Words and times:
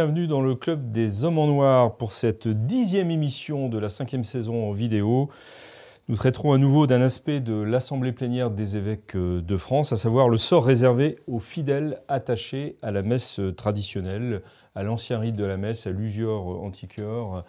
Bienvenue 0.00 0.26
dans 0.26 0.40
le 0.40 0.54
club 0.54 0.90
des 0.90 1.24
hommes 1.24 1.36
en 1.36 1.46
noir 1.46 1.98
pour 1.98 2.12
cette 2.12 2.48
dixième 2.48 3.10
émission 3.10 3.68
de 3.68 3.76
la 3.76 3.90
cinquième 3.90 4.24
saison 4.24 4.70
en 4.70 4.72
vidéo. 4.72 5.28
Nous 6.08 6.16
traiterons 6.16 6.54
à 6.54 6.56
nouveau 6.56 6.86
d'un 6.86 7.02
aspect 7.02 7.40
de 7.40 7.60
l'Assemblée 7.60 8.12
plénière 8.12 8.50
des 8.50 8.78
évêques 8.78 9.14
euh, 9.14 9.42
de 9.42 9.56
France, 9.58 9.92
à 9.92 9.96
savoir 9.96 10.30
le 10.30 10.38
sort 10.38 10.64
réservé 10.64 11.18
aux 11.26 11.38
fidèles 11.38 12.00
attachés 12.08 12.78
à 12.80 12.92
la 12.92 13.02
messe 13.02 13.42
traditionnelle, 13.58 14.40
à 14.74 14.84
l'ancien 14.84 15.18
rite 15.18 15.36
de 15.36 15.44
la 15.44 15.58
messe, 15.58 15.86
à 15.86 15.90
l'usior 15.90 16.64
antiqueur, 16.64 17.44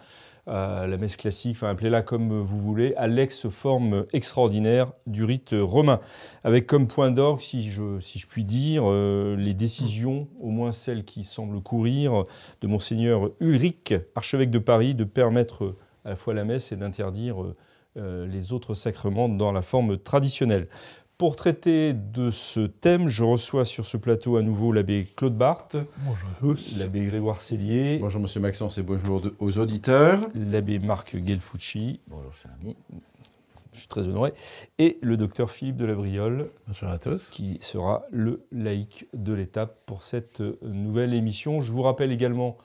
à 0.46 0.86
la 0.88 0.96
messe 0.96 1.16
classique, 1.16 1.56
enfin 1.56 1.70
appelez-la 1.70 2.02
comme 2.02 2.40
vous 2.40 2.60
voulez, 2.60 2.94
à 2.96 3.06
l'ex-forme 3.06 4.06
extraordinaire 4.12 4.92
du 5.06 5.22
rite 5.24 5.54
romain, 5.56 6.00
avec 6.42 6.66
comme 6.66 6.88
point 6.88 7.12
d'orgue, 7.12 7.40
si 7.40 7.70
je, 7.70 8.26
puis 8.26 8.44
dire, 8.44 8.82
euh, 8.86 9.36
les 9.38 9.54
décisions, 9.54 10.28
au 10.40 10.50
moins 10.50 10.72
celles 10.72 11.04
qui 11.04 11.22
semblent 11.22 11.62
courir, 11.62 12.24
de 12.60 12.66
monseigneur 12.66 13.30
Ulrich, 13.40 13.94
archevêque 14.16 14.50
de 14.50 14.58
Paris, 14.58 14.94
de 14.94 15.04
permettre 15.04 15.74
à 16.04 16.10
la 16.10 16.16
fois 16.16 16.34
la 16.34 16.44
messe 16.44 16.72
et 16.72 16.76
d'interdire 16.76 17.42
euh, 17.42 17.56
euh, 17.98 18.26
les 18.26 18.54
autres 18.54 18.72
sacrements 18.72 19.28
dans 19.28 19.52
la 19.52 19.60
forme 19.60 19.98
traditionnelle. 19.98 20.66
Pour 21.18 21.36
traiter 21.36 21.92
de 21.92 22.32
ce 22.32 22.60
thème, 22.66 23.06
je 23.06 23.22
reçois 23.22 23.64
sur 23.64 23.86
ce 23.86 23.96
plateau 23.96 24.36
à 24.36 24.42
nouveau 24.42 24.72
l'abbé 24.72 25.06
Claude 25.16 25.36
Barthes, 25.36 25.76
Bonjour 26.40 26.56
l'abbé 26.78 27.04
Grégoire 27.06 27.40
Cellier, 27.40 27.98
Bonjour 28.00 28.20
Monsieur 28.20 28.40
Maxence 28.40 28.78
et 28.78 28.82
bonjour 28.82 29.22
aux 29.38 29.58
auditeurs. 29.58 30.18
l'abbé 30.34 30.80
Marc 30.80 31.16
Gelfucci, 31.24 32.00
Bonjour 32.08 32.34
cher 32.34 32.50
ami. 32.60 32.76
je 33.72 33.78
suis 33.78 33.86
très 33.86 34.08
honoré, 34.08 34.34
et 34.80 34.98
le 35.00 35.16
docteur 35.16 35.48
Philippe 35.52 35.76
de 35.76 35.84
la 35.84 35.94
Briole, 35.94 36.48
Bonjour 36.66 36.88
à 36.88 36.98
tous. 36.98 37.30
qui 37.30 37.56
sera 37.60 38.02
le 38.10 38.42
laïc 38.50 39.06
de 39.14 39.32
l'étape 39.32 39.78
pour 39.86 40.02
cette 40.02 40.42
nouvelle 40.62 41.14
émission. 41.14 41.60
Je 41.60 41.70
vous 41.70 41.82
rappelle 41.82 42.10
également 42.10 42.56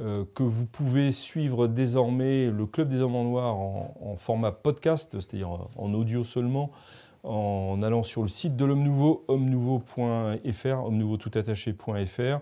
euh, 0.00 0.24
que 0.34 0.42
vous 0.42 0.66
pouvez 0.66 1.12
suivre 1.12 1.68
désormais 1.68 2.46
le 2.50 2.66
Club 2.66 2.88
des 2.88 3.00
Hommes 3.00 3.14
en 3.14 3.24
Noir 3.24 3.54
en, 3.54 3.94
en 4.00 4.16
format 4.16 4.50
podcast, 4.50 5.12
c'est-à-dire 5.20 5.50
en 5.76 5.94
audio 5.94 6.24
seulement, 6.24 6.72
en 7.22 7.82
allant 7.82 8.02
sur 8.02 8.22
le 8.22 8.28
site 8.28 8.56
de 8.56 8.64
l'Homme 8.64 8.82
Nouveau, 8.82 9.24
homme-nouveau.fr, 9.28 10.84
homme-nouveau-tout-attaché.fr, 10.84 12.40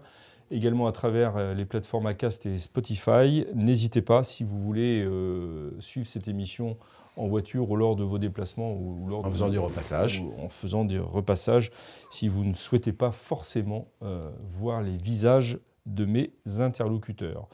également 0.51 0.87
à 0.87 0.93
travers 0.93 1.37
euh, 1.37 1.55
les 1.55 1.65
plateformes 1.65 2.07
Acast 2.07 2.47
et 2.47 2.59
Spotify. 2.59 3.45
N'hésitez 3.55 4.03
pas, 4.03 4.23
si 4.23 4.43
vous 4.45 4.61
voulez 4.61 5.05
euh, 5.05 5.71
suivre 5.81 6.07
cette 6.07 6.29
émission 6.29 6.77
en 7.17 7.27
voiture 7.29 7.71
ou 7.71 7.77
lors 7.77 7.97
de 7.97 8.05
vos 8.05 8.19
déplacements 8.19 8.73
ou 8.75 9.07
lors 9.09 9.21
En 9.25 9.29
de- 9.29 9.33
faisant 9.33 9.49
du 9.51 9.59
repassage. 9.59 10.21
ou 10.21 10.33
en 10.43 10.49
faisant 10.49 10.85
des 10.85 10.99
repassages, 10.99 11.71
si 12.11 12.29
vous 12.29 12.45
ne 12.45 12.55
souhaitez 12.55 12.93
pas 12.93 13.11
forcément 13.11 13.89
euh, 14.03 14.31
voir 14.45 14.81
les 14.83 14.97
visages 14.97 15.59
de 15.87 16.05
mes 16.05 16.31
interlocuteurs. 16.59 17.49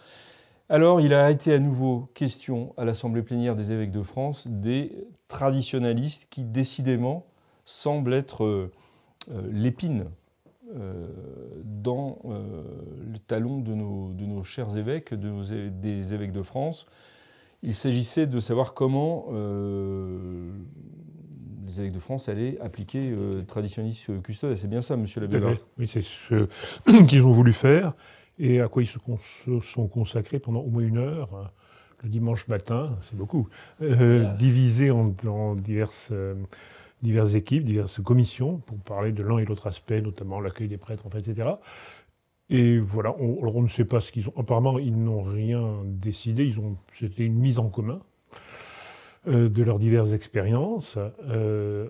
Alors, 0.68 1.00
il 1.00 1.14
a 1.14 1.30
été 1.30 1.54
à 1.54 1.58
nouveau 1.60 2.08
question 2.14 2.74
à 2.76 2.84
l'Assemblée 2.84 3.22
plénière 3.22 3.54
des 3.54 3.70
évêques 3.70 3.92
de 3.92 4.02
France 4.02 4.48
des 4.48 4.92
traditionalistes 5.28 6.26
qui, 6.28 6.44
décidément, 6.44 7.24
semblent 7.64 8.14
être 8.14 8.44
euh, 8.44 8.72
euh, 9.30 9.42
l'épine 9.52 10.06
euh, 10.76 11.06
dans 11.64 12.18
euh, 12.24 12.62
le 13.12 13.18
talon 13.20 13.60
de 13.60 13.74
nos, 13.74 14.12
de 14.12 14.24
nos 14.24 14.42
chers 14.42 14.76
évêques, 14.76 15.14
de 15.14 15.28
nos 15.28 15.44
é- 15.44 15.70
des 15.70 16.14
évêques 16.14 16.32
de 16.32 16.42
France. 16.42 16.86
Il 17.62 17.74
s'agissait 17.74 18.26
de 18.26 18.38
savoir 18.40 18.74
comment 18.74 19.26
les 21.66 21.80
évêques 21.80 21.92
de 21.94 21.98
France 21.98 22.28
allaient 22.28 22.58
appliquer 22.60 23.10
euh, 23.10 23.42
traditionnisme 23.42 24.20
custode. 24.20 24.56
C'est 24.56 24.68
bien 24.68 24.82
ça, 24.82 24.96
monsieur 24.96 25.20
l'abbé. 25.20 25.38
Oui, 25.78 25.88
c'est 25.88 26.02
ce 26.02 26.46
qu'ils 27.08 27.22
ont 27.22 27.32
voulu 27.32 27.52
faire 27.52 27.94
et 28.38 28.60
à 28.60 28.68
quoi 28.68 28.82
ils 28.82 28.86
se 28.86 28.98
cons- 28.98 29.18
se 29.18 29.60
sont 29.60 29.88
consacrés 29.88 30.38
pendant 30.38 30.60
au 30.60 30.68
moins 30.70 30.82
une 30.82 30.98
heure 30.98 31.34
euh, 31.34 31.44
le 32.02 32.08
dimanche 32.10 32.46
matin, 32.48 32.98
c'est 33.02 33.16
beaucoup, 33.16 33.48
euh, 33.82 34.24
divisés 34.34 34.90
en, 34.90 35.14
en 35.26 35.54
diverses, 35.54 36.10
euh, 36.12 36.34
diverses 37.02 37.34
équipes, 37.34 37.64
diverses 37.64 38.02
commissions 38.02 38.58
pour 38.58 38.78
parler 38.78 39.12
de 39.12 39.22
l'un 39.22 39.38
et 39.38 39.44
l'autre 39.46 39.66
aspect, 39.66 40.02
notamment 40.02 40.40
l'accueil 40.40 40.68
des 40.68 40.78
prêtres, 40.78 41.04
enfin, 41.06 41.18
etc. 41.18 41.60
Et 42.50 42.78
voilà, 42.78 43.14
on, 43.18 43.40
alors 43.42 43.56
on 43.56 43.62
ne 43.62 43.68
sait 43.68 43.84
pas 43.86 44.00
ce 44.00 44.12
qu'ils 44.12 44.28
ont. 44.28 44.34
Apparemment, 44.38 44.78
ils 44.78 44.96
n'ont 44.96 45.22
rien 45.22 45.82
décidé. 45.84 46.44
Ils 46.46 46.60
ont, 46.60 46.76
c'était 46.94 47.24
une 47.24 47.34
mise 47.38 47.58
en 47.58 47.68
commun 47.68 48.00
euh, 49.28 49.48
de 49.48 49.62
leurs 49.62 49.78
diverses 49.78 50.12
expériences, 50.12 50.98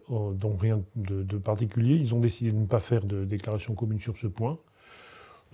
en- 0.09 0.31
donc 0.33 0.61
rien 0.61 0.83
de, 0.97 1.23
de 1.23 1.39
particulier. 1.39 1.97
Ils 1.97 2.15
ont 2.15 2.21
décidé 2.21 2.53
de 2.53 2.57
ne 2.59 2.67
pas 2.67 2.81
faire 2.81 3.05
de 3.05 3.25
déclaration 3.25 3.75
commune 3.75 3.99
sur 3.99 4.17
ce 4.17 4.27
point. 4.27 4.59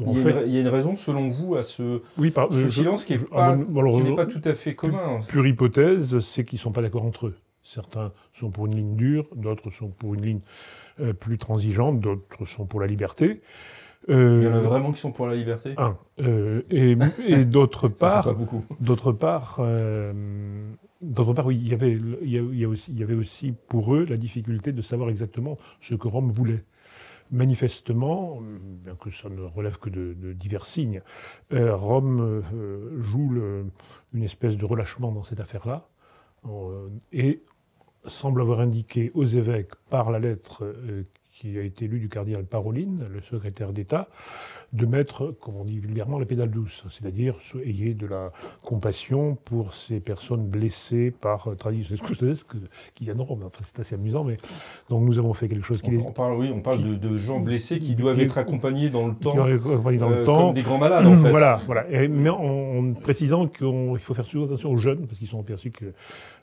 Il 0.07 0.17
y, 0.17 0.21
a 0.21 0.23
fait, 0.23 0.31
une, 0.31 0.37
ra- 0.37 0.43
il 0.45 0.53
y 0.53 0.57
a 0.59 0.61
une 0.61 0.69
raison, 0.69 0.97
selon 0.97 1.29
vous, 1.29 1.55
à 1.57 1.63
ce, 1.63 2.03
oui, 2.19 2.31
par- 2.31 2.53
ce 2.53 2.59
euh, 2.59 2.63
je- 2.63 2.69
silence 2.69 3.05
qui 3.05 3.15
je- 3.15 3.21
n'est 3.21 3.27
pas, 3.27 3.53
ah, 3.53 3.57
n'est 3.57 4.15
pas 4.17 4.27
tout 4.27 4.41
à 4.45 4.55
fait 4.55 4.75
commun. 4.75 5.21
Pure 5.29 5.47
hypothèse, 5.47 6.19
c'est 6.21 6.45
qu'ils 6.45 6.57
ne 6.59 6.61
sont 6.63 6.73
pas 6.73 6.83
d'accord 6.83 7.05
entre 7.05 7.29
eux. 7.29 7.35
Certains 7.65 8.12
sont 8.33 8.51
pour 8.51 8.67
une 8.67 8.75
ligne 8.75 8.97
dure, 8.97 9.27
d'autres 9.37 9.71
sont 9.71 9.89
pour 9.89 10.15
une 10.15 10.23
ligne 10.23 10.41
euh, 11.01 11.12
plus 11.12 11.39
transigeante, 11.39 12.01
d'autres 12.01 12.45
sont 12.45 12.67
pour 12.67 12.81
la 12.81 12.87
liberté. 12.89 13.41
Euh, 14.09 14.41
Il 14.43 14.45
y 14.47 14.49
en 14.53 14.57
a 14.57 14.61
vraiment 14.61 14.91
qui 14.91 14.99
sont 15.01 15.12
pour 15.12 15.29
la 15.29 15.37
liberté? 15.37 15.75
un. 15.77 15.97
Euh, 16.21 16.62
et 16.71 16.97
et 17.29 17.45
d'autre 17.45 17.87
part. 17.87 18.35
D'autre 18.81 19.12
part, 19.12 19.59
euh, 19.61 20.12
d'autre 21.01 21.35
part, 21.35 21.47
oui, 21.47 21.61
il 21.62 21.69
y 21.69 21.73
avait, 21.75 21.93
il 22.23 22.29
y 22.31 22.37
a- 22.39 22.43
il 22.43 22.59
y 22.59 22.65
a 22.65 22.69
aussi, 22.69 22.91
il 22.93 22.99
y 22.99 23.05
avait 23.05 23.15
aussi 23.15 23.55
pour 23.69 23.95
eux 23.95 24.05
la 24.09 24.17
difficulté 24.17 24.73
de 24.73 24.83
savoir 24.83 25.09
exactement 25.09 25.57
ce 25.81 25.95
que 25.95 26.09
Rome 26.09 26.33
voulait. 26.33 26.65
Manifestement, 27.32 28.41
bien 28.43 28.94
que 28.94 29.10
ça 29.10 29.31
ne 29.31 29.41
relève 29.41 29.78
que 29.78 29.88
de, 29.88 30.34
divers 30.34 30.66
signes, 30.66 31.00
euh, 31.54 31.75
Rome 31.75 32.20
euh, 32.53 33.00
joue 33.00 33.32
une 34.12 34.22
espèce 34.22 34.59
de 34.59 34.66
relâchement 34.66 35.12
dans 35.12 35.22
cette 35.22 35.41
affaire-là 35.41 35.88
euh, 36.47 36.91
et 37.10 37.43
semble 38.04 38.43
avoir 38.43 38.60
indiqué 38.60 39.10
aux 39.15 39.25
évêques 39.25 39.75
par 39.88 40.10
la 40.10 40.19
lettre 40.19 40.75
qui 41.43 41.59
a 41.59 41.63
été 41.63 41.89
lue 41.89 41.99
du 41.99 42.09
cardinal 42.09 42.45
Paroline, 42.45 43.05
le 43.13 43.21
secrétaire 43.21 43.73
d'État, 43.73 44.09
de 44.73 44.87
mettre, 44.87 45.35
comme 45.41 45.57
on 45.57 45.65
dit 45.65 45.79
vulgairement, 45.81 46.21
la 46.21 46.25
pédale 46.25 46.51
douce, 46.51 46.85
c'est-à-dire 46.89 47.35
ayez 47.65 47.95
de 47.95 48.07
la 48.07 48.31
compassion 48.63 49.37
pour 49.45 49.75
ces 49.75 49.99
personnes 49.99 50.47
blessées 50.47 51.11
par 51.11 51.49
euh, 51.49 51.57
tradition 51.57 51.95
dans 53.15 53.25
Rome. 53.25 53.43
Enfin, 53.45 53.59
c'est 53.63 53.81
assez 53.81 53.97
amusant, 53.97 54.23
mais 54.23 54.37
donc 54.89 55.03
nous 55.05 55.19
avons 55.19 55.35
fait 55.35 55.49
quelque 55.49 55.65
chose 55.67 55.83
qui 55.83 55.91
On, 55.91 55.93
les 55.95 56.07
on 56.07 56.13
parle, 56.13 56.35
oui, 56.39 56.53
on 56.55 56.61
parle 56.61 56.81
de, 56.83 56.95
de 56.95 57.17
gens 57.17 57.41
blessés 57.41 57.81
qui 57.81 57.87
qui- 57.89 57.95
doivent 57.97 58.17
qui- 58.17 58.23
être 58.23 58.39
accompagnés 58.39 58.89
dans 58.89 59.09
le 59.09 59.15
qui 59.15 59.21
temps, 59.21 59.37
ont 59.37 59.43
accompagné 59.43 59.99
dans 59.99 60.11
euh, 60.13 60.19
le 60.21 60.23
temps. 60.23 60.45
comme 60.47 60.55
des 60.55 60.63
grands 60.63 60.79
malades, 60.79 61.07
en 61.07 61.17
fait. 61.23 61.31
Voilà, 61.31 61.61
voilà. 61.67 61.91
Et- 61.91 62.07
mais 62.07 62.31
en, 62.31 62.37
en 62.79 62.93
précisant 62.95 63.49
qu'il 63.49 63.99
faut 63.99 64.15
faire 64.15 64.27
toujours 64.27 64.45
attention 64.47 64.71
aux 64.71 64.77
jeunes, 64.77 65.07
parce 65.09 65.19
qu'ils 65.19 65.27
sont 65.29 65.41
aperçus 65.41 65.73
que 65.73 65.87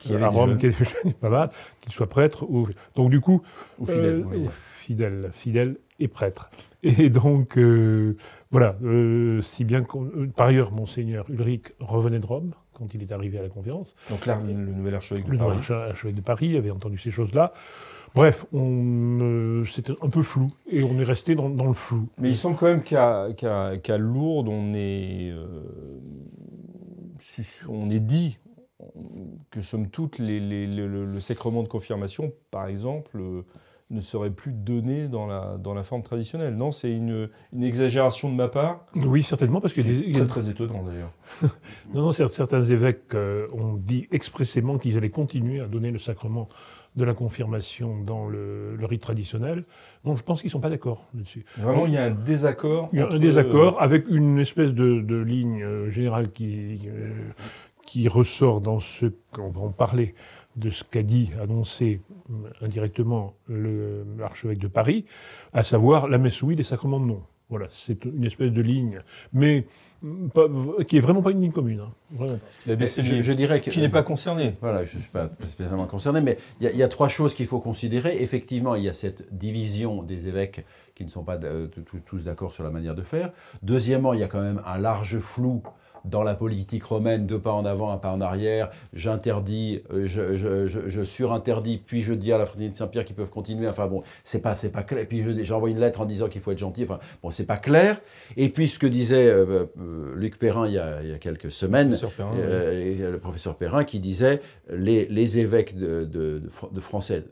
avait 0.09 0.25
à 0.25 0.29
des 0.29 0.35
Rome, 0.35 0.57
des 0.57 0.71
jeunes, 0.71 1.13
pas 1.21 1.29
mal, 1.29 1.51
qu'ils 1.81 1.93
soient 1.93 2.09
prêtres. 2.09 2.43
Ou... 2.49 2.67
Donc 2.95 3.09
du 3.09 3.21
coup, 3.21 3.41
Ou 3.79 3.85
fidèles, 3.85 4.25
euh, 4.33 4.47
fidèles 5.31 5.77
et 5.99 6.07
prêtres. 6.07 6.49
Et 6.83 7.09
donc, 7.09 7.57
euh, 7.57 8.15
voilà, 8.51 8.75
euh, 8.83 9.41
si 9.41 9.65
bien 9.65 9.83
qu'on- 9.83 10.05
euh, 10.05 10.27
par 10.35 10.47
ailleurs, 10.47 10.71
monseigneur 10.71 11.25
Ulrich 11.29 11.73
revenait 11.79 12.19
de 12.19 12.25
Rome 12.25 12.53
quand 12.73 12.93
il 12.93 13.01
est 13.03 13.11
arrivé 13.11 13.37
à 13.37 13.41
la 13.41 13.49
conférence. 13.49 13.95
Donc 14.09 14.25
là, 14.25 14.39
le, 14.45 14.53
le 14.53 14.71
nouvel 14.71 14.95
archevêque 14.95 15.25
de 15.25 15.31
Le 15.31 15.37
Paris. 15.37 15.49
nouvel 15.57 15.59
arche- 15.59 15.89
archevêque 15.89 16.15
de 16.15 16.21
Paris 16.21 16.55
avait 16.57 16.71
entendu 16.71 16.97
ces 16.97 17.11
choses-là. 17.11 17.51
Bref, 18.15 18.45
euh, 18.53 19.63
c'était 19.65 19.93
un 20.01 20.09
peu 20.09 20.23
flou, 20.23 20.51
et 20.71 20.81
on 20.83 20.97
est 20.99 21.03
resté 21.03 21.35
dans, 21.35 21.49
dans 21.49 21.67
le 21.67 21.73
flou. 21.73 22.07
Mais 22.17 22.29
il 22.29 22.35
semble 22.35 22.55
quand 22.55 22.65
même 22.67 22.81
qu'à 22.83 23.97
Lourdes, 23.97 24.47
on 24.47 24.73
est, 24.73 25.31
su- 27.19 27.65
on 27.67 27.89
est 27.89 27.99
dit 27.99 28.39
que 29.51 29.61
somme 29.61 29.89
toute, 29.89 30.17
les- 30.19 30.39
les- 30.39 30.65
le, 30.67 30.87
le- 30.87 31.05
le 31.05 31.19
sacrement 31.19 31.61
de 31.63 31.67
confirmation, 31.67 32.31
par 32.51 32.67
exemple, 32.67 33.19
ne 33.91 34.01
serait 34.01 34.29
plus 34.29 34.51
donné 34.51 35.07
dans 35.07 35.25
la, 35.25 35.57
dans 35.57 35.73
la 35.73 35.83
forme 35.83 36.03
traditionnelle. 36.03 36.55
Non, 36.55 36.71
c'est 36.71 36.91
une, 36.91 37.29
une 37.53 37.63
exagération 37.63 38.29
de 38.29 38.35
ma 38.35 38.47
part. 38.47 38.85
Oui, 38.95 39.23
certainement, 39.23 39.61
parce 39.61 39.73
que 39.73 39.81
c'est 39.81 40.11
très, 40.11 40.25
très 40.27 40.49
étonnant 40.49 40.83
d'ailleurs. 40.83 41.11
non, 41.93 42.03
non, 42.03 42.11
certains 42.11 42.63
évêques 42.63 43.15
euh, 43.15 43.47
ont 43.51 43.73
dit 43.73 44.07
expressément 44.11 44.77
qu'ils 44.77 44.97
allaient 44.97 45.09
continuer 45.09 45.59
à 45.59 45.67
donner 45.67 45.89
le 45.89 45.99
sacrement 45.99 46.49
de 46.95 47.03
la 47.03 47.13
confirmation 47.13 48.01
dans 48.03 48.27
le, 48.27 48.77
rite 48.81 49.01
traditionnel. 49.01 49.63
Donc 50.03 50.17
je 50.17 50.23
pense 50.23 50.41
qu'ils 50.41 50.49
ne 50.49 50.53
sont 50.53 50.59
pas 50.59 50.69
d'accord 50.69 51.05
là-dessus. 51.15 51.45
Vraiment, 51.57 51.85
il 51.85 51.93
y 51.93 51.97
a 51.97 52.05
un 52.05 52.11
désaccord 52.11 52.89
Il 52.93 52.99
y 52.99 53.01
a 53.01 53.07
un 53.07 53.19
désaccord 53.19 53.81
avec 53.81 54.07
une 54.09 54.39
espèce 54.39 54.73
de, 54.73 55.01
de 55.01 55.15
ligne 55.15 55.63
euh, 55.63 55.89
générale 55.89 56.31
qui, 56.31 56.79
euh, 56.87 57.11
qui 57.85 58.07
ressort 58.07 58.61
dans 58.61 58.79
ce 58.79 59.07
qu'on 59.31 59.49
va 59.49 59.61
en 59.61 59.71
parler 59.71 60.13
de 60.59 60.69
ce 60.69 60.83
qu'a 60.83 61.03
dit, 61.03 61.31
annoncé 61.41 62.01
euh, 62.29 62.49
indirectement 62.61 63.33
l'archevêque 63.47 64.59
de 64.59 64.67
Paris, 64.67 65.05
à 65.53 65.63
savoir 65.63 66.07
la 66.07 66.17
messe 66.17 66.41
oui, 66.41 66.55
les 66.55 66.63
sacrements 66.63 66.99
de 66.99 67.05
non. 67.05 67.23
Voilà, 67.49 67.65
c'est 67.71 68.05
une 68.05 68.25
espèce 68.25 68.51
de 68.51 68.61
ligne, 68.61 69.01
mais 69.33 69.65
qui 70.87 70.97
est 70.97 70.99
vraiment 70.99 71.23
pas 71.23 71.31
une 71.31 71.41
ligne 71.41 71.51
commune. 71.51 71.79
Hein. 71.79 72.37
je, 72.67 73.33
dirais 73.33 73.59
que, 73.59 73.71
qui 73.71 73.79
n'est 73.79 73.89
pas 73.89 74.03
concerné. 74.03 74.55
Voilà, 74.61 74.85
je 74.85 74.97
ne 74.97 75.01
suis 75.01 75.09
pas 75.09 75.31
spécialement 75.45 75.87
concerné, 75.87 76.21
mais 76.21 76.37
il 76.61 76.69
y, 76.69 76.83
a 76.83 76.87
trois 76.87 77.07
choses 77.07 77.33
qu'il 77.33 77.47
faut 77.47 77.59
considérer. 77.59 78.21
Effectivement, 78.21 78.75
il 78.75 78.83
y 78.83 78.89
a 78.89 78.93
cette 78.93 79.35
division 79.35 80.03
des 80.03 80.27
évêques 80.27 80.63
qui 80.93 81.03
ne 81.03 81.09
sont 81.09 81.23
pas 81.23 81.39
euh, 81.43 81.67
tous 82.05 82.23
d'accord 82.23 82.53
sur 82.53 82.63
la 82.63 82.69
manière 82.69 82.93
de 82.93 83.01
faire. 83.01 83.31
Deuxièmement, 83.63 84.13
il 84.13 84.19
y 84.19 84.23
a 84.23 84.27
quand 84.27 84.41
même 84.41 84.61
un 84.67 84.77
large 84.77 85.17
flou 85.17 85.63
dans 86.05 86.23
la 86.23 86.35
politique 86.35 86.83
romaine, 86.83 87.25
deux 87.25 87.39
pas 87.39 87.51
en 87.51 87.65
avant, 87.65 87.91
un 87.91 87.97
pas 87.97 88.11
en 88.11 88.21
arrière. 88.21 88.69
J'interdis, 88.93 89.81
euh, 89.91 90.07
je, 90.07 90.37
je, 90.37 90.87
je, 90.87 91.03
surinterdis, 91.03 91.77
puis 91.77 92.01
je 92.01 92.13
dis 92.13 92.31
à 92.31 92.37
la 92.37 92.45
fraternité 92.45 92.73
de 92.73 92.77
Saint-Pierre 92.77 93.05
qu'ils 93.05 93.15
peuvent 93.15 93.29
continuer. 93.29 93.67
Enfin 93.67 93.87
bon, 93.87 94.03
c'est 94.23 94.41
pas, 94.41 94.55
c'est 94.55 94.69
pas 94.69 94.83
clair. 94.83 95.05
Puis 95.07 95.23
j'envoie 95.45 95.69
une 95.69 95.79
lettre 95.79 96.01
en 96.01 96.05
disant 96.05 96.27
qu'il 96.27 96.41
faut 96.41 96.51
être 96.51 96.59
gentil. 96.59 96.83
Enfin 96.83 96.99
bon, 97.23 97.31
c'est 97.31 97.45
pas 97.45 97.57
clair. 97.57 97.99
Et 98.37 98.49
puis 98.49 98.67
ce 98.67 98.79
que 98.79 98.87
disait 98.87 99.27
euh, 99.27 99.65
euh, 99.79 100.13
Luc 100.15 100.39
Perrin 100.39 100.67
il 100.67 100.73
y, 100.73 100.79
a, 100.79 101.01
il 101.01 101.09
y, 101.09 101.13
a, 101.13 101.17
quelques 101.17 101.51
semaines, 101.51 101.97
le 102.35 103.17
professeur 103.17 103.55
Perrin, 103.55 103.83
qui 103.83 103.99
disait 103.99 104.41
les, 104.69 105.05
les 105.05 105.39
évêques 105.39 105.77
de, 105.77 106.05
de, 106.05 106.41
de 106.71 106.79
français, 106.79 107.23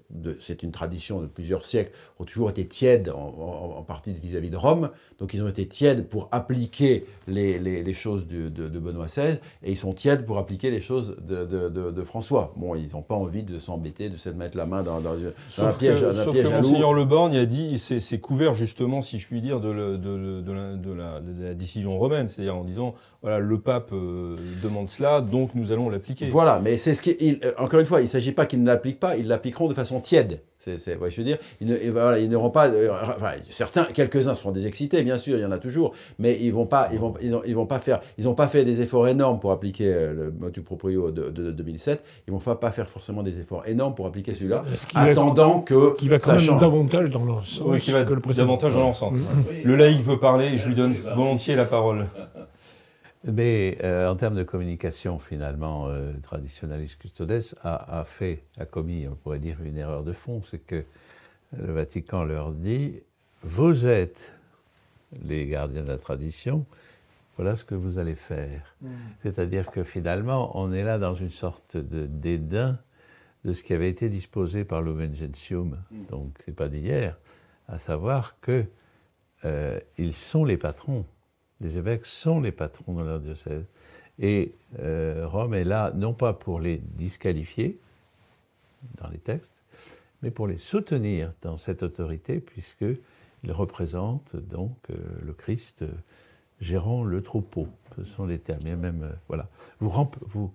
c'est 0.42 0.64
une 0.64 0.72
tradition 0.72 1.22
de 1.22 1.28
plusieurs 1.28 1.66
siècles, 1.66 1.92
ont 2.20 2.26
toujours 2.26 2.50
été 2.50 2.66
tièdes 2.66 3.10
en, 3.10 3.78
en, 3.78 3.84
partie 3.84 4.14
vis-à-vis 4.14 4.50
de 4.50 4.58
Rome. 4.58 4.90
Donc 5.20 5.34
ils 5.34 5.44
ont 5.44 5.48
été 5.48 5.68
tièdes 5.68 6.08
pour 6.08 6.30
appliquer 6.32 7.06
les, 7.28 7.60
les, 7.60 7.84
les 7.84 7.94
choses 7.94 8.28
de, 8.58 8.68
de, 8.68 8.80
Benoît 8.80 9.06
XVI, 9.06 9.40
et 9.64 9.72
ils 9.72 9.78
sont 9.78 9.94
tièdes 9.94 10.26
pour 10.26 10.38
appliquer 10.38 10.72
les 10.72 10.82
choses 10.82 11.16
de, 11.22 11.46
de 11.46 12.04
François. 12.04 12.54
Bon, 12.56 12.76
ils 12.76 12.92
n'ont 12.94 13.02
pas 13.02 13.16
envie 13.16 13.44
de 13.44 13.60
s'embêter, 13.60 14.10
de 14.10 14.18
se 14.18 14.30
mettre 14.30 14.58
la 14.58 14.66
main 14.66 14.84
dans, 14.84 15.00
dans, 15.00 15.14
un 15.14 15.72
piège, 15.74 16.02
que, 16.02 16.14
sauf 16.14 16.36
que 16.36 16.48
Monseigneur 16.48 16.94
Le 16.94 17.06
Borgne 17.06 17.38
a 17.38 17.46
dit, 17.46 17.80
c'est 17.80 18.20
couvert 18.20 18.54
justement, 18.54 19.02
si 19.02 19.20
je 19.20 19.28
puis 19.28 19.42
dire, 19.42 19.60
de, 19.60 19.70
la, 19.70 21.20
la, 21.40 21.54
décision 21.54 21.98
romaine, 21.98 22.28
c'est-à-dire 22.28 22.56
en 22.56 22.64
disant, 22.64 22.96
voilà, 23.22 23.40
le 23.40 23.60
pape 23.60 23.92
euh, 23.94 24.36
demande 24.64 24.88
cela, 24.88 25.22
donc 25.22 25.56
nous 25.56 25.72
allons 25.72 25.90
l'appliquer. 25.90 26.26
Voilà, 26.26 26.60
mais 26.64 26.78
c'est 26.78 26.94
ce 26.94 27.02
qui, 27.02 27.40
euh, 27.44 27.52
encore 27.58 27.80
une 27.80 27.86
fois, 27.86 28.00
il 28.00 28.04
ne 28.04 28.10
s'agit 28.10 28.32
pas 28.32 28.46
qu'ils 28.46 28.62
ne 28.62 28.68
l'appliquent 28.68 29.00
pas, 29.00 29.18
ils 29.18 29.28
l'appliqueront 29.28 29.68
de 29.68 29.74
façon 29.74 30.00
tiède. 30.00 30.42
C'est, 30.60 30.78
je 30.78 31.18
veux 31.18 31.24
dire, 31.24 31.38
ils, 31.62 31.68
ne, 31.68 31.92
voilà, 31.92 32.18
ils 32.18 32.28
n'auront 32.28 32.50
pas, 32.50 32.68
euh, 32.68 32.90
enfin, 32.92 33.34
certains, 33.50 33.84
quelques-uns 33.86 34.34
seront 34.34 34.52
des 34.52 34.66
excités, 34.66 35.04
bien 35.04 35.18
sûr, 35.20 35.38
il 35.38 35.42
y 35.42 35.46
en 35.46 35.52
a 35.52 35.60
toujours, 35.60 35.94
mais 36.18 36.38
ils 36.42 36.52
vont 36.52 36.66
pas, 36.66 36.90
ils 36.92 37.00
vont, 37.00 37.14
ils, 37.46 37.56
vont 37.56 37.68
pas 37.68 37.78
faire, 37.78 38.02
ils 38.18 38.26
n'ont 38.26 38.34
pas 38.34 38.48
fait 38.48 38.66
des 38.66 38.82
efforts 38.82 39.08
énormes 39.08 39.40
pour 39.40 39.52
appliquer 39.52 39.94
euh, 39.94 40.14
le 40.14 40.32
motu 40.32 40.62
proprio 40.62 41.12
de, 41.12 41.52
2007. 41.52 42.04
Ils 42.28 42.34
vont 42.34 42.40
pas 42.40 42.72
faire 42.72 42.90
forcément 42.90 43.22
des 43.22 43.40
efforts 43.40 43.64
énormes 43.68 43.94
pour 43.94 44.08
appliquer 44.08 44.34
celui-là, 44.34 44.64
attendant 44.96 45.62
que 45.62 45.96
qui 45.96 46.10
va 46.10 46.18
quand 46.18 46.36
même 46.36 46.60
davantage 46.60 47.12
dans 47.12 47.24
l'ensemble. 47.24 47.72
Oui, 47.72 47.80
qui 47.80 47.92
va 47.92 48.04
que 48.04 48.14
le 48.14 48.34
davantage 48.34 48.74
dans 48.74 48.82
l'ensemble. 48.82 49.20
Le 49.64 49.76
laïc 49.76 50.02
veut 50.02 50.20
parler, 50.20 50.58
je 50.58 50.70
lui 50.70 50.76
donne 50.76 50.94
volontiers 51.16 51.56
la 51.56 51.66
parole. 51.66 52.08
Mais 53.28 53.78
euh, 53.84 54.10
en 54.10 54.16
termes 54.16 54.36
de 54.36 54.44
communication, 54.44 55.20
finalement, 55.20 55.88
euh, 55.90 56.14
Custodes 57.00 57.44
a, 57.62 58.04
fait, 58.06 58.44
a 58.58 58.66
commis, 58.66 59.08
on 59.08 59.16
pourrait 59.16 59.40
dire, 59.40 59.58
une 59.64 59.78
erreur 59.78 60.04
de 60.04 60.14
fond, 60.14 60.42
c'est 60.50 60.60
que 60.60 60.86
le 61.58 61.74
Vatican 61.74 62.24
leur 62.24 62.52
dit 62.52 63.02
Vous 63.44 63.86
êtes 63.86 64.40
les 65.24 65.46
gardiens 65.48 65.84
de 65.84 65.90
la 65.90 65.98
tradition, 65.98 66.66
voilà 67.36 67.56
ce 67.56 67.66
que 67.66 67.76
vous 67.76 68.00
allez 68.00 68.16
faire. 68.16 68.76
Mm. 68.82 68.90
C'est-à-dire 69.24 69.72
que 69.72 69.84
finalement, 69.84 70.58
on 70.58 70.72
est 70.72 70.84
là 70.84 70.98
dans 70.98 71.16
une 71.16 71.30
sorte 71.30 71.76
de 71.76 72.06
dédain 72.06 72.80
de 73.44 73.54
ce 73.54 73.64
qui 73.64 73.74
avait 73.74 73.90
été 73.90 74.10
disposé 74.10 74.64
par 74.64 74.82
l'Omen 74.82 75.14
Gentium, 75.14 75.78
mm. 75.92 76.06
donc 76.10 76.38
c'est 76.46 76.56
pas 76.56 76.70
d'hier, 76.70 77.18
à 77.68 77.78
savoir 77.78 78.40
qu'ils 78.40 78.68
euh, 79.46 79.80
sont 80.12 80.46
les 80.46 80.58
patrons 80.58 81.06
les 81.62 81.78
évêques 81.78 82.06
sont 82.06 82.40
les 82.40 82.52
patrons 82.52 82.94
de 82.94 83.04
leur 83.04 83.20
diocèse. 83.20 83.66
Et 84.20 84.54
euh, 84.80 85.28
Rome 85.28 85.54
est 85.54 85.64
là, 85.64 85.92
non 85.96 86.14
pas 86.14 86.34
pour 86.34 86.60
les 86.60 86.78
disqualifier 86.78 87.80
dans 89.02 89.10
les 89.10 89.20
textes, 89.20 89.64
mais 90.22 90.32
pour 90.32 90.48
les 90.48 90.58
soutenir 90.58 91.34
dans 91.42 91.58
cette 91.58 91.84
autorité, 91.84 92.40
puisqu'ils 92.40 93.52
représentent 93.52 94.36
donc 94.36 94.76
euh, 94.90 94.96
le 95.24 95.34
Christ 95.34 95.84
euh, 95.84 95.92
gérant 96.62 97.04
le 97.04 97.22
troupeau. 97.22 97.68
Ce 97.96 98.04
sont 98.04 98.26
les 98.26 98.40
termes. 98.40 98.64
même, 98.64 99.12
voilà. 99.28 99.48
Vous, 99.80 99.92
vous, 100.22 100.52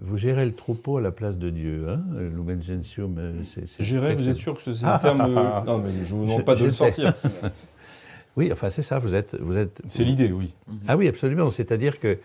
vous 0.00 0.16
gérez 0.16 0.44
le 0.44 0.54
troupeau 0.54 0.98
à 0.98 1.00
la 1.00 1.12
place 1.12 1.38
de 1.38 1.50
Dieu. 1.50 1.88
Hein 1.88 2.04
Lumen 2.16 2.62
Gentium, 2.62 3.44
c'est. 3.44 3.82
Gérer, 3.82 4.14
vous 4.14 4.28
êtes 4.28 4.36
sûr 4.36 4.54
que 4.56 4.72
c'est 4.72 4.84
un 4.84 4.98
terme. 4.98 5.18
non, 5.66 5.78
mais 5.78 5.90
je 6.04 6.14
ne 6.14 6.18
vous 6.18 6.24
demande 6.24 6.44
pas 6.44 6.54
de 6.54 6.64
le 6.64 6.70
sortir. 6.70 7.14
Oui, 8.38 8.52
enfin 8.52 8.70
c'est 8.70 8.82
ça, 8.82 9.00
vous 9.00 9.16
êtes... 9.16 9.34
Vous 9.34 9.56
êtes 9.56 9.82
c'est 9.88 10.04
l'idée, 10.04 10.30
oui. 10.30 10.54
Ah 10.86 10.96
oui, 10.96 11.08
absolument, 11.08 11.50
c'est-à-dire 11.50 11.98
que 11.98 12.20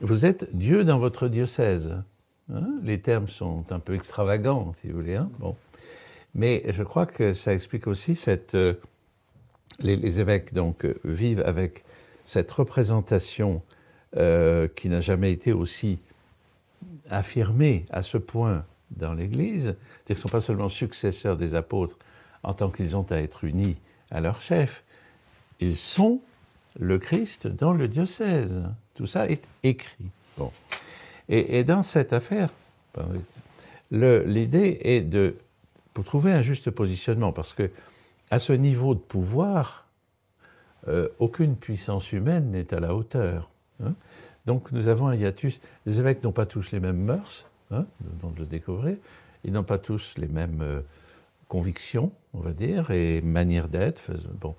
vous 0.00 0.24
êtes 0.24 0.48
Dieu 0.56 0.84
dans 0.84 0.98
votre 0.98 1.28
diocèse. 1.28 2.02
Hein. 2.50 2.66
les 2.82 2.98
termes 2.98 3.28
sont 3.28 3.64
un 3.68 3.78
peu 3.78 3.94
extravagants, 3.94 4.72
si 4.80 4.88
vous 4.88 4.96
voulez. 4.96 5.16
Hein. 5.16 5.30
bon. 5.38 5.54
Mais 6.34 6.64
je 6.72 6.82
crois 6.82 7.04
que 7.04 7.34
ça 7.34 7.52
explique 7.52 7.86
aussi 7.88 8.14
cette... 8.14 8.54
Euh, 8.54 8.72
les, 9.80 10.18
évêques 10.18 10.54
donc 10.54 10.86
euh, 10.86 10.98
vivent 11.04 11.42
avec 11.44 11.84
cette 12.24 12.50
représentation 12.50 13.62
euh, 14.16 14.66
qui 14.66 14.88
n'a 14.88 15.02
jamais 15.02 15.30
été 15.30 15.52
aussi 15.52 15.98
affirmée 17.10 17.84
à 17.90 18.02
ce 18.02 18.16
point 18.16 18.64
dans 18.92 19.12
l'Église. 19.12 19.64
C'est-à-dire 19.64 20.04
qu'ils 20.06 20.16
ne 20.16 20.20
sont 20.20 20.28
pas 20.30 20.40
seulement 20.40 20.70
successeurs 20.70 21.36
des 21.36 21.54
apôtres 21.54 21.98
en 22.44 22.54
tant 22.54 22.70
qu'ils 22.70 22.96
ont 22.96 23.06
à 23.10 23.16
être 23.16 23.44
unis 23.44 23.76
à 24.10 24.20
leur 24.20 24.40
chef, 24.40 24.84
ils 25.60 25.76
sont 25.76 26.20
le 26.78 26.98
Christ 26.98 27.46
dans 27.46 27.72
le 27.72 27.88
diocèse. 27.88 28.62
Tout 28.94 29.06
ça 29.06 29.28
est 29.28 29.42
écrit. 29.62 30.10
Bon. 30.36 30.52
Et, 31.28 31.62
dans 31.62 31.82
cette 31.82 32.12
affaire, 32.12 32.50
l'idée 33.90 34.78
est 34.82 35.00
de, 35.02 35.36
trouver 36.04 36.32
un 36.32 36.42
juste 36.42 36.70
positionnement, 36.70 37.32
parce 37.32 37.52
que 37.52 37.70
à 38.30 38.38
ce 38.38 38.52
niveau 38.52 38.94
de 38.94 39.00
pouvoir, 39.00 39.86
euh, 40.88 41.08
aucune 41.18 41.56
puissance 41.56 42.12
humaine 42.12 42.50
n'est 42.50 42.72
à 42.72 42.80
la 42.80 42.94
hauteur. 42.94 43.50
Hein. 43.84 43.94
Donc 44.46 44.72
nous 44.72 44.88
avons 44.88 45.08
un 45.08 45.14
hiatus. 45.14 45.60
Les 45.84 45.98
évêques 45.98 46.24
n'ont 46.24 46.32
pas 46.32 46.46
tous 46.46 46.72
les 46.72 46.80
mêmes 46.80 47.02
mœurs, 47.02 47.46
hein, 47.70 47.84
dont 48.20 48.32
le 48.38 48.46
découvrir. 48.46 48.96
Ils 49.44 49.52
n'ont 49.52 49.62
pas 49.62 49.78
tous 49.78 50.14
les 50.16 50.26
mêmes 50.26 50.62
euh, 50.62 50.80
convictions, 51.48 52.12
on 52.34 52.40
va 52.40 52.52
dire, 52.52 52.90
et 52.90 53.20
manières 53.20 53.68
d'être. 53.68 54.10
Bon. 54.40 54.54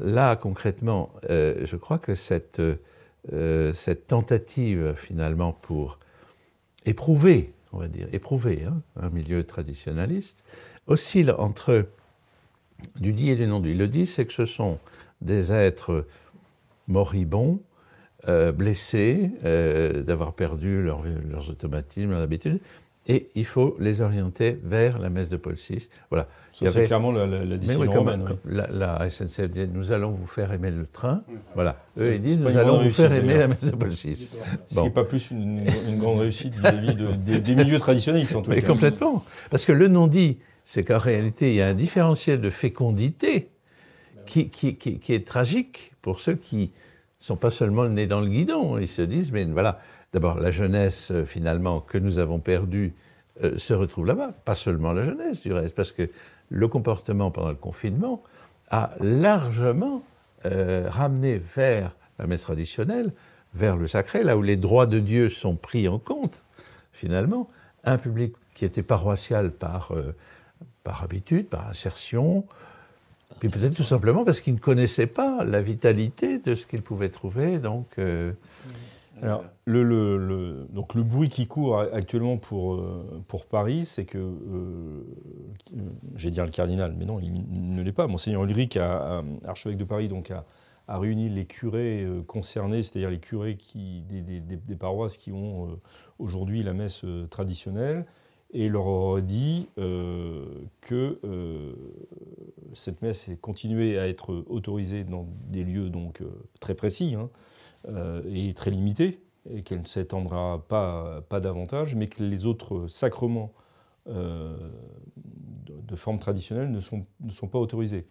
Là, 0.00 0.34
concrètement, 0.36 1.10
euh, 1.30 1.64
je 1.64 1.76
crois 1.76 1.98
que 1.98 2.14
cette, 2.14 2.60
euh, 3.32 3.72
cette, 3.72 4.08
tentative, 4.08 4.94
finalement, 4.96 5.52
pour 5.52 5.98
éprouver, 6.84 7.52
on 7.72 7.78
va 7.78 7.88
dire, 7.88 8.08
éprouver 8.12 8.64
hein, 8.64 8.82
un 9.00 9.10
milieu 9.10 9.44
traditionnaliste, 9.44 10.44
oscille 10.86 11.30
entre 11.38 11.86
du 12.96 13.12
dit 13.12 13.30
et 13.30 13.36
du 13.36 13.46
non 13.46 13.60
dit. 13.60 13.74
Le 13.74 13.88
dit, 13.88 14.06
c'est 14.06 14.26
que 14.26 14.32
ce 14.32 14.44
sont 14.44 14.78
des 15.20 15.52
êtres 15.52 16.06
moribonds, 16.88 17.60
euh, 18.28 18.50
blessés, 18.50 19.30
d'avoir 20.04 20.32
perdu 20.32 20.82
leurs 20.82 21.50
automatismes, 21.50 22.10
leurs 22.10 22.22
habitudes, 22.22 22.60
et 23.08 23.30
il 23.34 23.44
faut 23.44 23.76
les 23.78 24.00
orienter 24.00 24.58
vers 24.62 24.98
la 24.98 25.10
messe 25.10 25.28
de 25.28 25.36
Paul 25.36 25.54
VI. 25.54 25.88
Voilà. 26.10 26.26
C'est 26.52 26.86
clairement 26.86 27.12
la, 27.12 27.26
la, 27.26 27.56
décision 27.56 27.90
romaine. 27.90 28.24
La, 28.44 29.08
SNCF 29.08 29.48
dit 29.48 29.68
nous 29.72 29.92
allons 29.92 30.10
vous 30.10 30.26
faire 30.26 30.52
aimer 30.52 30.70
le 30.70 30.86
train. 30.86 31.22
Voilà. 31.54 31.76
Eux, 31.98 32.14
ils 32.14 32.22
disent 32.22 32.38
nous 32.38 32.56
allons 32.56 32.82
vous 32.82 32.90
faire 32.90 33.12
aimer 33.12 33.38
la 33.38 33.48
messe 33.48 33.64
de 33.64 33.70
Paul 33.70 33.90
VI. 33.90 34.30
Ce 34.66 34.80
n'est 34.80 34.90
pas 34.90 35.04
plus 35.04 35.30
une, 35.30 35.64
grande 35.98 36.20
réussite 36.20 36.56
vis-à-vis 36.56 36.94
des, 36.94 37.54
milieux 37.54 37.78
traditionnels, 37.78 38.26
en 38.34 38.42
tout 38.42 38.50
Mais 38.50 38.62
complètement. 38.62 39.24
Parce 39.50 39.64
que 39.64 39.72
le 39.72 39.86
non-dit, 39.86 40.38
c'est 40.64 40.82
qu'en 40.82 40.98
réalité, 40.98 41.50
il 41.50 41.56
y 41.56 41.62
a 41.62 41.68
un 41.68 41.74
différentiel 41.74 42.40
de 42.40 42.50
fécondité 42.50 43.50
qui, 44.26 44.48
qui, 44.48 44.76
qui, 44.76 45.14
est 45.14 45.26
tragique 45.26 45.92
pour 46.02 46.18
ceux 46.18 46.34
qui 46.34 46.72
ne 47.20 47.24
sont 47.24 47.36
pas 47.36 47.50
seulement 47.50 47.84
le 47.84 47.90
nez 47.90 48.08
dans 48.08 48.20
le 48.20 48.26
guidon. 48.26 48.78
Ils 48.78 48.88
se 48.88 49.02
disent 49.02 49.30
mais 49.30 49.44
voilà 49.44 49.78
D'abord, 50.16 50.40
la 50.40 50.50
jeunesse, 50.50 51.12
finalement, 51.26 51.80
que 51.80 51.98
nous 51.98 52.18
avons 52.18 52.38
perdue, 52.38 52.94
euh, 53.44 53.58
se 53.58 53.74
retrouve 53.74 54.06
là-bas. 54.06 54.32
Pas 54.46 54.54
seulement 54.54 54.94
la 54.94 55.04
jeunesse, 55.04 55.42
du 55.42 55.52
reste, 55.52 55.74
parce 55.74 55.92
que 55.92 56.08
le 56.48 56.68
comportement 56.68 57.30
pendant 57.30 57.50
le 57.50 57.54
confinement 57.54 58.22
a 58.70 58.92
largement 58.98 60.02
euh, 60.46 60.86
ramené 60.88 61.36
vers 61.36 61.94
la 62.18 62.26
messe 62.26 62.40
traditionnelle, 62.40 63.12
vers 63.52 63.76
le 63.76 63.86
sacré, 63.86 64.22
là 64.22 64.38
où 64.38 64.42
les 64.42 64.56
droits 64.56 64.86
de 64.86 65.00
Dieu 65.00 65.28
sont 65.28 65.54
pris 65.54 65.86
en 65.86 65.98
compte, 65.98 66.44
finalement, 66.94 67.50
un 67.84 67.98
public 67.98 68.32
qui 68.54 68.64
était 68.64 68.82
paroissial 68.82 69.50
par, 69.50 69.92
euh, 69.92 70.14
habitude, 71.02 71.46
par 71.46 71.68
insertion, 71.68 72.46
puis 73.38 73.50
peut-être 73.50 73.74
tout 73.74 73.82
simplement 73.82 74.24
parce 74.24 74.40
qu'il 74.40 74.54
ne 74.54 74.60
connaissait 74.60 75.08
pas 75.08 75.44
la 75.44 75.60
vitalité 75.60 76.38
de 76.38 76.54
ce 76.54 76.66
qu'il 76.66 76.80
pouvait 76.80 77.10
trouver. 77.10 77.58
Donc, 77.58 77.98
euh, 77.98 78.32
Alors, 79.22 79.44
le, 79.64 79.82
le, 79.82 80.18
le- 80.18 80.66
donc 80.70 80.94
le 80.94 81.02
bruit 81.02 81.28
qui 81.30 81.46
court 81.46 81.78
actuellement 81.80 82.36
pour, 82.36 82.74
euh, 82.74 83.22
pour 83.28 83.46
Paris, 83.46 83.84
c'est 83.86 84.04
que, 84.04 84.18
euh, 84.18 85.02
euh, 85.74 85.80
j'ai 86.16 86.30
dire 86.30 86.44
le 86.44 86.50
cardinal, 86.50 86.94
mais 86.98 87.06
non, 87.06 87.18
il 87.20 87.32
ne 87.74 87.82
l'est 87.82 87.92
pas. 87.92 88.06
Monseigneur 88.06 88.44
Ulrich, 88.44 88.76
archevêque 88.76 89.78
de 89.78 89.84
Paris, 89.84 90.08
donc 90.08 90.30
a, 90.30 90.44
a 90.86 90.98
réuni 90.98 91.30
les 91.30 91.46
curés 91.46 92.04
euh, 92.04 92.22
concernés, 92.22 92.82
c'est-à-dire 92.82 93.10
les 93.10 93.18
curés 93.18 93.56
qui, 93.56 94.02
des, 94.02 94.20
des- 94.20 94.40
des- 94.40 94.56
des 94.56 94.76
paroisses 94.76 95.16
qui 95.16 95.32
ont 95.32 95.68
euh, 95.70 95.76
aujourd'hui 96.18 96.62
la 96.62 96.74
messe 96.74 97.02
euh, 97.04 97.26
traditionnelle, 97.26 98.04
et 98.52 98.68
leur 98.68 98.86
aurait 98.86 99.22
dit 99.22 99.68
euh, 99.78 100.44
que 100.80 101.18
euh, 101.24 101.72
cette 102.74 103.02
messe 103.02 103.28
est 103.28 103.36
continuée 103.40 103.98
à 103.98 104.08
être 104.08 104.44
autorisée 104.48 105.04
dans 105.04 105.26
des 105.48 105.64
lieux 105.64 105.90
donc 105.90 106.20
euh, 106.20 106.26
très 106.60 106.74
précis 106.74 107.16
hein, 107.18 107.28
euh, 107.88 108.22
et 108.28 108.52
très 108.54 108.70
limités, 108.70 109.22
et 109.50 109.62
qu'elle 109.62 109.80
ne 109.80 109.86
s'étendra 109.86 110.64
pas, 110.68 111.20
pas 111.28 111.40
davantage, 111.40 111.94
mais 111.94 112.08
que 112.08 112.22
les 112.22 112.46
autres 112.46 112.88
sacrements 112.88 113.52
euh, 114.08 114.56
de, 115.66 115.74
de 115.80 115.96
forme 115.96 116.18
traditionnelle 116.18 116.70
ne 116.70 116.80
sont, 116.80 117.06
ne 117.20 117.30
sont 117.30 117.48
pas 117.48 117.58
autorisés. 117.58 118.06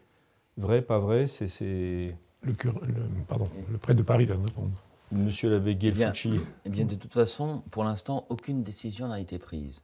Vrai, 0.57 0.81
pas 0.81 0.99
vrai, 0.99 1.27
c'est- 1.27 1.47
c'est 1.47 2.15
Le, 2.41 2.53
cure- 2.53 2.79
le- 2.85 2.95
pardon, 3.27 3.45
le 3.71 3.77
prêtre 3.77 3.97
de 3.97 4.03
Paris 4.03 4.25
vient 4.25 4.35
de 4.37 4.45
répondre. 4.45 4.71
Monsieur 5.11 5.49
l'abbé 5.49 5.77
Gelfucci. 5.79 6.39
Eh 6.65 6.69
bien, 6.69 6.85
de 6.85 6.95
toute 6.95 7.11
façon, 7.13 7.61
pour 7.71 7.83
l'instant, 7.83 8.25
aucune 8.29 8.63
décision 8.63 9.07
n'a 9.07 9.19
été 9.19 9.37
prise. 9.39 9.83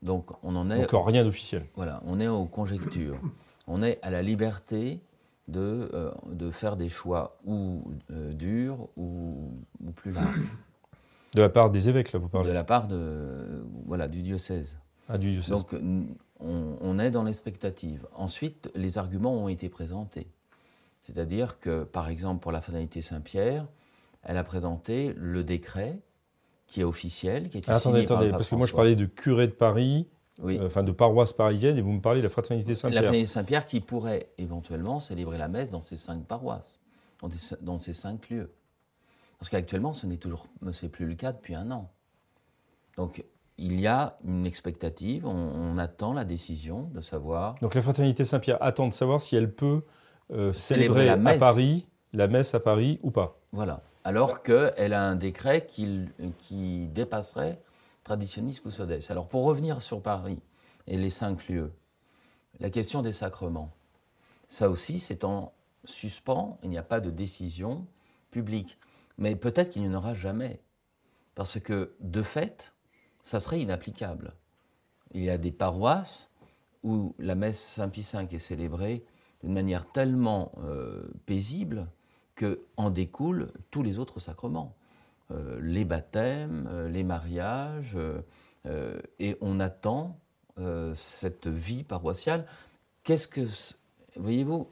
Donc, 0.00 0.30
on 0.42 0.56
en 0.56 0.70
est, 0.70 0.82
Encore 0.84 1.06
rien 1.06 1.24
d'officiel. 1.24 1.64
voilà, 1.76 2.02
on 2.06 2.20
est 2.20 2.28
aux 2.28 2.46
conjectures. 2.46 3.18
On 3.66 3.82
est 3.82 3.98
à 4.02 4.10
la 4.10 4.22
liberté 4.22 5.00
de, 5.48 5.90
euh, 5.92 6.10
de 6.30 6.50
faire 6.50 6.76
des 6.76 6.88
choix 6.88 7.38
ou 7.44 7.82
euh, 8.10 8.32
durs 8.32 8.88
ou, 8.96 9.50
ou 9.84 9.90
plus 9.92 10.12
larges, 10.12 10.38
De 11.34 11.40
la 11.42 11.48
part 11.48 11.70
des 11.70 11.88
évêques, 11.88 12.12
là, 12.12 12.18
vous 12.18 12.26
de 12.26 12.32
parlez. 12.32 12.52
la 12.52 12.64
part 12.64 12.86
de, 12.88 13.64
voilà, 13.86 14.08
du 14.08 14.22
diocèse. 14.22 14.78
Ah, 15.08 15.18
du 15.18 15.32
diocèse. 15.32 15.50
Donc, 15.50 15.74
on, 16.40 16.76
on 16.80 16.98
est 16.98 17.10
dans 17.10 17.24
l'expectative. 17.24 18.06
Ensuite, 18.14 18.70
les 18.74 18.98
arguments 18.98 19.34
ont 19.34 19.48
été 19.48 19.68
présentés. 19.68 20.28
C'est-à-dire 21.02 21.58
que, 21.58 21.84
par 21.84 22.08
exemple, 22.08 22.40
pour 22.40 22.52
la 22.52 22.60
fraternité 22.60 23.02
Saint-Pierre, 23.02 23.66
elle 24.22 24.36
a 24.36 24.44
présenté 24.44 25.14
le 25.16 25.42
décret 25.42 25.98
qui 26.66 26.80
est 26.80 26.84
officiel, 26.84 27.48
qui 27.48 27.58
été 27.58 27.70
Ah, 27.70 27.76
attendez, 27.76 28.02
attendez, 28.02 28.30
parce 28.30 28.48
que 28.48 28.54
moi 28.54 28.66
je 28.66 28.72
parlais 28.72 28.96
de 28.96 29.04
curé 29.04 29.46
de 29.46 29.52
Paris, 29.52 30.06
Oui. 30.40 30.58
euh, 30.58 30.66
enfin 30.66 30.82
de 30.82 30.92
paroisse 30.92 31.32
parisienne, 31.32 31.76
et 31.76 31.82
vous 31.82 31.92
me 31.92 32.00
parlez 32.00 32.20
de 32.20 32.24
la 32.26 32.30
fraternité 32.30 32.70
la 32.70 32.74
Saint-Pierre. 32.74 33.02
fraternité 33.02 33.26
Saint-Pierre 33.26 33.66
qui 33.66 33.80
pourrait 33.80 34.28
éventuellement 34.38 34.98
célébrer 35.00 35.36
la 35.38 35.48
messe 35.48 35.68
dans 35.68 35.80
ces 35.82 35.96
cinq 35.96 36.24
paroisses, 36.24 36.80
dans, 37.20 37.28
des- 37.28 37.36
dans 37.60 37.78
ces 37.78 37.92
cinq 37.92 38.30
lieux. 38.30 38.50
Parce 39.38 39.50
qu'actuellement, 39.50 39.92
ce 39.92 40.06
n'est 40.06 40.16
toujours 40.16 40.46
c'est 40.72 40.88
plus 40.88 41.06
le 41.06 41.14
cas 41.14 41.32
depuis 41.32 41.54
un 41.54 41.70
an. 41.70 41.90
Donc, 42.96 43.24
il 43.58 43.78
y 43.80 43.86
a 43.86 44.16
une 44.24 44.46
expectative, 44.46 45.26
on, 45.26 45.30
on 45.54 45.78
attend 45.78 46.12
la 46.12 46.24
décision 46.24 46.84
de 46.94 47.00
savoir 47.00 47.56
Donc 47.60 47.74
la 47.74 47.82
fraternité 47.82 48.24
Saint-Pierre 48.24 48.58
attend 48.62 48.88
de 48.88 48.94
savoir 48.94 49.20
si 49.20 49.36
elle 49.36 49.52
peut 49.52 49.82
euh, 50.30 50.52
Célébrer 50.52 51.00
célébrer 51.00 51.06
la 51.06 51.12
à 51.12 51.16
messe. 51.16 51.38
Paris, 51.38 51.86
la 52.14 52.26
messe 52.28 52.54
à 52.54 52.60
Paris 52.60 52.98
ou 53.02 53.10
pas. 53.10 53.38
Voilà. 53.52 53.82
Alors 54.04 54.42
qu'elle 54.42 54.94
a 54.94 55.04
un 55.06 55.14
décret 55.16 55.66
qui, 55.66 56.06
qui 56.38 56.86
dépasserait 56.88 57.60
Traditionis 58.12 58.60
Custodes. 58.62 59.00
Alors 59.08 59.26
pour 59.26 59.44
revenir 59.44 59.80
sur 59.80 60.02
Paris 60.02 60.38
et 60.86 60.98
les 60.98 61.08
cinq 61.08 61.48
lieux, 61.48 61.72
la 62.60 62.68
question 62.68 63.00
des 63.00 63.10
sacrements, 63.10 63.72
ça 64.50 64.68
aussi 64.68 65.00
c'est 65.00 65.24
en 65.24 65.54
suspens, 65.86 66.58
il 66.62 66.68
n'y 66.68 66.76
a 66.76 66.82
pas 66.82 67.00
de 67.00 67.08
décision 67.08 67.86
publique. 68.30 68.76
Mais 69.16 69.34
peut-être 69.34 69.70
qu'il 69.70 69.80
n'y 69.80 69.88
en 69.88 69.94
aura 69.94 70.12
jamais. 70.12 70.60
Parce 71.34 71.58
que 71.58 71.94
de 72.00 72.22
fait, 72.22 72.74
ça 73.22 73.40
serait 73.40 73.62
inapplicable. 73.62 74.34
Il 75.12 75.22
y 75.22 75.30
a 75.30 75.38
des 75.38 75.50
paroisses 75.50 76.28
où 76.82 77.14
la 77.18 77.34
messe 77.34 77.62
Saint-Pie 77.62 78.06
V 78.12 78.28
est 78.30 78.38
célébrée 78.38 79.06
d'une 79.40 79.54
manière 79.54 79.90
tellement 79.90 80.52
euh, 80.58 81.08
paisible 81.24 81.88
que 82.34 82.60
en 82.76 82.90
découlent 82.90 83.50
tous 83.70 83.82
les 83.82 83.98
autres 83.98 84.20
sacrements. 84.20 84.76
Euh, 85.32 85.58
les 85.62 85.84
baptêmes, 85.84 86.68
euh, 86.70 86.88
les 86.88 87.04
mariages, 87.04 87.96
euh, 88.66 89.00
et 89.18 89.36
on 89.40 89.60
attend 89.60 90.18
euh, 90.58 90.94
cette 90.94 91.48
vie 91.48 91.84
paroissiale. 91.84 92.46
Qu'est-ce 93.04 93.26
que. 93.28 93.40
Voyez-vous, 94.16 94.68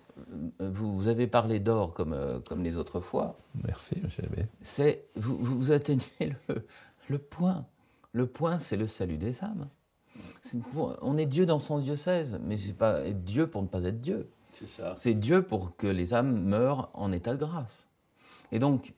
vous, 0.59 0.95
vous 0.97 1.09
avez 1.09 1.27
parlé 1.27 1.61
d'or 1.61 1.95
comme, 1.95 2.13
euh, 2.13 2.41
comme 2.41 2.63
les 2.63 2.77
autres 2.77 3.01
fois. 3.01 3.39
merci, 3.65 3.97
monsieur 4.03 4.23
l'abbé. 4.23 4.47
C'est, 4.61 5.05
vous, 5.17 5.39
vous 5.39 5.73
atteignez 5.73 6.37
le, 6.49 6.67
le 7.09 7.19
point. 7.19 7.65
Le 8.13 8.27
point, 8.27 8.59
c'est 8.59 8.77
le 8.77 8.87
salut 8.87 9.17
des 9.17 9.43
âmes. 9.43 9.69
C'est 10.43 10.61
pour- 10.63 10.97
on 11.01 11.17
est 11.17 11.27
Dieu 11.27 11.47
dans 11.47 11.59
son 11.59 11.79
diocèse, 11.79 12.39
mais 12.45 12.57
c'est 12.59 12.75
pas 12.75 13.01
être 13.07 13.25
Dieu 13.25 13.47
pour 13.47 13.63
ne 13.63 13.67
pas 13.69 13.83
être 13.85 14.01
Dieu. 14.01 14.29
C'est 14.53 14.67
ça. 14.69 14.95
C'est 14.95 15.15
Dieu 15.15 15.43
pour 15.43 15.77
que 15.77 15.87
les 15.87 16.13
âmes 16.13 16.43
meurent 16.45 16.91
en 16.93 17.13
état 17.13 17.33
de 17.35 17.39
grâce. 17.39 17.87
Et 18.53 18.59
donc, 18.59 18.93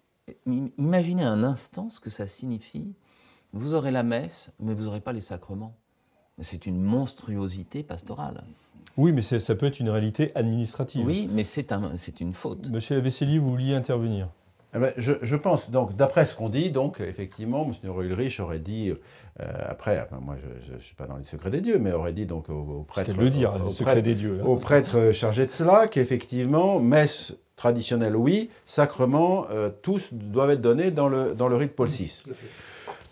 imaginez 0.79 1.23
un 1.23 1.43
instant 1.43 1.91
ce 1.91 2.00
que 2.00 2.11
ça 2.11 2.26
signifie. 2.26 2.95
Vous 3.52 3.75
aurez 3.75 3.91
la 3.91 4.02
messe, 4.02 4.50
mais 4.61 4.75
vous 4.75 4.85
n'aurez 4.85 5.00
pas 5.00 5.12
les 5.12 5.21
sacrements. 5.21 5.75
Mais 6.38 6.45
C'est 6.45 6.67
une 6.67 6.81
monstruosité 6.81 7.83
pastorale. 7.83 8.43
Oui, 8.97 9.12
mais 9.12 9.23
c'est- 9.23 9.41
ça 9.41 9.55
peut 9.55 9.67
être 9.67 9.81
une 9.81 9.88
réalité 9.91 10.33
administrative. 10.35 11.07
Oui, 11.07 11.29
mais 11.33 11.45
c'est 11.45 11.73
un, 11.73 11.97
c'est 11.97 12.21
une 12.21 12.35
faute. 12.35 12.71
Monsieur 12.71 13.09
Célie, 13.11 13.38
vous 13.38 13.49
vouliez 13.50 13.75
intervenir? 13.75 14.29
Eh 14.75 14.79
ben, 14.79 14.93
je, 14.97 15.12
je 15.21 15.37
pense, 15.37 15.71
donc, 15.71 15.95
d'après 15.97 16.25
ce 16.25 16.35
qu'on 16.35 16.49
dit, 16.49 16.71
donc, 16.71 17.00
effectivement, 17.00 17.67
M. 17.67 17.75
Ulrich 18.00 18.41
aurait 18.41 18.59
dit, 18.59 18.91
euh, 18.91 18.97
après, 19.69 20.00
enfin, 20.00 20.19
moi, 20.23 20.37
je 20.67 20.73
ne 20.73 20.79
suis 20.79 20.95
pas 20.95 21.07
dans 21.07 21.17
les 21.19 21.25
secrets 21.25 21.50
des 21.50 21.61
dieux, 21.61 21.79
mais 21.79 21.93
aurait 21.93 22.14
dit 22.14 22.25
donc 22.25 22.49
au, 22.49 22.55
au 22.55 22.87
C'est 22.95 23.02
prêtre. 23.05 23.12
de 23.19 23.21
le 23.23 23.29
dire, 23.31 23.52
au- 23.55 23.59
le 23.59 23.64
au 23.64 23.69
secret 23.69 23.93
prêtre- 23.97 24.05
des 24.05 24.14
dieux. 24.14 24.37
là. 24.38 24.45
au 24.47 24.57
prêtre 24.57 25.12
chargé 25.12 25.45
de 25.45 25.50
cela 25.50 25.88
qu'effectivement, 25.88 26.81
messe 26.81 27.35
traditionnelle, 27.62 28.16
oui, 28.16 28.50
sacrements, 28.66 29.47
euh, 29.52 29.71
tous 29.83 30.09
doivent 30.12 30.50
être 30.50 30.61
donnés 30.61 30.90
dans 30.90 31.09
le, 31.09 31.33
dans 31.33 31.47
le 31.47 31.54
rite 31.54 31.76
Paul 31.76 31.87
VI. 31.87 32.25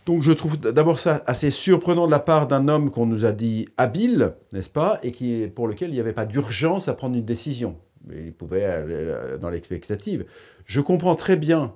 Donc 0.07 0.25
je 0.25 0.33
trouve 0.33 0.59
d'abord 0.59 0.99
ça 0.99 1.23
assez 1.27 1.53
surprenant 1.53 2.07
de 2.07 2.11
la 2.11 2.19
part 2.19 2.49
d'un 2.49 2.67
homme 2.67 2.91
qu'on 2.91 3.07
nous 3.07 3.25
a 3.25 3.31
dit 3.31 3.69
habile, 3.77 4.35
n'est-ce 4.53 4.69
pas, 4.69 4.99
et 5.05 5.13
qui, 5.13 5.47
pour 5.55 5.69
lequel 5.69 5.91
il 5.91 5.95
n'y 5.95 6.01
avait 6.01 6.13
pas 6.13 6.27
d'urgence 6.27 6.89
à 6.89 6.95
prendre 6.95 7.15
une 7.15 7.25
décision. 7.25 7.77
Il 8.13 8.33
pouvait 8.33 8.65
aller 8.65 8.95
euh, 8.97 9.39
dans 9.39 9.51
l'expectative. 9.51 10.25
Je 10.65 10.81
comprends 10.81 11.15
très 11.15 11.37
bien, 11.37 11.73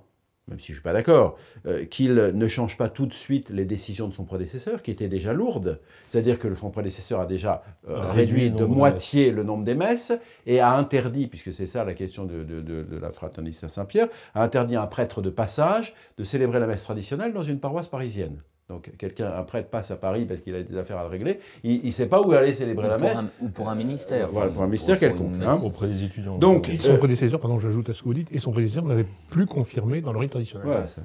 même 0.49 0.61
si 0.61 0.67
je 0.69 0.73
ne 0.73 0.77
suis 0.77 0.83
pas 0.83 0.93
d'accord, 0.93 1.37
euh, 1.67 1.85
qu'il 1.87 2.15
ne 2.15 2.49
change 2.49 2.77
pas 2.77 2.89
tout 2.89 3.07
de 3.07 3.15
suite 3.15 3.49
les 3.51 3.65
décisions 3.65 4.09
de 4.09 4.13
son 4.13 4.25
prédécesseur, 4.25 4.83
qui 4.83 4.91
étaient 4.91 5.09
déjà 5.09 5.33
lourdes. 5.33 5.81
C'est-à-dire 6.07 6.39
que 6.39 6.55
son 6.55 6.71
prédécesseur 6.71 7.21
a 7.21 7.27
déjà 7.27 7.63
euh, 7.89 7.99
Réduit 8.13 8.51
de 8.51 8.65
moitié 8.77 9.31
le 9.31 9.43
nombre 9.43 9.65
des 9.65 9.75
messes 9.75 10.13
et 10.47 10.61
a 10.61 10.73
interdit, 10.73 11.27
puisque 11.29 11.53
c'est 11.53 11.67
ça 11.67 11.85
la 11.85 11.95
question 11.95 12.25
de, 12.25 12.43
de- 12.45 12.61
de- 12.61 12.83
de 12.83 12.97
la 12.99 13.11
fraternité 13.11 13.67
Saint-Pierre, 13.69 14.09
a 14.35 14.43
interdit 14.43 14.77
à 14.77 14.83
un 14.83 14.87
prêtre 14.87 15.23
de 15.23 15.31
passage 15.31 15.95
de 16.19 16.25
célébrer 16.25 16.61
la 16.61 16.67
messe 16.67 16.83
traditionnelle 16.83 17.33
dans 17.33 17.43
une 17.43 17.59
paroisse 17.61 17.89
parisienne. 17.89 18.43
Donc 18.71 18.91
quelqu'un, 18.97 19.31
un 19.35 19.43
prêtre 19.43 19.69
passe 19.69 19.91
à 19.91 19.97
Paris 19.97 20.25
parce 20.25 20.41
qu'il 20.41 20.55
a 20.55 20.63
des 20.63 20.77
affaires 20.79 20.97
à 20.97 21.07
régler, 21.07 21.39
il 21.65 21.85
ne 21.85 21.91
sait 21.91 22.07
pas 22.07 22.23
où 22.23 22.33
aller 22.33 22.55
célébrer 22.55 22.87
Ou 22.87 22.91
la 22.91 22.99
messe. 22.99 23.17
un, 23.17 23.31
ou 23.43 23.49
pour 23.49 23.69
un 23.69 23.75
ministère. 23.75 24.31
Voilà, 24.33 24.51
pour 24.51 24.63
un 24.63 24.67
ministère 24.67 24.99
quelconque, 24.99 25.35
hein. 25.43 25.59
auprès 25.63 25.87
des 25.87 26.03
étudiants. 26.05 26.39
Donc, 26.39 26.71
Et 26.71 26.79
son 26.79 26.93
Euh, 26.93 26.97
prédécesseur, 26.97 27.41
pardon, 27.41 27.59
j'ajoute 27.59 27.91
à 27.91 27.95
ce 27.95 28.01
que 28.01 28.07
vous 28.07 28.15
dites, 28.15 28.33
et 28.33 28.39
son 28.39 28.53
prédécesseur 28.53 28.85
n'avait 28.85 29.07
plus 29.29 29.45
confirmé 29.47 30.01
dans 30.01 30.13
le 30.15 30.19
rite 30.19 30.31
traditionnel. 30.31 30.67
Voilà, 30.67 30.87
ça. 30.87 31.03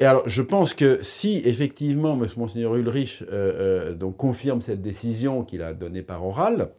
Et 0.00 0.04
alors, 0.04 0.22
je 0.26 0.42
pense 0.42 0.74
que 0.74 1.00
si 1.02 1.42
effectivement 1.44 2.14
M. 2.14 2.26
Monseigneur 2.38 2.74
Ulrich 2.74 3.22
euh, 3.22 3.26
euh, 3.90 3.94
donc, 3.94 4.16
confirme 4.16 4.60
cette 4.60 4.80
décision 4.82 5.44
qu'il 5.44 5.62
a 5.62 5.74
donnée 5.74 6.02
par 6.02 6.24
oral, 6.26 6.70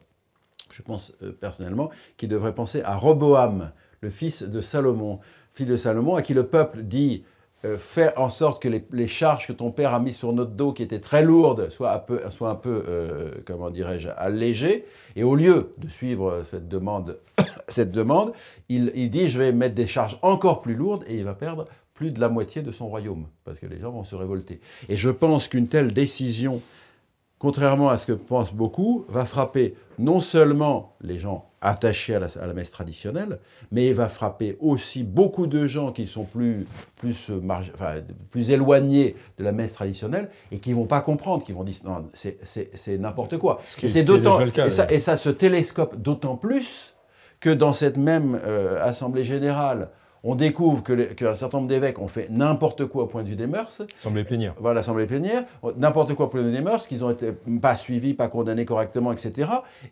je 0.71 0.81
pense 0.81 1.13
euh, 1.21 1.31
personnellement 1.31 1.89
qu'il 2.17 2.29
devrait 2.29 2.53
penser 2.53 2.81
à 2.81 2.95
Roboam, 2.95 3.71
le 4.01 4.09
fils 4.09 4.43
de 4.43 4.59
Salomon, 4.59 5.19
fils 5.51 5.67
de 5.67 5.75
Salomon, 5.75 6.15
à 6.15 6.21
qui 6.23 6.33
le 6.33 6.47
peuple 6.47 6.81
dit 6.81 7.23
euh, 7.65 7.77
fais 7.77 8.15
en 8.17 8.29
sorte 8.29 8.61
que 8.61 8.67
les, 8.67 8.85
les 8.91 9.07
charges 9.07 9.47
que 9.47 9.53
ton 9.53 9.71
père 9.71 9.93
a 9.93 9.99
mises 9.99 10.17
sur 10.17 10.33
notre 10.33 10.51
dos, 10.51 10.73
qui 10.73 10.83
étaient 10.83 10.99
très 10.99 11.23
lourdes, 11.23 11.69
soient 11.69 11.93
un 11.93 11.99
peu, 11.99 12.21
soient 12.29 12.49
un 12.49 12.55
peu 12.55 12.83
euh, 12.87 13.31
comment 13.45 13.69
dirais-je, 13.69 14.09
allégées. 14.17 14.85
Et 15.15 15.23
au 15.23 15.35
lieu 15.35 15.73
de 15.77 15.87
suivre 15.87 16.41
cette 16.43 16.67
demande, 16.67 17.19
cette 17.67 17.91
demande 17.91 18.33
il, 18.69 18.91
il 18.95 19.09
dit 19.09 19.27
je 19.27 19.39
vais 19.39 19.51
mettre 19.51 19.75
des 19.75 19.87
charges 19.87 20.19
encore 20.21 20.61
plus 20.61 20.75
lourdes 20.75 21.03
et 21.07 21.15
il 21.15 21.23
va 21.23 21.33
perdre 21.33 21.65
plus 21.93 22.11
de 22.11 22.19
la 22.19 22.29
moitié 22.29 22.61
de 22.61 22.71
son 22.71 22.87
royaume, 22.87 23.27
parce 23.43 23.59
que 23.59 23.67
les 23.67 23.79
gens 23.79 23.91
vont 23.91 24.03
se 24.03 24.15
révolter. 24.15 24.59
Et 24.89 24.95
je 24.95 25.09
pense 25.09 25.47
qu'une 25.47 25.67
telle 25.67 25.93
décision 25.93 26.61
contrairement 27.41 27.89
à 27.89 27.97
ce 27.97 28.05
que 28.05 28.11
pensent 28.11 28.53
beaucoup, 28.53 29.03
va 29.09 29.25
frapper 29.25 29.73
non 29.97 30.19
seulement 30.19 30.95
les 31.01 31.17
gens 31.17 31.50
attachés 31.61 32.15
à 32.15 32.19
la, 32.19 32.27
à 32.41 32.47
la 32.47 32.53
messe 32.53 32.71
traditionnelle, 32.71 33.39
mais 33.71 33.87
il 33.87 33.93
va 33.93 34.07
frapper 34.07 34.57
aussi 34.59 35.03
beaucoup 35.03 35.45
de 35.47 35.67
gens 35.67 35.91
qui 35.91 36.07
sont 36.07 36.23
plus, 36.23 36.65
plus, 36.95 37.29
euh, 37.29 37.39
marge- 37.39 37.71
enfin, 37.75 37.95
plus 38.31 38.49
éloignés 38.49 39.15
de 39.37 39.43
la 39.43 39.51
messe 39.51 39.73
traditionnelle 39.73 40.29
et 40.51 40.57
qui 40.59 40.73
vont 40.73 40.87
pas 40.87 41.01
comprendre, 41.01 41.45
qui 41.45 41.51
vont 41.51 41.63
dire 41.63 41.75
non, 41.85 42.09
c'est- 42.13 42.97
n'importe 42.97 43.37
quoi. 43.37 43.61
Ce 43.63 43.77
qui 43.77 43.85
Et 43.85 43.87
ce 43.89 44.05
d'autant 44.05 44.37
ça, 44.71 44.91
et 44.91 44.99
ça 44.99 45.17
se 45.17 45.29
télescope 45.29 46.01
d'autant 46.01 46.35
plus 46.35 46.95
que 47.39 47.49
dans 47.51 47.73
cette 47.73 47.97
même 47.97 48.39
euh, 48.43 48.81
assemblée 48.81 49.23
générale, 49.23 49.89
on 50.23 50.35
découvre 50.35 50.83
que 50.83 50.93
qu'un 51.13 51.33
certain 51.35 51.57
nombre 51.57 51.69
d'évêques 51.69 51.99
ont 51.99 52.07
fait 52.07 52.27
n'importe 52.29 52.85
quoi 52.85 53.03
au 53.03 53.07
point 53.07 53.23
de 53.23 53.27
vue 53.27 53.35
des 53.35 53.47
mœurs, 53.47 53.81
Semblait 54.01 54.23
plénière. 54.23 54.53
voilà 54.59 54.75
l'Assemblée 54.81 55.05
plénière, 55.07 55.45
n'importe 55.77 56.13
quoi 56.13 56.29
pour 56.29 56.39
le 56.39 56.51
des 56.51 56.61
mœurs, 56.61 56.85
qu'ils 56.87 57.03
ont 57.03 57.09
été 57.09 57.31
pas 57.61 57.75
suivis, 57.75 58.13
pas 58.13 58.27
condamnés 58.27 58.65
correctement, 58.65 59.11
etc. 59.11 59.49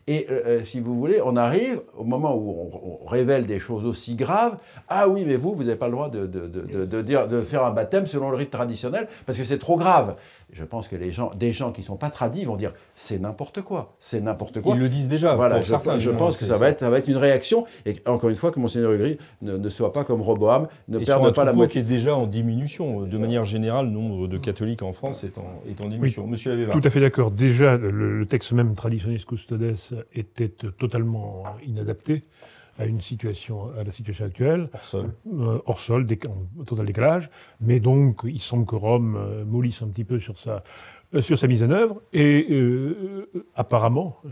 Et 0.07 0.27
euh, 0.29 0.41
euh, 0.45 0.63
si 0.63 0.79
vous 0.79 0.95
voulez, 0.95 1.19
on 1.23 1.35
arrive 1.35 1.81
au 1.97 2.03
moment 2.03 2.35
où 2.35 2.69
on, 2.71 3.03
on 3.03 3.07
révèle 3.07 3.45
des 3.47 3.59
choses 3.59 3.85
aussi 3.85 4.15
graves. 4.15 4.57
Ah 4.87 5.07
oui, 5.09 5.23
mais 5.25 5.35
vous, 5.35 5.53
vous 5.53 5.63
n'avez 5.63 5.75
pas 5.77 5.87
le 5.87 5.93
droit 5.93 6.09
de, 6.09 6.27
de- 6.27 6.47
de- 6.47 6.61
de- 6.61 6.85
de 6.85 7.01
dire, 7.01 7.27
de 7.27 7.41
faire 7.41 7.65
un 7.65 7.71
baptême 7.71 8.05
selon 8.07 8.29
le 8.29 8.37
rite 8.37 8.51
traditionnel 8.51 9.07
parce 9.25 9.37
que 9.37 9.43
c'est 9.43 9.57
trop 9.59 9.77
grave. 9.77 10.15
Je 10.51 10.63
pense 10.63 10.87
que 10.87 10.95
les 10.95 11.11
gens, 11.11 11.31
des 11.35 11.51
gens 11.51 11.71
qui 11.71 11.83
sont 11.83 11.95
pas 11.95 12.09
tradis 12.09 12.45
vont 12.45 12.55
dire 12.55 12.73
c'est 12.95 13.19
n'importe 13.19 13.61
quoi, 13.61 13.93
c'est 13.99 14.19
n'importe 14.19 14.61
quoi. 14.61 14.73
Ils 14.75 14.79
le 14.79 14.89
disent 14.89 15.07
déjà. 15.09 15.35
Voilà, 15.35 15.55
pour 15.55 15.63
je, 15.63 15.69
certains, 15.69 15.97
je 15.99 16.09
pense 16.09 16.37
que 16.37 16.45
ça 16.45 16.57
va, 16.57 16.69
être, 16.69 16.79
ça 16.79 16.89
va 16.89 16.97
être 16.99 17.07
une 17.07 17.17
réaction. 17.17 17.65
Et 17.85 17.95
encore 18.07 18.29
une 18.29 18.35
fois, 18.35 18.51
que 18.51 18.59
Monseigneur 18.59 18.91
Ulrich 18.91 19.19
ne, 19.43 19.57
ne 19.57 19.69
soit 19.69 19.93
pas 19.93 20.03
comme 20.03 20.18
Roboam, 20.21 20.67
ne 20.87 20.99
Et 20.99 21.05
sur 21.05 21.25
un 21.25 21.31
pas 21.31 21.45
la 21.45 21.53
moitié. 21.53 21.73
qui 21.73 21.79
est 21.79 21.89
déjà 21.97 22.15
en 22.15 22.27
diminution. 22.27 23.01
De 23.05 23.17
manière 23.17 23.45
générale, 23.45 23.85
le 23.85 23.91
nombre 23.91 24.27
de 24.27 24.37
catholiques 24.37 24.81
en 24.83 24.93
France 24.93 25.23
est 25.23 25.37
en, 25.37 25.61
est 25.67 25.79
en 25.83 25.89
diminution. 25.89 26.27
Monsieur 26.27 26.51
Laveva. 26.55 26.73
Tout 26.73 26.81
à 26.83 26.89
fait 26.89 26.99
d'accord. 26.99 27.31
Déjà, 27.31 27.77
le, 27.77 27.91
le 27.91 28.25
texte 28.25 28.51
même 28.53 28.75
Traditionis 28.75 29.23
Custodes 29.27 29.75
était 30.13 30.49
totalement 30.49 31.43
inadapté 31.65 32.23
à 32.77 32.85
une 32.85 33.01
situation, 33.01 33.71
à 33.77 33.83
la 33.83 33.91
situation 33.91 34.23
actuelle, 34.25 34.69
Hors 34.73 34.83
sol. 34.85 35.09
euh, 35.33 35.59
hors 35.65 35.79
sol, 35.81 36.07
en 36.59 36.63
total 36.63 36.85
décalage. 36.85 37.29
Mais 37.59 37.81
donc, 37.81 38.21
il 38.23 38.39
semble 38.39 38.65
que 38.65 38.75
Rome 38.75 39.17
euh, 39.17 39.43
mollisse 39.43 39.81
un 39.81 39.87
petit 39.89 40.05
peu 40.05 40.17
sur 40.19 40.39
sa, 40.39 40.63
euh, 41.13 41.21
sur 41.21 41.37
sa 41.37 41.47
mise 41.47 41.61
en 41.61 41.71
œuvre. 41.71 42.01
Et 42.13 42.47
euh, 42.49 43.27
euh, 43.35 43.45
apparemment, 43.53 44.15
euh, 44.25 44.29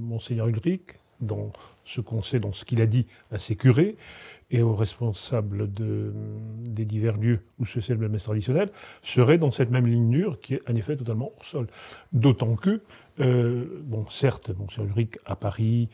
Monseigneur 0.00 0.48
Ulrich, 0.48 0.82
dans 1.22 1.50
ce 1.86 2.02
qu'on 2.02 2.22
sait, 2.22 2.40
dans 2.40 2.52
ce 2.52 2.66
qu'il 2.66 2.82
a 2.82 2.86
dit 2.86 3.06
à 3.32 3.38
ses 3.38 3.56
curés 3.56 3.96
et 4.50 4.62
aux 4.62 4.74
responsables 4.74 5.72
de, 5.72 6.12
des 6.64 6.84
divers 6.84 7.18
lieux 7.18 7.40
où 7.58 7.66
se 7.66 7.80
célèbre 7.80 8.04
la 8.04 8.08
messe 8.08 8.24
traditionnelle, 8.24 8.70
serait 9.02 9.38
dans 9.38 9.52
cette 9.52 9.70
même 9.70 9.86
ligne 9.86 10.10
dure 10.10 10.40
qui 10.40 10.54
est 10.54 10.70
en 10.70 10.74
effet 10.74 10.96
totalement 10.96 11.32
hors 11.36 11.44
sol. 11.44 11.66
D'autant 12.12 12.56
que, 12.56 12.80
euh, 13.20 13.82
bon, 13.84 14.06
certes, 14.08 14.50
Monseigneur 14.56 14.90
Ulrich 14.90 15.18
à 15.26 15.36
Paris, 15.36 15.88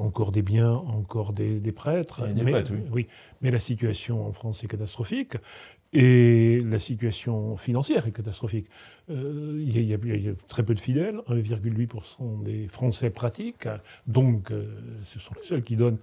encore 0.00 0.32
des 0.32 0.42
biens, 0.42 0.72
encore 0.72 1.32
des, 1.32 1.60
des 1.60 1.72
prêtres. 1.72 2.26
Des 2.26 2.42
mais, 2.42 2.50
prêtres, 2.52 2.72
oui. 2.90 3.06
mais 3.42 3.50
la 3.50 3.60
situation 3.60 4.26
en 4.26 4.32
France 4.32 4.64
est 4.64 4.68
catastrophique. 4.68 5.36
Et 5.92 6.62
la 6.70 6.78
situation 6.78 7.56
financière 7.56 8.06
est 8.06 8.12
catastrophique. 8.12 8.66
Euh, 9.10 9.56
Il 9.58 9.76
y, 9.76 9.82
y 9.86 9.92
a- 9.94 9.98
il 10.04 10.24
y 10.24 10.28
a 10.28 10.32
très 10.46 10.62
peu 10.62 10.72
de 10.74 10.78
fidèles, 10.78 11.16
1,8% 11.26 12.44
des 12.44 12.68
Français 12.68 13.10
pratiquent, 13.10 13.66
donc 14.06 14.52
euh, 14.52 14.66
ce 15.02 15.18
sont 15.18 15.32
les 15.40 15.46
seuls 15.48 15.64
qui 15.64 15.74
donnent. 15.74 15.98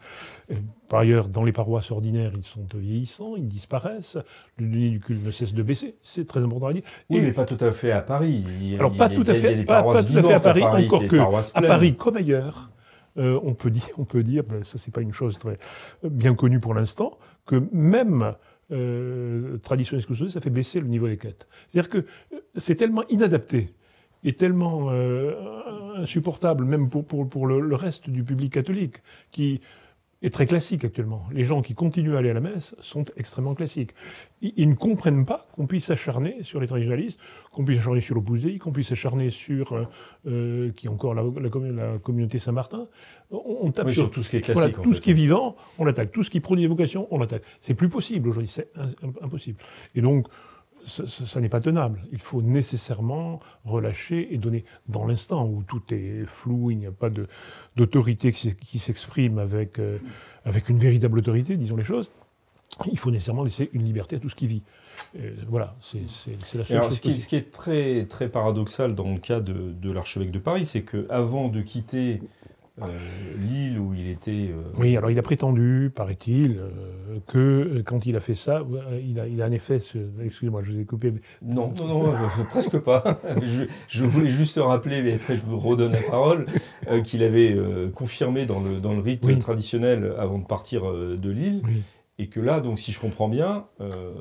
Euh, 0.51 0.55
Par 0.89 0.99
ailleurs, 0.99 1.29
dans 1.29 1.43
les 1.45 1.53
paroisses 1.53 1.89
ordinaires, 1.91 2.33
ils 2.35 2.43
sont 2.43 2.65
vieillissants, 2.75 3.35
ils 3.37 3.45
disparaissent, 3.45 4.17
le 4.57 4.67
denier 4.67 4.89
du 4.89 4.99
culte 4.99 5.23
ne 5.25 5.31
cesse 5.31 5.53
de 5.53 5.63
baisser, 5.63 5.95
c'est 6.01 6.27
très 6.27 6.41
important 6.43 6.67
à 6.67 6.73
dire. 6.73 6.83
Oui, 7.09 7.19
Et- 7.19 7.21
mais 7.21 7.31
pas 7.31 7.45
tout 7.45 7.57
à 7.63 7.71
fait 7.71 7.91
à 7.93 8.01
Paris. 8.01 8.43
Il 8.59 8.67
y 8.71 8.75
a- 8.75 8.79
alors 8.79 8.91
pas 8.91 9.07
tout 9.07 9.23
à 9.25 9.33
fait, 9.33 9.63
pas, 9.63 9.83
tout 9.83 9.89
à 9.97 10.03
fait 10.03 10.33
à 10.33 10.39
Paris, 10.41 10.63
encore 10.85 11.07
que 11.07 11.15
à. 11.55 11.61
Paris 11.61 11.95
comme 11.95 12.17
ailleurs, 12.17 12.71
euh, 13.17 13.39
on 13.43 13.53
peut 13.53 13.69
dire, 13.69 13.87
on 13.97 14.05
peut 14.05 14.23
dire, 14.23 14.43
ben, 14.43 14.63
ça 14.63 14.77
c'est 14.77 14.93
pas 14.93 15.01
une 15.01 15.13
chose 15.13 15.37
très 15.37 15.57
euh, 16.03 16.09
bien 16.09 16.35
connue 16.35 16.59
pour 16.59 16.73
l'instant, 16.73 17.17
que 17.45 17.67
même 17.71 18.33
euh, 18.71 19.57
tradition 19.59 19.97
exclusive, 19.97 20.29
ça 20.29 20.41
fait 20.41 20.49
baisser 20.49 20.79
le 20.79 20.87
niveau 20.87 21.07
des 21.07 21.17
quêtes. 21.17 21.47
C'est-à-dire 21.71 21.89
que 21.89 21.97
euh, 22.33 22.39
c'est 22.55 22.75
tellement 22.75 23.07
inadapté 23.09 23.73
et 24.23 24.33
tellement 24.33 24.89
insupportable, 25.95 26.65
même 26.65 26.89
pour 26.89 27.47
le, 27.47 27.59
le 27.59 27.75
reste 27.75 28.09
du 28.09 28.23
public 28.23 28.51
catholique, 28.51 28.95
qui 29.31 29.61
est 30.23 30.33
très 30.33 30.47
classique 30.47 30.83
actuellement. 30.83 31.25
Les 31.31 31.43
gens 31.43 31.61
qui 31.61 31.75
continuent 31.75 32.15
à 32.15 32.17
aller 32.19 32.31
à 32.31 32.33
la 32.33 32.39
messe 32.39 32.75
sont 32.79 33.03
extrêmement 33.17 33.53
classiques. 33.53 33.91
Ils, 34.41 34.67
ne 34.67 34.73
comprennent 34.73 35.25
pas 35.25 35.47
qu'on 35.53 35.67
puisse 35.67 35.85
s'acharner 35.85 36.37
sur 36.41 36.59
les 36.59 36.65
traditionnalistes, 36.67 37.19
qu'on 37.51 37.63
puisse 37.63 37.77
s'acharner 37.77 38.01
sur 38.01 38.15
l'Opus 38.15 38.41
Dei, 38.41 38.57
qu'on 38.57 38.71
puisse 38.71 38.87
s'acharner 38.89 39.29
sur, 39.29 39.73
euh, 39.73 39.85
euh, 40.27 40.71
qui 40.71 40.87
est 40.87 40.89
encore 40.89 41.13
la, 41.13 41.21
la 41.21 41.49
commu- 41.49 41.71
la 41.75 41.99
communauté 41.99 42.39
Saint-Martin. 42.39 42.87
On, 43.29 43.57
on 43.61 43.71
tape 43.71 43.85
Oui, 43.87 43.93
sur, 43.93 44.03
sur 44.03 44.11
tout 44.11 44.23
ce 44.23 44.29
qui 44.31 44.37
est 44.37 44.41
classique. 44.41 44.55
voilà, 44.59 44.73
tout 44.73 44.91
fait. 44.91 44.97
ce 44.97 45.01
qui 45.01 45.11
est 45.11 45.13
vivant, 45.13 45.55
on 45.77 45.85
l'attaque. 45.85 46.11
Tout 46.11 46.23
ce 46.23 46.31
qui 46.31 46.39
produit 46.39 46.63
des 46.63 46.67
vocations, 46.69 47.07
on 47.11 47.19
l'attaque. 47.19 47.43
C'est 47.61 47.75
plus 47.75 47.89
possible 47.89 48.27
aujourd'hui, 48.29 48.47
c'est 48.47 48.71
impossible. 49.21 49.59
Et 49.93 50.01
donc, 50.01 50.27
ça, 50.87 51.05
ça- 51.07 51.25
ça 51.27 51.39
n'est 51.41 51.49
pas 51.49 51.61
tenable. 51.61 52.01
Il 52.11 52.19
faut 52.19 52.41
nécessairement 52.41 53.39
relâcher 53.65 54.33
et 54.33 54.37
donner, 54.37 54.65
dans 54.87 55.05
l'instant 55.05 55.45
où 55.45 55.63
tout 55.63 55.81
est 55.93 56.25
flou, 56.25 56.71
il 56.71 56.77
n'y 56.79 56.85
a 56.87 56.91
pas 56.91 57.09
d'autorité 57.75 58.31
qui, 58.31 58.49
s'ex- 58.49 58.55
qui 58.55 58.79
s'exprime 58.79 59.37
avec, 59.39 59.79
euh, 59.79 59.99
avec 60.45 60.69
une 60.69 60.79
véritable 60.79 61.19
autorité, 61.19 61.57
disons 61.57 61.75
les 61.75 61.83
choses, 61.83 62.09
il 62.91 62.97
faut 62.99 63.11
nécessairement 63.11 63.43
laisser 63.43 63.69
une 63.73 63.83
liberté 63.83 64.15
à 64.17 64.19
tout 64.19 64.29
ce 64.29 64.35
qui 64.35 64.47
vit. 64.47 64.61
Euh, 65.19 65.35
voilà, 65.47 65.75
c'est 65.81 65.99
la 66.57 66.63
seule 66.65 66.77
alors, 66.77 66.89
chose 66.89 66.97
ce, 66.97 67.01
qui, 67.01 67.09
est- 67.09 67.11
possible. 67.11 67.19
ce 67.23 67.27
qui 67.27 67.35
est 67.35 67.51
très, 67.51 68.05
très 68.05 68.29
paradoxal 68.29 68.95
dans 68.95 69.11
le 69.11 69.19
cas 69.19 69.39
de, 69.41 69.71
de 69.73 69.91
l'archevêque 69.91 70.31
de 70.31 70.39
Paris, 70.39 70.65
c'est 70.65 70.83
qu'avant 70.83 71.49
de 71.49 71.61
quitter 71.61 72.21
l'île 73.39 73.79
où 73.79 73.93
il 73.93 74.07
était. 74.07 74.49
euh, 74.51 74.61
Oui, 74.77 74.95
alors 74.97 75.09
il 75.09 75.17
a 75.17 75.21
prétendu, 75.21 75.91
paraît-il, 75.93 76.57
euh, 76.59 77.17
que 77.27 77.37
euh, 77.37 77.83
quand 77.83 78.05
il 78.05 78.15
a 78.15 78.19
fait 78.19 78.35
ça, 78.35 78.57
euh, 78.59 78.99
il 79.03 79.19
a, 79.19 79.27
il 79.27 79.41
a 79.41 79.47
en 79.47 79.51
effet, 79.51 79.79
ce- 79.79 79.97
excusez-moi, 80.23 80.61
je 80.63 80.71
vous 80.71 80.79
ai 80.79 80.85
coupé, 80.85 81.11
mais 81.11 81.21
Non, 81.41 81.73
non, 81.77 81.87
non, 81.87 82.07
euh, 82.07 82.15
presque 82.51 82.77
pas. 82.79 83.19
Je, 83.43 83.63
je 83.87 84.05
voulais 84.05 84.27
juste 84.27 84.57
rappeler, 84.61 85.01
mais 85.01 85.13
après 85.15 85.35
je 85.35 85.41
vous 85.41 85.57
redonne 85.57 85.91
la 85.93 86.01
parole, 86.01 86.45
euh, 86.89 87.01
qu'il 87.01 87.23
avait 87.23 87.53
euh, 87.53 87.89
confirmé 87.89 88.45
dans 88.45 88.59
le, 88.59 88.79
dans 88.79 88.93
le 88.93 88.99
rite 89.01 89.21
Oui. 89.25 89.37
traditionnel 89.39 90.13
avant 90.17 90.37
de 90.39 90.45
partir 90.45 90.87
euh, 90.89 91.15
de 91.17 91.29
l'île, 91.29 91.61
Oui. 91.65 91.81
Et 92.19 92.29
que 92.29 92.39
là, 92.39 92.61
donc 92.61 92.79
si 92.79 92.91
je 92.91 92.99
comprends 92.99 93.27
bien, 93.29 93.65
euh, 93.79 94.11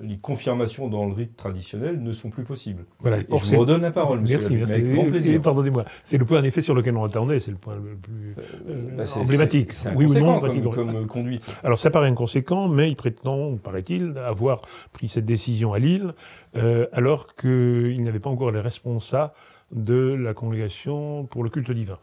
les 0.00 0.16
confirmations 0.16 0.88
dans 0.88 1.04
le 1.04 1.12
rite 1.12 1.36
traditionnel 1.36 2.02
ne 2.02 2.10
sont 2.12 2.30
plus 2.30 2.42
possibles. 2.44 2.86
voilà. 3.00 3.18
Et 3.18 3.26
je 3.30 3.54
vous 3.54 3.60
redonne 3.60 3.82
la 3.82 3.90
parole, 3.90 4.20
monsieur. 4.20 4.38
Merci, 4.38 4.54
merci. 4.54 4.72
Avec 4.74 4.92
grand 4.94 5.04
plaisir. 5.04 5.40
Pardonnez-moi. 5.42 5.84
C'est 6.04 6.16
le 6.16 6.24
point 6.24 6.40
en 6.40 6.44
effet 6.44 6.62
sur 6.62 6.74
lequel 6.74 6.96
on 6.96 7.04
attendait, 7.04 7.40
c'est 7.40 7.50
le 7.50 7.58
point 7.58 7.74
le 7.76 7.96
plus 7.96 8.34
euh, 8.68 8.96
Bah, 8.96 9.04
c'est- 9.06 9.20
emblématique. 9.20 9.74
c'est- 9.74 9.90
c'est 9.90 9.94
oui 9.94 10.06
ou 10.06 10.14
non, 10.14 10.40
comme, 10.40 10.70
comme, 10.70 10.96
euh, 10.96 11.04
conduite. 11.06 11.60
Alors 11.62 11.78
ça 11.78 11.90
paraît 11.90 12.08
inconséquent, 12.08 12.68
mais 12.68 12.88
il 12.88 12.96
prétend, 12.96 13.56
paraît-il, 13.58 14.16
avoir 14.18 14.62
pris 14.92 15.08
cette 15.08 15.26
décision 15.26 15.74
à 15.74 15.78
Lille, 15.78 16.14
euh, 16.56 16.86
alors 16.92 17.34
qu'il 17.36 18.02
n'avait 18.02 18.20
pas 18.20 18.30
encore 18.30 18.52
les 18.52 18.60
responsables 18.60 19.32
de 19.72 20.14
la 20.14 20.34
congrégation 20.34 21.24
pour 21.26 21.44
le 21.44 21.50
culte 21.50 21.70
divin. 21.70 21.98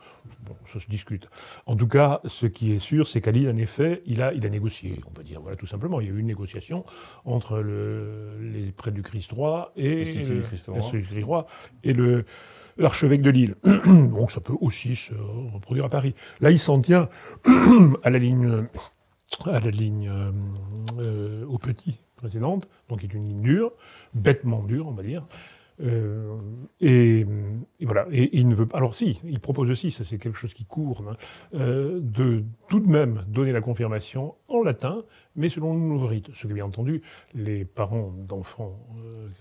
Bon, 0.45 0.55
ça 0.65 0.79
se 0.79 0.89
discute. 0.89 1.29
En 1.65 1.75
tout 1.75 1.87
cas, 1.87 2.21
ce 2.25 2.45
qui 2.45 2.73
est 2.73 2.79
sûr, 2.79 3.07
c'est 3.07 3.21
qu'à 3.21 3.31
Lille, 3.31 3.49
en 3.49 3.57
effet, 3.57 4.01
il 4.05 4.21
a, 4.21 4.33
il 4.33 4.45
a 4.45 4.49
négocié, 4.49 5.01
on 5.09 5.17
va 5.17 5.23
dire, 5.23 5.41
voilà, 5.41 5.55
tout 5.55 5.67
simplement. 5.67 6.01
Il 6.01 6.07
y 6.07 6.09
a 6.09 6.13
eu 6.13 6.19
une 6.19 6.27
négociation 6.27 6.85
entre 7.25 7.59
le, 7.59 8.37
les 8.41 8.71
prêtres 8.71 8.95
du 8.95 9.03
Christ 9.03 9.31
roi 9.31 9.71
et 9.75 9.89
roi. 9.89 10.03
l'Institut 10.03 10.35
du 10.35 10.41
Christ 10.41 11.25
roi 11.25 11.45
et 11.83 11.93
le 11.93 12.25
l'archevêque 12.77 13.21
de 13.21 13.29
Lille. 13.29 13.55
Donc 13.85 14.31
ça 14.31 14.41
peut 14.41 14.55
aussi 14.59 14.95
se 14.95 15.13
reproduire 15.53 15.85
à 15.85 15.89
Paris. 15.89 16.15
Là, 16.39 16.51
il 16.51 16.59
s'en 16.59 16.81
tient 16.81 17.09
à 18.03 18.09
la 18.09 18.17
ligne 18.17 18.65
à 19.45 19.59
la 19.59 19.71
ligne 19.71 20.09
euh, 20.09 20.31
euh, 20.99 21.45
au 21.45 21.57
petit 21.57 21.99
précédente, 22.15 22.67
donc 22.89 22.99
qui 22.99 23.05
est 23.05 23.13
une 23.13 23.27
ligne 23.27 23.41
dure, 23.41 23.71
bêtement 24.13 24.63
dure, 24.63 24.87
on 24.87 24.91
va 24.91 25.03
dire. 25.03 25.25
Euh, 25.81 26.37
et, 26.79 27.21
et 27.79 27.85
voilà. 27.85 28.05
Et 28.11 28.37
il 28.37 28.47
ne 28.47 28.53
veut 28.55 28.65
pas. 28.67 28.77
Alors 28.77 28.95
si, 28.95 29.19
il 29.25 29.39
propose 29.39 29.69
aussi, 29.71 29.89
ça 29.91 30.03
c'est 30.03 30.17
quelque 30.17 30.37
chose 30.37 30.53
qui 30.53 30.65
court, 30.65 31.03
hein, 31.09 31.15
euh, 31.55 31.99
de 32.01 32.43
tout 32.69 32.79
de 32.79 32.87
même 32.87 33.23
donner 33.27 33.51
la 33.51 33.61
confirmation 33.61 34.35
en 34.47 34.61
latin, 34.63 35.03
mais 35.35 35.49
selon 35.49 35.73
le 35.73 35.79
nouveau 35.79 36.07
rite. 36.07 36.29
Ce 36.33 36.45
que 36.47 36.53
bien 36.53 36.65
entendu 36.65 37.01
les 37.33 37.65
parents 37.65 38.13
d'enfants 38.27 38.77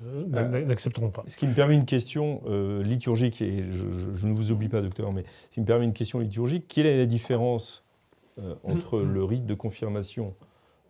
euh, 0.05 0.65
n'accepteront 0.65 1.11
pas. 1.11 1.25
Ce 1.27 1.37
qui 1.37 1.47
me 1.47 1.55
permet 1.55 1.75
une 1.77 1.85
question 1.85 2.43
liturgique, 2.83 3.43
et 3.43 3.65
je, 3.71 3.93
je- 3.93 4.15
je 4.15 4.27
ne 4.27 4.35
vous 4.35 4.51
oublie 4.53 4.69
pas, 4.69 4.81
docteur, 4.83 5.13
mais 5.13 5.25
ce 5.51 5.55
qui 5.55 5.61
me 5.61 5.67
permet 5.67 5.85
une 5.85 5.93
question 5.93 6.19
liturgique. 6.21 6.67
Quelle 6.69 6.87
est 6.87 6.97
la 6.97 7.07
différence 7.07 7.85
euh, 8.39 8.55
entre 8.65 9.01
le 9.01 9.25
rite 9.25 9.45
de 9.47 9.55
confirmation 9.55 10.35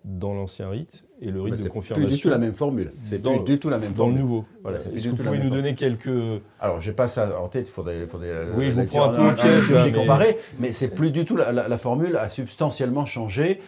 dans 0.04 0.32
l'ancien 0.34 0.68
rite 0.70 1.04
et 1.22 1.30
le 1.30 1.40
rite 1.42 1.50
Bah, 1.50 1.56
de 1.56 1.56
c'est 1.56 1.62
plus 1.64 1.70
confirmation 1.70 2.09
du 2.16 2.20
tout 2.22 2.28
la 2.30 2.38
même 2.38 2.54
formule. 2.54 2.92
C'est 3.02 3.20
dans- 3.20 3.37
plus 3.38 3.52
du 3.54 3.59
tout 3.61 3.68
la 3.68 3.78
même 3.78 3.92
dans 3.92 4.06
le 4.06 4.12
formule. 4.14 4.20
nouveau 4.20 4.44
Voilà, 4.62 4.80
c'est 4.80 4.88
plus 4.88 4.98
Est-ce 4.98 5.04
que 5.04 5.11
vous 5.11 5.16
pouvez 5.16 5.38
nous 5.38 5.50
donner 5.50 5.74
quelques... 5.74 6.40
Alors, 6.61 6.80
j'ai 6.80 6.92
pas 6.92 7.09
ça 7.09 7.40
en 7.40 7.48
tête, 7.48 7.68
il 7.68 7.72
faudrait, 7.72 8.06
faudrait 8.06 8.33
la- 8.33 8.50
Oui, 8.56 8.64
la 8.66 8.70
je 8.70 8.80
vous 8.80 8.87
prends 8.87 9.11
un 9.11 9.14
peu 9.14 9.22
en 9.22 9.35
piège, 9.35 9.61
liturgie 9.68 9.90
là, 9.92 10.18
mais- 10.59 10.72
c'est 10.72 10.88
plus 10.88 11.11
du 11.11 11.24
tout, 11.24 11.37
la, 11.37 11.52
la- 11.52 11.68
la 11.68 11.78
formule 11.78 12.16
a 12.16 12.28
substantiellement 12.28 13.04
changé 13.06 13.61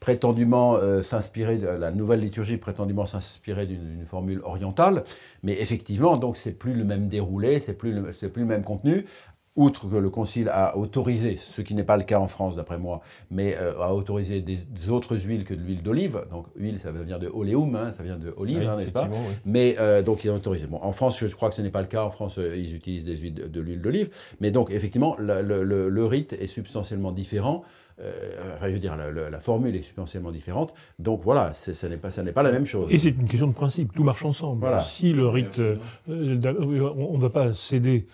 prétendument 0.00 0.74
euh, 0.74 1.02
s'inspirer 1.02 1.58
de 1.58 1.68
la 1.68 1.92
nouvelle 1.92 2.18
liturgie, 2.20 2.56
prétendument 2.56 3.06
s'inspirer 3.06 3.66
d'une 3.66 4.04
formule 4.04 4.40
orientale, 4.42 5.04
mais 5.44 5.52
effectivement, 5.60 6.16
donc 6.16 6.36
c'est 6.36 6.50
plus 6.50 6.74
le 6.74 6.82
même 6.84 7.08
déroulé, 7.08 7.60
c'est 7.60 7.74
plus 7.74 7.92
le, 7.92 8.12
c'est 8.12 8.28
plus 8.28 8.42
le 8.42 8.48
même 8.48 8.64
contenu. 8.64 9.06
Outre 9.54 9.86
que 9.90 9.96
le 9.96 10.08
Concile 10.08 10.48
a 10.48 10.78
autorisé, 10.78 11.36
ce 11.36 11.60
qui 11.60 11.74
n'est 11.74 11.84
pas 11.84 11.98
le 11.98 12.04
cas 12.04 12.18
en 12.18 12.26
France 12.26 12.56
d'après 12.56 12.78
moi, 12.78 13.02
mais 13.30 13.54
euh, 13.60 13.78
a 13.82 13.92
autorisé 13.92 14.40
des, 14.40 14.58
autres 14.88 15.14
huiles 15.18 15.44
que 15.44 15.52
de 15.52 15.60
l'huile 15.60 15.82
d'olive. 15.82 16.24
Donc 16.30 16.46
huile, 16.56 16.78
ça 16.78 16.90
vient 16.90 17.18
de 17.18 17.28
oleum, 17.28 17.76
hein, 17.76 17.92
ça 17.94 18.02
vient 18.02 18.16
de 18.16 18.32
olive, 18.38 18.66
hein, 18.66 18.78
n'est-ce 18.78 18.92
pas 18.92 19.08
oui. 19.12 19.18
Mais 19.44 19.76
euh, 19.78 20.00
donc 20.00 20.24
ils 20.24 20.30
ont 20.30 20.36
autorisé. 20.36 20.66
Bon, 20.66 20.78
en 20.80 20.92
France, 20.92 21.18
je 21.20 21.34
crois 21.34 21.50
que 21.50 21.54
ce 21.54 21.60
n'est 21.60 21.68
pas 21.70 21.82
le 21.82 21.86
cas. 21.86 22.02
En 22.02 22.10
France, 22.10 22.38
euh, 22.38 22.56
ils 22.56 22.74
utilisent 22.74 23.04
des 23.04 23.18
huiles 23.18 23.34
de, 23.34 23.46
de 23.46 23.60
l'huile 23.60 23.82
d'olive. 23.82 24.08
Mais 24.40 24.50
donc 24.50 24.70
effectivement, 24.70 25.16
le, 25.18 25.42
le- 25.42 25.62
le- 25.64 25.90
le 25.90 26.04
rite 26.06 26.32
est 26.32 26.46
substantiellement 26.46 27.12
différent. 27.12 27.62
Euh, 28.00 28.10
je 28.62 28.68
veux 28.68 28.78
dire, 28.78 28.96
la, 28.96 29.10
la- 29.10 29.28
la 29.28 29.38
formule 29.38 29.76
est 29.76 29.82
substantiellement 29.82 30.32
différente. 30.32 30.72
Donc 30.98 31.20
voilà, 31.24 31.52
ce 31.52 31.86
n'est 31.86 31.98
pas, 31.98 32.10
ça 32.10 32.22
n'est 32.22 32.32
pas 32.32 32.42
la 32.42 32.52
même 32.52 32.64
chose. 32.64 32.86
Et 32.90 32.96
c'est 32.98 33.10
une 33.10 33.28
question 33.28 33.48
de 33.48 33.52
principe, 33.52 33.92
tout 33.92 34.02
marche 34.02 34.24
ensemble. 34.24 34.60
Voilà. 34.60 34.80
Si 34.82 35.12
le 35.12 35.28
rite, 35.28 35.58
euh, 35.58 35.76
on 36.08 36.12
ne 36.14 37.20
va 37.20 37.28
pas 37.28 37.52
céder, 37.52 38.06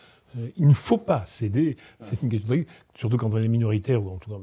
il 0.57 0.69
ne 0.69 0.73
faut 0.75 0.99
pas 0.99 1.23
céder, 1.27 1.77
c'est 2.01 2.23
une 2.23 2.29
question 2.29 2.57
surtout 2.95 3.17
quand 3.17 3.33
on 3.33 3.39
est 3.39 3.49
minoritaire, 3.49 4.03
ou 4.05 4.11
en 4.11 4.17
tout 4.17 4.31
cas 4.31 4.37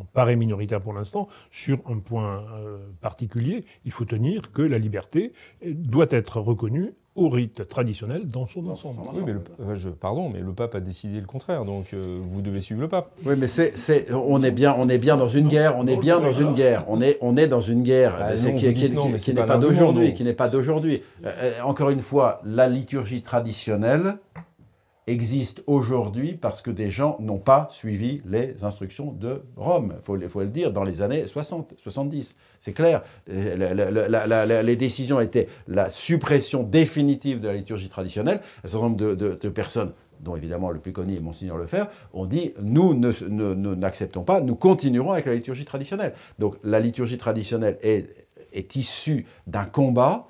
on 0.00 0.04
paraît 0.12 0.36
minoritaire 0.36 0.80
pour 0.80 0.92
l'instant, 0.92 1.28
sur 1.50 1.78
un 1.88 1.98
point 1.98 2.44
euh, 2.58 2.78
particulier, 3.00 3.64
il 3.84 3.92
faut 3.92 4.04
tenir 4.04 4.52
que 4.52 4.62
la 4.62 4.78
liberté 4.78 5.32
euh, 5.64 5.72
doit 5.74 6.06
être 6.10 6.38
reconnue 6.40 6.92
au 7.14 7.28
rite 7.28 7.68
traditionnel 7.68 8.26
dans 8.26 8.46
son 8.46 8.66
ensemble. 8.68 9.00
Oui, 9.12 9.20
mais 9.26 9.32
le, 9.34 9.42
euh, 9.60 9.74
je- 9.76 9.90
pardon, 9.90 10.30
mais 10.30 10.40
le 10.40 10.52
pape 10.54 10.74
a 10.74 10.80
décidé 10.80 11.20
le 11.20 11.26
contraire, 11.26 11.66
donc 11.66 11.92
euh, 11.92 12.18
vous 12.22 12.40
devez 12.40 12.62
suivre 12.62 12.80
le 12.80 12.88
pape. 12.88 13.10
Oui, 13.26 13.34
mais 13.38 13.48
c'est, 13.48 13.76
c'est, 13.76 14.10
on 14.12 14.42
est 14.42 14.50
bien, 14.50 14.74
on 14.78 14.88
est 14.88 14.96
bien 14.98 15.18
dans 15.18 15.28
une 15.28 15.48
guerre, 15.48 15.76
on 15.76 15.86
est 15.86 15.96
bien 15.98 16.20
dans 16.20 16.32
une 16.32 16.52
guerre, 16.54 16.84
on 16.88 17.02
est, 17.02 17.18
on 17.20 17.36
est 17.36 17.48
dans 17.48 17.60
une 17.60 17.82
guerre, 17.82 18.16
Ah 18.18 18.36
c'est 18.38 18.52
non, 18.52 18.56
qui, 18.58 18.90
non, 18.90 19.08
n'est 19.10 19.46
pas 19.46 19.58
d'aujourd'hui, 19.58 20.14
qui 20.14 20.24
n'est 20.24 20.32
pas 20.32 20.48
d'aujourd'hui. 20.48 21.02
Euh, 21.26 21.52
encore 21.64 21.90
une 21.90 22.00
fois, 22.00 22.40
la 22.46 22.66
liturgie 22.66 23.20
traditionnelle 23.22 24.16
existe 25.06 25.62
aujourd'hui 25.66 26.34
parce 26.34 26.62
que 26.62 26.70
des 26.70 26.90
gens 26.90 27.16
n'ont 27.20 27.38
pas 27.38 27.68
suivi 27.70 28.22
les 28.24 28.62
instructions 28.64 29.12
de 29.12 29.42
Rome. 29.56 29.94
Il 29.98 30.28
faut, 30.28 30.40
le- 30.40 30.46
dire, 30.48 30.72
dans 30.72 30.84
les 30.84 31.02
années 31.02 31.26
60, 31.26 31.74
70. 31.76 32.36
C'est 32.60 32.72
clair. 32.72 33.02
La- 33.26 33.74
la- 33.74 33.90
la- 33.90 34.26
la- 34.26 34.46
la- 34.46 34.62
les 34.62 34.76
décisions 34.76 35.20
étaient 35.20 35.48
la 35.66 35.90
suppression 35.90 36.62
définitive 36.62 37.40
de 37.40 37.48
la 37.48 37.54
liturgie 37.54 37.88
traditionnelle. 37.88 38.40
Un 38.64 38.68
certain 38.68 38.86
nombre 38.88 38.96
de, 39.14 39.48
personnes 39.48 39.92
dont 40.20 40.36
évidemment 40.36 40.70
le 40.70 40.78
plus 40.78 40.92
connu 40.92 41.16
est 41.16 41.20
Monseigneur 41.20 41.56
Lefebvre, 41.56 41.88
ont 42.12 42.26
dit 42.26 42.52
nous 42.62 42.94
n'acceptons 42.94 44.22
pas, 44.22 44.40
nous 44.40 44.54
continuerons 44.54 45.10
avec 45.12 45.26
la 45.26 45.34
liturgie 45.34 45.64
traditionnelle. 45.64 46.14
Donc 46.38 46.56
la 46.62 46.78
liturgie 46.78 47.18
traditionnelle 47.18 47.76
est 47.82 48.76
issue 48.76 49.26
d'un 49.48 49.64
combat, 49.64 50.28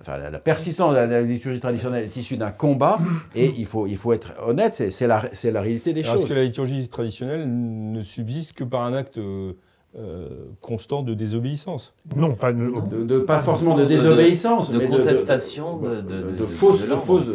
enfin 0.00 0.18
la, 0.18 0.30
la 0.30 0.38
persistance 0.38 0.90
de 0.92 0.96
la, 0.96 1.06
de 1.06 1.12
la 1.12 1.22
liturgie 1.22 1.60
traditionnelle 1.60 2.04
est 2.04 2.16
issue 2.16 2.36
d'un 2.36 2.50
combat, 2.50 2.98
et 3.34 3.52
il 3.56 3.66
faut, 3.66 3.86
il 3.86 3.96
faut 3.96 4.12
être 4.12 4.32
honnête, 4.46 4.74
c'est 4.90 5.06
la, 5.06 5.22
la 5.44 5.60
réalité 5.60 5.92
des 5.92 6.02
Alors, 6.02 6.14
Est-ce 6.14 6.22
choses. 6.22 6.30
que 6.30 6.34
la 6.34 6.44
liturgie 6.44 6.88
traditionnelle 6.88 7.46
ne 7.48 8.02
subsiste 8.02 8.54
que 8.54 8.64
par 8.64 8.82
un 8.82 8.92
acte 8.94 9.18
euh, 9.18 9.52
euh, 9.96 10.28
constant 10.60 11.02
de 11.02 11.14
désobéissance 11.14 11.94
Non, 12.16 12.34
pas 12.34 12.52
de- 12.52 12.72
De, 12.90 13.04
de- 13.04 13.18
pas 13.20 13.40
forcément 13.40 13.74
de 13.74 13.80
De- 13.80 13.84
de- 13.84 13.88
désobéissance, 13.90 14.72
de 14.72 14.78
mais 14.78 14.88
contestation, 14.88 15.78
de- 15.78 15.96
de- 15.96 16.00
de- 16.02 16.22
de 16.32 16.36
de- 16.38 16.44
fausses, 16.46 16.84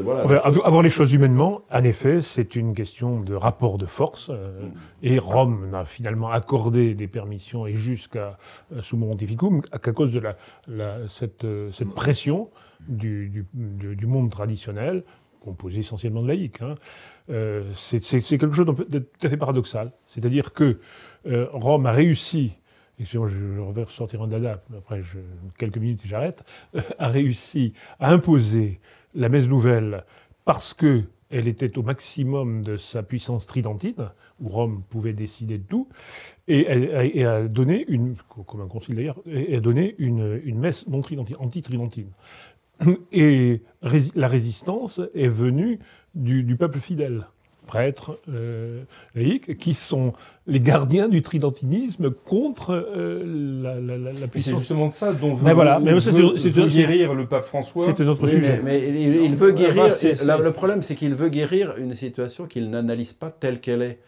voilà. 0.03 0.23
Avoir 0.65 0.81
les 0.81 0.89
choses 0.89 1.13
humainement, 1.13 1.61
en 1.71 1.83
effet, 1.83 2.21
c'est 2.21 2.55
une 2.57 2.73
question 2.73 3.21
de 3.21 3.33
rapport 3.33 3.77
de 3.77 3.85
force. 3.85 4.29
euh, 4.29 4.61
et 5.03 5.19
Rome 5.19 5.69
n'a 5.71 5.85
finalement 5.85 6.29
accordé 6.31 6.95
des 6.95 7.07
permissions, 7.07 7.65
et 7.65 7.75
jusqu'à 7.75 8.37
euh, 8.73 8.81
sous 8.81 8.97
Pontificum, 8.97 9.61
qu'à 9.61 9.91
cause 9.93 10.11
de 10.11 10.19
la, 10.19 10.35
la- 10.67 11.07
cette, 11.07 11.45
euh, 11.45 11.71
cette 11.71 11.93
pression 11.93 12.49
du, 12.87 13.29
du- 13.29 13.45
du- 13.53 13.95
du 13.95 14.05
monde 14.05 14.29
traditionnel, 14.31 15.03
composé 15.39 15.79
essentiellement 15.79 16.21
de 16.21 16.27
laïcs. 16.27 16.61
hein. 16.61 16.75
Euh, 17.29 17.63
c'est 17.73 18.03
c'est- 18.03 18.19
c'est 18.21 18.37
quelque 18.37 18.55
chose 18.55 18.65
de 18.65 18.83
de 18.83 18.99
tout 18.99 19.25
à 19.25 19.29
fait 19.29 19.37
paradoxal. 19.37 19.91
C'est-à-dire 20.07 20.51
que 20.51 20.79
euh, 21.25 21.47
Rome 21.51 21.85
a 21.85 21.91
réussi, 21.91 22.57
excusez-moi, 22.99 23.27
je, 23.27 23.71
vais 23.73 23.83
ressortir 23.83 24.21
un 24.21 24.27
dada, 24.27 24.63
après 24.77 25.01
quelques 25.57 25.77
minutes 25.77 26.01
et 26.05 26.07
j'arrête, 26.07 26.43
a 26.97 27.07
réussi 27.07 27.73
à 27.99 28.11
imposer 28.11 28.79
la 29.15 29.29
messe 29.29 29.47
nouvelle 29.47 30.03
parce 30.45 30.73
que 30.73 31.03
elle 31.31 31.47
était 31.47 31.77
au 31.77 31.83
maximum 31.83 32.63
de 32.63 32.77
sa 32.77 33.03
puissance 33.03 33.45
tridentine, 33.45 34.09
où 34.39 34.49
Rome 34.49 34.81
pouvait 34.89 35.13
décider 35.13 35.59
de 35.59 35.63
tout, 35.63 35.87
et, 36.47 37.23
a 37.23 37.47
donné 37.47 37.85
une, 37.87 38.15
comme 38.47 38.61
un 38.61 38.67
concile 38.67 38.95
d'ailleurs, 38.95 39.19
et 39.27 39.55
a 39.55 39.59
donné 39.59 39.93
une, 39.99 40.41
une 40.43 40.57
messe 40.57 40.87
non 40.87 41.01
tridentine, 41.01 41.35
anti-tridentine. 41.39 42.09
Et 43.11 43.61
la 44.15 44.27
résistance 44.27 45.01
est 45.13 45.27
venue 45.27 45.79
du 46.15 46.55
peuple 46.55 46.79
fidèle, 46.79 47.27
prêtres, 47.69 48.17
euh, 48.33 48.81
laïcs, 49.13 49.57
qui 49.59 49.75
sont 49.75 50.13
les 50.47 50.59
gardiens 50.59 51.07
du 51.07 51.21
tridentinisme 51.21 52.09
contre 52.09 52.71
euh, 52.71 53.23
la, 53.63 53.75
la- 53.79 53.97
la- 53.97 53.97
la 53.97 54.11
Et 54.11 54.13
c'est 54.21 54.27
puissance. 54.27 54.59
justement 54.59 54.87
de 54.87 54.93
ça 54.93 55.13
dont 55.13 55.35
veut, 55.35 55.45
Mais 55.45 55.53
voilà, 55.53 55.79
mais 55.79 55.99
c'est- 55.99 56.09
veut 56.49 56.67
guérir 56.67 57.13
le 57.13 57.27
pape 57.27 57.45
François. 57.45 57.85
C'est 57.85 58.01
un 58.03 58.07
autre 58.07 58.23
Oui, 58.23 58.31
sujet. 58.31 58.59
mais, 58.63 58.81
mais 58.81 59.01
il, 59.03 59.15
il 59.23 59.35
veut 59.35 59.51
guérir. 59.51 59.83
Bah, 59.83 59.89
la- 60.25 60.37
le 60.37 60.51
problème, 60.51 60.81
c'est 60.81 60.95
qu'il 60.95 61.13
veut 61.13 61.29
guérir 61.29 61.75
une 61.77 61.93
situation 61.93 62.47
qu'il 62.47 62.71
n'analyse 62.71 63.13
pas 63.13 63.29
telle 63.39 63.59
qu'elle 63.59 63.83
est. 63.83 63.99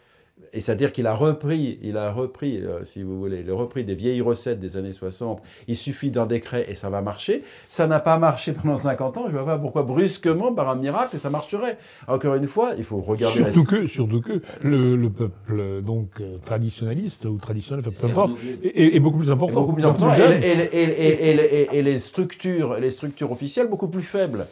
Et 0.52 0.60
c'est-à-dire 0.60 0.92
qu'il 0.92 1.06
a 1.06 1.14
repris, 1.14 1.78
il 1.82 1.96
a 1.96 2.12
repris, 2.12 2.58
euh, 2.58 2.84
si 2.84 3.02
vous 3.02 3.18
voulez, 3.18 3.40
il 3.44 3.50
a 3.50 3.54
repris 3.54 3.84
des 3.84 3.94
vieilles 3.94 4.20
recettes 4.20 4.58
des 4.60 4.76
années 4.76 4.92
60. 4.92 5.42
Il 5.68 5.76
suffit 5.76 6.10
d'un 6.10 6.26
décret 6.26 6.66
et 6.68 6.74
ça 6.74 6.90
va 6.90 7.00
marcher. 7.00 7.42
Ça 7.68 7.86
n'a 7.86 8.00
pas 8.00 8.18
marché 8.18 8.52
pendant 8.52 8.76
50 8.76 9.16
ans. 9.16 9.22
Je 9.28 9.32
ne 9.32 9.38
vois 9.42 9.46
pas 9.46 9.58
pourquoi 9.58 9.82
brusquement, 9.82 10.52
par 10.54 10.68
un 10.68 10.76
miracle, 10.76 11.18
ça 11.18 11.30
marcherait. 11.30 11.78
Encore 12.06 12.34
une 12.34 12.48
fois, 12.48 12.72
il 12.76 12.84
faut 12.84 13.00
regarder. 13.00 13.40
la- 13.40 13.52
Surtout 13.52 13.64
que, 13.68 13.86
surtout 13.86 14.20
que 14.20 14.42
le, 14.62 14.96
le 14.96 15.10
peuple 15.10 15.82
donc 15.82 16.20
euh, 16.20 16.36
traditionnaliste 16.44 17.24
ou 17.24 17.38
traditionnel, 17.38 17.84
peu 17.84 18.06
importe, 18.06 18.32
est, 18.62 18.68
est- 18.68 18.96
est 18.96 19.00
beaucoup 19.00 19.18
plus 19.18 19.30
important. 19.30 19.60
beaucoup 19.60 19.72
plus 19.74 19.84
important, 19.84 20.12
et, 20.14 20.20
et- 20.20 20.82
et- 20.82 20.82
et- 20.82 21.30
et- 21.30 21.62
et- 21.62 21.78
et 21.78 21.82
les 21.82 21.98
structures, 21.98 22.74
les 22.78 22.90
structures 22.90 23.32
officielles 23.32 23.68
beaucoup 23.68 23.88
plus 23.88 24.02
faibles. 24.02 24.46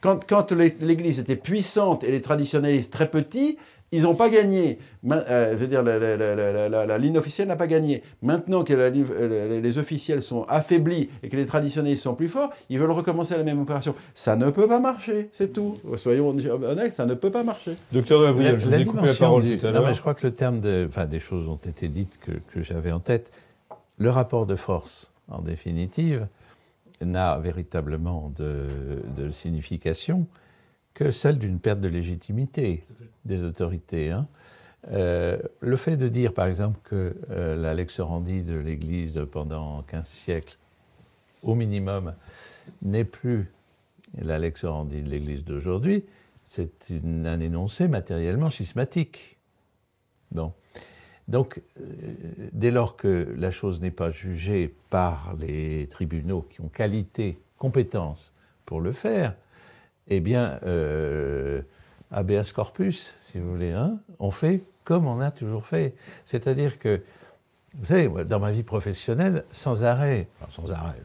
Quand, 0.00 0.26
quand 0.28 0.52
l'Église 0.52 1.20
était 1.20 1.36
puissante 1.36 2.02
et 2.04 2.10
les 2.10 2.20
traditionnalistes 2.20 2.92
très 2.92 3.08
petits, 3.08 3.58
ils 3.92 4.02
n'ont 4.02 4.14
pas 4.14 4.28
gagné. 4.28 4.78
Euh, 5.10 5.52
je 5.52 5.56
veux 5.56 5.66
dire, 5.66 5.82
la, 5.82 5.98
la- 5.98 6.16
la- 6.16 6.34
la- 6.34 6.68
la- 6.68 6.86
la 6.86 6.98
ligne 6.98 7.16
officielle 7.18 7.48
n'a 7.48 7.56
pas 7.56 7.66
gagné. 7.66 8.02
Maintenant 8.22 8.64
que 8.64 8.74
euh, 8.74 9.60
les- 9.60 9.78
officiels 9.78 10.22
sont 10.22 10.42
affaiblis 10.48 11.08
et 11.22 11.28
que 11.28 11.36
les 11.36 11.46
traditionnalistes 11.46 12.02
sont 12.02 12.14
plus 12.14 12.28
forts, 12.28 12.50
ils 12.68 12.78
veulent 12.78 12.90
recommencer 12.90 13.36
la 13.36 13.44
même 13.44 13.60
opération. 13.60 13.94
Ça 14.14 14.36
ne 14.36 14.50
peut 14.50 14.68
pas 14.68 14.80
marcher, 14.80 15.28
c'est 15.32 15.52
tout. 15.52 15.74
Soyons 15.96 16.28
honnêtes, 16.28 16.92
ça 16.92 17.06
ne 17.06 17.14
peut 17.14 17.30
pas 17.30 17.44
marcher. 17.44 17.76
Docteur 17.92 18.22
Gabriel, 18.24 18.52
La- 18.52 18.58
je 18.58 18.66
vous 18.68 18.74
ai 18.74 18.84
coupé 18.84 19.06
la 19.06 19.14
parole 19.14 19.44
du- 19.44 19.56
tout 19.58 19.66
à 19.66 19.70
non, 19.72 19.78
mais 19.80 19.86
l'heure. 19.86 19.94
je 19.94 20.00
crois 20.00 20.14
que 20.14 20.26
le 20.26 20.32
terme 20.34 20.60
de, 20.60 20.86
enfin, 20.88 21.06
des 21.06 21.20
choses 21.20 21.48
ont 21.48 21.56
été 21.56 21.88
dites 21.88 22.18
que, 22.20 22.32
que 22.52 22.62
j'avais 22.62 22.92
en 22.92 23.00
tête. 23.00 23.32
Le 23.98 24.10
rapport 24.10 24.46
de 24.46 24.56
force, 24.56 25.10
en 25.28 25.40
définitive, 25.42 26.26
n'a 27.00 27.38
véritablement 27.38 28.32
de, 28.36 28.66
de 29.16 29.30
signification 29.30 30.26
que 30.94 31.10
celle 31.12 31.38
d'une 31.38 31.60
perte 31.60 31.80
de 31.80 31.88
légitimité 31.88 32.82
des 33.24 33.42
autorités. 33.42 34.10
hein. 34.10 34.26
Euh, 34.92 35.38
le 35.60 35.76
fait 35.76 35.96
de 35.96 36.08
dire, 36.08 36.32
par 36.32 36.46
exemple, 36.46 36.78
que 36.84 37.14
euh, 37.30 37.56
la 37.56 37.74
lex 37.74 37.98
orandi 37.98 38.42
de 38.42 38.56
l'Église 38.56 39.20
pendant 39.30 39.82
15 39.82 40.06
siècles, 40.06 40.56
au 41.42 41.54
minimum, 41.54 42.14
n'est 42.82 43.04
plus 43.04 43.50
la 44.16 44.38
lex 44.38 44.64
orandi 44.64 45.02
de 45.02 45.08
l'Église 45.08 45.44
d'aujourd'hui, 45.44 46.04
c'est 46.44 46.90
un 46.90 47.40
énoncé 47.40 47.88
matériellement 47.88 48.48
schismatique. 48.50 49.36
Donc, 51.28 51.60
euh, 51.78 51.82
dès 52.52 52.70
lors 52.70 52.96
que 52.96 53.34
la 53.36 53.50
chose 53.50 53.80
n'est 53.80 53.90
pas 53.90 54.10
jugée 54.10 54.74
par 54.88 55.34
les 55.38 55.86
tribunaux 55.88 56.46
qui 56.50 56.60
ont 56.62 56.68
qualité, 56.68 57.38
compétence 57.58 58.32
pour 58.64 58.80
le 58.80 58.92
faire, 58.92 59.34
eh 60.06 60.20
bien, 60.20 60.58
euh, 60.64 61.60
habeas 62.10 62.52
corpus, 62.54 63.14
si 63.22 63.38
vous 63.38 63.50
voulez, 63.50 63.72
hein, 63.72 63.98
on 64.18 64.30
fait 64.30 64.62
comme 64.84 65.06
on 65.06 65.20
a 65.20 65.30
toujours 65.30 65.66
fait. 65.66 65.94
C'est-à-dire 66.24 66.78
que, 66.78 67.02
vous 67.78 67.86
savez, 67.86 68.08
dans 68.24 68.40
ma 68.40 68.50
vie 68.50 68.62
professionnelle, 68.62 69.44
sans 69.52 69.84
arrêt, 69.84 70.28
sans 70.50 70.70
arrêt, 70.72 71.00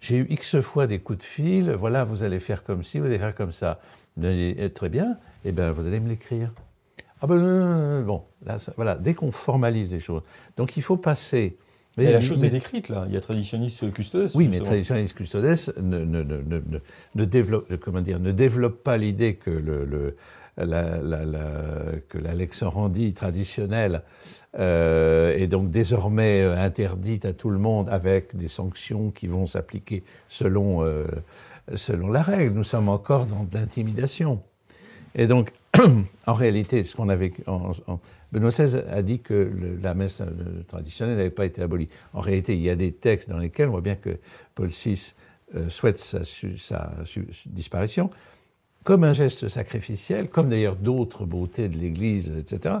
j'ai 0.00 0.16
eu 0.18 0.26
X 0.30 0.60
fois 0.60 0.86
des 0.86 1.00
coups 1.00 1.18
de 1.18 1.24
fil, 1.24 1.72
voilà, 1.72 2.04
vous 2.04 2.22
allez 2.22 2.40
faire 2.40 2.62
comme 2.62 2.84
ci, 2.84 3.00
vous 3.00 3.06
allez 3.06 3.18
faire 3.18 3.34
comme 3.34 3.52
ça. 3.52 3.80
Eh, 4.22 4.70
très 4.70 4.88
bien, 4.88 5.18
eh 5.44 5.52
bien, 5.52 5.72
vous 5.72 5.86
allez 5.86 6.00
me 6.00 6.08
l'écrire. 6.08 6.52
Ah 7.20 7.26
ben 7.26 8.02
bon, 8.02 8.24
là, 8.44 8.58
ça- 8.58 8.72
voilà, 8.76 8.96
dès 8.96 9.14
qu'on 9.14 9.30
formalise 9.30 9.90
les 9.90 10.00
choses. 10.00 10.22
Donc 10.56 10.76
il 10.76 10.82
faut 10.82 10.96
passer. 10.96 11.58
Mais 11.96 12.10
la 12.12 12.20
chose 12.20 12.40
mais- 12.40 12.48
est 12.48 12.54
écrite 12.54 12.88
là. 12.88 13.04
Il 13.08 13.14
y 13.14 13.16
a 13.16 13.20
traditionniste 13.20 13.92
custodes. 13.92 14.30
oui, 14.34 14.48
mais 14.48 14.60
traditionnaliste 14.60 15.16
custodes 15.16 15.44
ne, 15.82 15.98
ne, 16.04 16.22
ne, 16.22 16.60
ne, 17.14 17.24
développe, 17.24 17.74
comment 17.76 18.00
dire, 18.00 18.20
ne 18.20 18.32
développe 18.32 18.82
pas 18.82 18.96
l'idée 18.96 19.34
que 19.34 19.50
le, 19.50 19.84
le- 19.84 20.16
la, 20.56 21.00
la, 21.02 21.24
la, 21.24 21.40
que 22.08 22.18
l'alexandrie 22.18 23.12
traditionnelle 23.14 24.02
euh, 24.58 25.34
est 25.36 25.46
donc 25.46 25.70
désormais 25.70 26.42
euh, 26.42 26.56
interdite 26.58 27.24
à 27.24 27.32
tout 27.32 27.50
le 27.50 27.58
monde 27.58 27.88
avec 27.88 28.36
des 28.36 28.48
sanctions 28.48 29.10
qui 29.10 29.26
vont 29.26 29.46
s'appliquer 29.46 30.02
selon, 30.28 30.84
euh, 30.84 31.06
selon 31.74 32.08
la 32.08 32.22
règle. 32.22 32.52
Nous 32.54 32.64
sommes 32.64 32.88
encore 32.88 33.26
dans 33.26 33.44
de 33.44 33.54
l'intimidation. 33.56 34.42
Et 35.14 35.26
donc, 35.26 35.50
en 36.26 36.34
réalité, 36.34 36.82
ce 36.84 36.94
qu'on 36.96 37.08
avait. 37.08 37.32
En, 37.46 37.72
en, 37.86 38.00
Benoît 38.32 38.50
XVI 38.50 38.82
a 38.88 39.02
dit 39.02 39.20
que 39.20 39.50
la 39.82 39.94
messe 39.94 40.22
traditionnelle 40.68 41.16
n'avait 41.16 41.30
pas 41.30 41.46
été 41.46 41.62
abolie. 41.62 41.88
En 42.14 42.20
réalité, 42.20 42.54
il 42.54 42.62
y 42.62 42.70
a 42.70 42.76
des 42.76 42.92
textes 42.92 43.28
dans 43.28 43.38
lesquels 43.38 43.68
on 43.68 43.72
voit 43.72 43.80
bien 43.80 43.96
que 43.96 44.18
Paul 44.54 44.68
VI 44.68 45.14
euh, 45.56 45.68
souhaite 45.68 45.98
sa, 45.98 46.20
disparition 47.46 48.10
comme 48.84 49.04
un 49.04 49.12
geste 49.12 49.48
sacrificiel, 49.48 50.28
comme 50.28 50.48
d'ailleurs 50.48 50.76
d'autres 50.76 51.24
beautés 51.24 51.68
de 51.68 51.76
l'Église, 51.76 52.32
etc., 52.38 52.76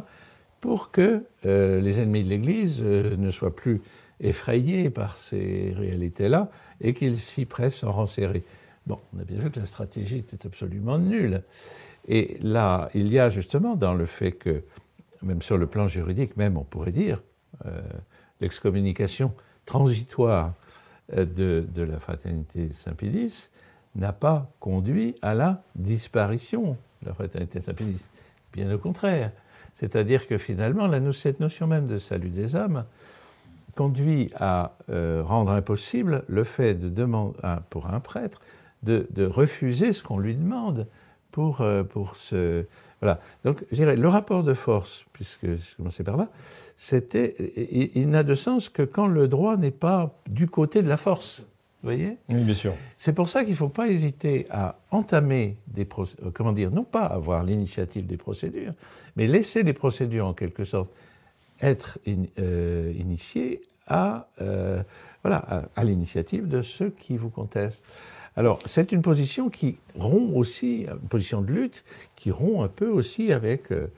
pour 0.60 0.90
que 0.90 1.24
euh, 1.46 1.80
les 1.80 2.00
ennemis 2.00 2.24
de 2.24 2.28
l'Église 2.28 2.82
euh, 2.84 3.16
ne 3.16 3.30
soient 3.30 3.54
plus 3.54 3.80
effrayés 4.20 4.90
par 4.90 5.18
ces 5.18 5.72
réalités-là 5.76 6.50
et 6.80 6.92
qu'ils 6.92 7.16
s'y 7.16 7.44
pressent 7.44 7.84
en 7.84 7.90
rang 7.90 8.06
serré. 8.06 8.44
Bon, 8.86 8.98
on 9.14 9.20
a 9.20 9.24
bien 9.24 9.38
vu 9.38 9.50
que 9.50 9.60
la 9.60 9.66
stratégie 9.66 10.18
était 10.18 10.46
absolument 10.46 10.98
nulle. 10.98 11.42
Et 12.08 12.38
là, 12.42 12.88
il 12.94 13.08
y 13.08 13.18
a 13.18 13.28
justement 13.28 13.76
dans 13.76 13.94
le 13.94 14.06
fait 14.06 14.32
que, 14.32 14.62
même 15.22 15.42
sur 15.42 15.58
le 15.58 15.66
plan 15.66 15.86
juridique, 15.86 16.36
même 16.36 16.56
on 16.56 16.64
pourrait 16.64 16.92
dire, 16.92 17.22
euh, 17.66 17.80
l'excommunication 18.40 19.32
transitoire 19.66 20.54
euh, 21.14 21.24
de, 21.24 21.82
la 21.82 21.98
fraternité 21.98 22.70
Saint-Pédis 22.72 23.50
n'a 23.96 24.12
pas 24.12 24.50
conduit 24.60 25.14
à 25.22 25.34
la 25.34 25.62
disparition 25.74 26.76
de 27.02 27.08
la 27.08 27.14
fraternité 27.14 27.60
Saint-Pédis. 27.60 28.06
Bien 28.52 28.72
au 28.72 28.78
contraire. 28.78 29.32
C'est-à-dire 29.74 30.26
que 30.26 30.38
finalement, 30.38 30.86
la, 30.86 31.00
cette 31.12 31.40
notion 31.40 31.66
même 31.66 31.86
de 31.86 31.98
salut 31.98 32.30
des 32.30 32.56
âmes 32.56 32.84
conduit 33.76 34.30
à 34.36 34.76
euh, 34.90 35.22
rendre 35.24 35.52
impossible 35.52 36.24
le 36.28 36.44
fait 36.44 36.76
pour 37.70 37.86
un 37.86 38.00
prêtre 38.00 38.40
de, 38.82 39.06
de 39.10 39.24
refuser 39.24 39.92
ce 39.92 40.02
qu'on 40.02 40.18
lui 40.18 40.34
demande 40.34 40.86
pour, 41.30 41.60
euh, 41.60 41.82
pour 41.82 42.16
ce. 42.16 42.64
Voilà. 43.00 43.20
Donc, 43.44 43.64
je 43.70 43.76
dirais, 43.76 43.96
le 43.96 44.08
rapport 44.08 44.42
de 44.44 44.54
force, 44.54 45.04
puisque 45.12 45.46
je 45.46 45.76
commençais 45.76 46.04
par 46.04 46.16
là, 46.16 46.28
c'était. 46.76 47.34
Il, 47.56 47.90
il 47.94 48.10
n'a 48.10 48.22
de 48.22 48.34
sens 48.34 48.68
que 48.68 48.82
quand 48.82 49.06
le 49.06 49.28
droit 49.28 49.56
n'est 49.56 49.70
pas 49.70 50.14
du 50.28 50.46
côté 50.48 50.82
de 50.82 50.88
la 50.88 50.96
force. 50.96 51.46
Vous 51.82 51.86
voyez? 51.86 52.18
Oui, 52.28 52.44
bien 52.44 52.54
sûr. 52.54 52.74
C'est 52.98 53.14
pour 53.14 53.30
ça 53.30 53.40
qu'il 53.42 53.52
ne 53.52 53.56
faut 53.56 53.70
pas 53.70 53.88
hésiter 53.88 54.46
à 54.50 54.76
entamer 54.90 55.56
des 55.66 55.86
procédures, 55.86 56.30
comment 56.34 56.52
dire, 56.52 56.70
non 56.70 56.84
pas 56.84 57.06
avoir 57.06 57.42
l'initiative 57.42 58.06
des 58.06 58.18
procédures, 58.18 58.74
mais 59.16 59.26
laisser 59.26 59.62
les 59.62 59.72
procédures 59.72 60.26
en 60.26 60.34
quelque 60.34 60.64
sorte 60.64 60.92
être 61.62 61.98
in, 62.06 62.24
euh, 62.38 62.92
initiées 62.98 63.62
à, 63.86 64.28
euh, 64.42 64.82
voilà, 65.22 65.38
à, 65.38 65.62
à 65.74 65.84
l'initiative 65.84 66.48
de 66.48 66.60
ceux 66.60 66.90
qui 66.90 67.16
vous 67.16 67.30
contestent. 67.30 67.86
Alors, 68.36 68.58
c'est 68.64 68.92
une 68.92 69.02
position 69.02 69.50
qui 69.50 69.76
rompt 69.96 70.36
aussi, 70.36 70.86
une 70.88 71.08
position 71.08 71.42
de 71.42 71.52
lutte, 71.52 71.84
qui 72.14 72.30
rompt 72.30 72.62
un 72.62 72.68
peu 72.68 72.88
aussi 72.88 73.32
avec 73.32 73.72
euh, 73.72 73.88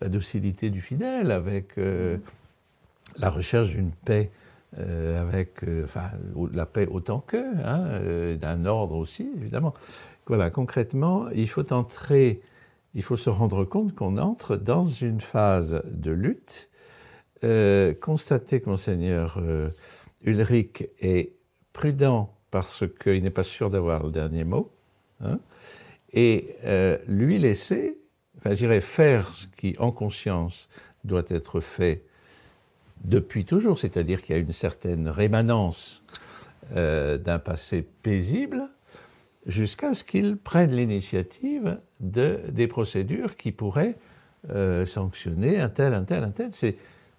la 0.00 0.08
docilité 0.08 0.70
du 0.70 0.80
fidèle, 0.80 1.30
avec 1.30 1.78
euh, 1.78 2.18
la 3.18 3.30
recherche 3.30 3.70
d'une 3.70 3.90
paix 3.90 4.30
euh, 4.78 5.20
avec 5.20 5.64
enfin, 5.84 6.10
la 6.52 6.66
paix 6.66 6.86
autant 6.86 7.20
que, 7.20 7.36
hein, 7.36 8.36
d'un 8.36 8.66
ordre 8.66 8.96
aussi, 8.96 9.30
évidemment. 9.36 9.72
Voilà, 10.26 10.50
concrètement, 10.50 11.30
il 11.30 11.48
faut 11.48 11.72
entrer, 11.72 12.42
il 12.92 13.02
faut 13.02 13.16
se 13.16 13.30
rendre 13.30 13.64
compte 13.64 13.94
qu'on 13.94 14.18
entre 14.18 14.56
dans 14.56 14.84
une 14.84 15.22
phase 15.22 15.82
de 15.86 16.10
lutte. 16.10 16.68
Constater 18.00 18.60
que 18.60 18.68
Monseigneur 18.68 19.40
Ulrich 20.22 20.90
est 20.98 21.32
prudent 21.72 22.37
parce 22.50 22.84
qu'il 23.00 23.22
n'est 23.22 23.30
pas 23.30 23.42
sûr 23.42 23.70
d'avoir 23.70 24.04
le 24.04 24.10
dernier 24.10 24.44
mot, 24.44 24.70
hein, 25.20 25.38
et 26.12 26.56
euh, 26.64 26.98
lui 27.06 27.38
laisser, 27.38 27.98
enfin, 28.38 28.54
j'irais 28.54 28.80
faire 28.80 29.32
ce 29.34 29.46
qui, 29.46 29.76
en 29.78 29.90
conscience, 29.90 30.68
doit 31.04 31.24
être 31.28 31.60
fait 31.60 32.04
depuis 33.04 33.44
toujours, 33.44 33.78
c'est-à-dire 33.78 34.22
qu'il 34.22 34.34
y 34.34 34.38
a 34.38 34.40
une 34.40 34.52
certaine 34.52 35.08
rémanence 35.08 36.04
euh, 36.74 37.18
d'un 37.18 37.38
passé 37.38 37.86
paisible, 38.02 38.68
jusqu'à 39.46 39.94
ce 39.94 40.04
qu'il 40.04 40.36
prenne 40.36 40.74
l'initiative 40.74 41.78
de, 42.00 42.40
des 42.50 42.66
procédures 42.66 43.36
qui 43.36 43.52
pourraient 43.52 43.96
euh, 44.50 44.84
sanctionner 44.86 45.58
un 45.60 45.68
tel, 45.68 45.94
un 45.94 46.04
tel, 46.04 46.24
un 46.24 46.30
tel. 46.30 46.50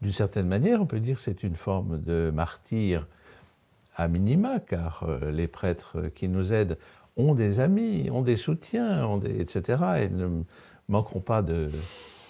D'une 0.02 0.12
certaine 0.12 0.48
manière, 0.48 0.82
on 0.82 0.86
peut 0.86 1.00
dire 1.00 1.16
que 1.16 1.22
c'est 1.22 1.44
une 1.44 1.56
forme 1.56 2.00
de 2.02 2.32
martyr 2.34 3.08
à 4.00 4.08
minima, 4.08 4.60
car 4.60 5.06
euh, 5.08 5.30
les 5.32 5.48
prêtres 5.48 5.98
qui 6.16 6.30
nous 6.30 6.54
aident 6.54 6.78
ont 7.18 7.36
des 7.36 7.60
amis, 7.60 8.10
ont 8.12 8.22
des 8.22 8.38
soutiens, 8.38 9.06
ont 9.06 9.18
des, 9.18 9.42
etc., 9.42 9.80
et 10.04 10.10
ne 10.10 10.44
manqueront 10.88 11.20
pas 11.20 11.42
de, 11.42 11.70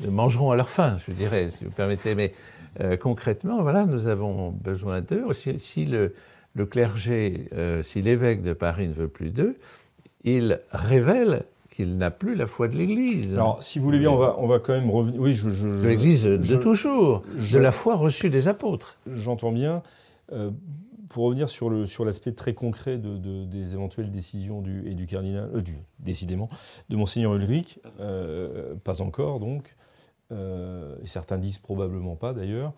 de 0.02 0.10
mangeront 0.10 0.52
à 0.52 0.56
leur 0.56 0.70
faim, 0.70 0.98
je 1.06 1.12
dirais, 1.14 1.52
si 1.52 1.64
vous 1.64 1.70
permettez. 1.72 2.16
Mais 2.16 2.34
euh, 2.82 2.98
concrètement, 2.98 3.62
voilà, 3.62 3.86
nous 3.86 4.08
avons 4.08 4.50
besoin 4.50 5.02
d'eux. 5.02 5.32
Si, 5.34 5.60
si 5.60 5.86
le, 5.86 6.14
le, 6.56 6.66
clergé, 6.66 7.48
euh, 7.54 7.84
si 7.84 8.02
l'évêque 8.02 8.42
de 8.42 8.54
Paris 8.54 8.88
ne 8.88 8.94
veut 8.94 9.08
plus 9.08 9.30
d'eux, 9.30 9.56
il 10.24 10.60
révèle 10.72 11.44
qu'il 11.76 11.98
n'a 11.98 12.10
plus 12.10 12.34
la 12.34 12.48
foi 12.48 12.68
de 12.68 12.76
l'Église. 12.76 13.34
Alors, 13.36 13.62
si 13.64 13.78
vous 13.78 13.86
voulez 13.86 14.00
bien, 14.00 14.10
on 14.10 14.18
va, 14.18 14.36
on 14.40 14.48
va 14.48 14.60
quand 14.60 14.74
même 14.74 14.90
revenir. 14.90 15.22
Oui, 15.22 15.34
je. 15.36 15.52
je 15.52 15.68
de 15.68 15.88
l'Église 15.88 16.24
de 16.24 16.42
je, 16.42 16.56
toujours, 16.56 17.22
de 17.38 17.58
la 17.60 17.72
foi 17.72 17.96
reçue 17.96 18.32
des 18.32 18.48
apôtres. 18.48 18.98
J'entends 19.14 19.52
bien. 19.52 19.84
Euh, 20.32 20.50
pour 21.10 21.26
revenir 21.26 21.50
sur 21.50 21.70
l'aspect 21.70 22.30
sur 22.30 22.36
très 22.36 22.54
concret 22.54 22.98
de, 22.98 23.18
de, 23.18 23.44
des 23.46 23.74
éventuelles 23.74 24.12
décisions 24.12 24.62
du, 24.62 24.88
et 24.88 24.94
du 24.94 25.08
cardinal, 25.08 25.50
euh, 25.54 25.62
décidément, 25.98 26.50
de 26.90 26.96
Monseigneur 26.96 27.36
Ulrich, 27.36 27.80
euh, 28.00 28.76
pas 28.76 29.02
encore 29.02 29.40
donc, 29.40 29.76
euh, 30.32 30.96
et 31.04 31.08
certains 31.08 31.40
disent 31.40 31.58
probablement 31.58 32.16
pas 32.16 32.34
d'ailleurs, 32.34 32.74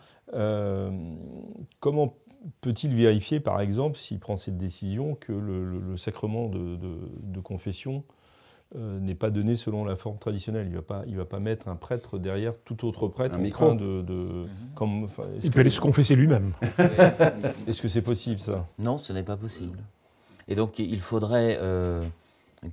comment 1.79 2.15
peut-il 2.61 2.95
vérifier 2.95 3.39
par 3.41 3.59
exemple, 3.59 3.97
s'il 3.97 4.19
prend 4.19 4.37
cette 4.37 4.57
décision, 4.57 5.15
que 5.15 5.33
le, 5.33 5.65
le, 5.65 5.79
le 5.79 5.97
sacrement 5.97 6.47
de 6.49 7.39
confession 7.41 8.03
euh, 8.77 8.99
n'est 8.99 9.15
pas 9.15 9.31
donné 9.31 9.55
selon 9.55 9.83
la 9.83 9.97
forme 9.97 10.17
traditionnelle. 10.17 10.67
Il 10.67 10.71
ne 10.71 10.77
va, 10.77 10.81
pas, 10.81 11.03
il 11.05 11.17
va 11.17 11.25
pas 11.25 11.39
mettre 11.39 11.67
un 11.67 11.75
prêtre 11.75 12.17
derrière 12.17 12.53
tout 12.63 12.85
autre 12.85 13.09
prêtre 13.09 13.35
un 13.35 13.45
en 13.45 13.49
train 13.49 13.75
de. 13.75 14.01
de 14.01 14.45
comme, 14.75 15.03
enfin, 15.03 15.23
il 15.35 15.49
que, 15.49 15.53
peut 15.53 15.59
aller 15.59 15.69
se 15.69 15.81
confesser 15.81 16.15
lui-même. 16.15 16.53
Est-ce 17.67 17.81
que 17.81 17.89
c'est 17.89 18.01
possible 18.01 18.39
ça? 18.39 18.65
Non, 18.79 18.97
ce 18.97 19.11
n'est 19.11 19.23
pas 19.23 19.35
possible. 19.35 19.77
Et 20.47 20.55
donc 20.55 20.79
il 20.79 21.01
faudrait 21.01 21.57
euh, 21.59 22.05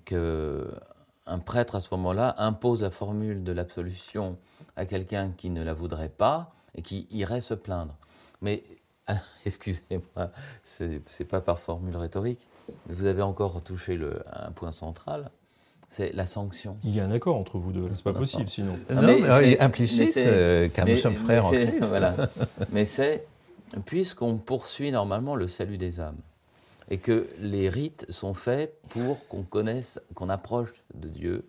qu'un 0.04 1.38
prêtre 1.44 1.74
à 1.74 1.80
ce 1.80 1.88
moment-là 1.92 2.34
impose 2.38 2.82
la 2.82 2.92
formule 2.92 3.42
de 3.42 3.50
l'absolution 3.50 4.36
à 4.76 4.86
quelqu'un 4.86 5.32
qui 5.36 5.50
ne 5.50 5.64
la 5.64 5.74
voudrait 5.74 6.10
pas 6.10 6.52
et 6.76 6.82
qui 6.82 7.08
irait 7.10 7.40
se 7.40 7.54
plaindre. 7.54 7.96
Mais 8.40 8.62
excusez-moi, 9.46 10.30
ce 10.62 10.84
n'est 10.84 11.28
pas 11.28 11.40
par 11.40 11.58
formule 11.58 11.96
rhétorique, 11.96 12.46
mais 12.86 12.94
vous 12.94 13.06
avez 13.06 13.22
encore 13.22 13.62
touché 13.64 13.96
le, 13.96 14.22
un 14.32 14.52
point 14.52 14.70
central 14.70 15.30
c'est 15.88 16.12
la 16.12 16.26
sanction. 16.26 16.76
Il 16.84 16.94
y 16.94 17.00
a 17.00 17.04
un 17.04 17.10
accord 17.10 17.36
entre 17.36 17.58
vous 17.58 17.72
deux, 17.72 17.88
c'est 17.94 18.04
pas 18.04 18.12
possible 18.12 18.48
sinon. 18.48 18.78
Non, 18.90 19.02
mais, 19.02 19.20
mais 19.20 19.58
implicite, 19.58 20.16
euh, 20.18 20.68
car 20.68 20.84
mais, 20.84 20.94
nous 20.94 21.00
sommes 21.00 21.14
frères 21.14 21.46
en 21.46 21.50
Christ. 21.50 21.78
Voilà. 21.80 22.14
mais 22.72 22.84
c'est, 22.84 23.26
puisqu'on 23.86 24.36
poursuit 24.36 24.92
normalement 24.92 25.34
le 25.34 25.48
salut 25.48 25.78
des 25.78 26.00
âmes, 26.00 26.18
et 26.90 26.98
que 26.98 27.28
les 27.38 27.68
rites 27.68 28.06
sont 28.10 28.34
faits 28.34 28.78
pour 28.90 29.26
qu'on 29.28 29.42
connaisse, 29.42 30.00
qu'on 30.14 30.28
approche 30.28 30.72
de 30.94 31.08
Dieu, 31.08 31.48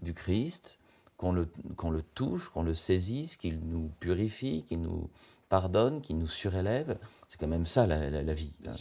du 0.00 0.14
Christ, 0.14 0.78
qu'on 1.16 1.32
le, 1.32 1.48
qu'on 1.76 1.90
le 1.90 2.02
touche, 2.02 2.48
qu'on 2.50 2.62
le 2.62 2.74
saisisse, 2.74 3.36
qu'il 3.36 3.60
nous 3.60 3.90
purifie, 4.00 4.64
qu'il 4.66 4.80
nous 4.80 5.08
pardonne, 5.48 6.00
qu'il 6.00 6.18
nous 6.18 6.26
surélève. 6.26 6.98
C'est 7.28 7.38
quand 7.38 7.48
même 7.48 7.66
ça 7.66 7.86
la, 7.86 8.10
la, 8.10 8.22
la 8.22 8.34
vie. 8.34 8.54
Hein. 8.66 8.72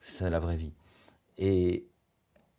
C'est 0.00 0.18
ça 0.18 0.30
la 0.30 0.40
vraie 0.40 0.56
vie. 0.56 0.72
Et 1.38 1.86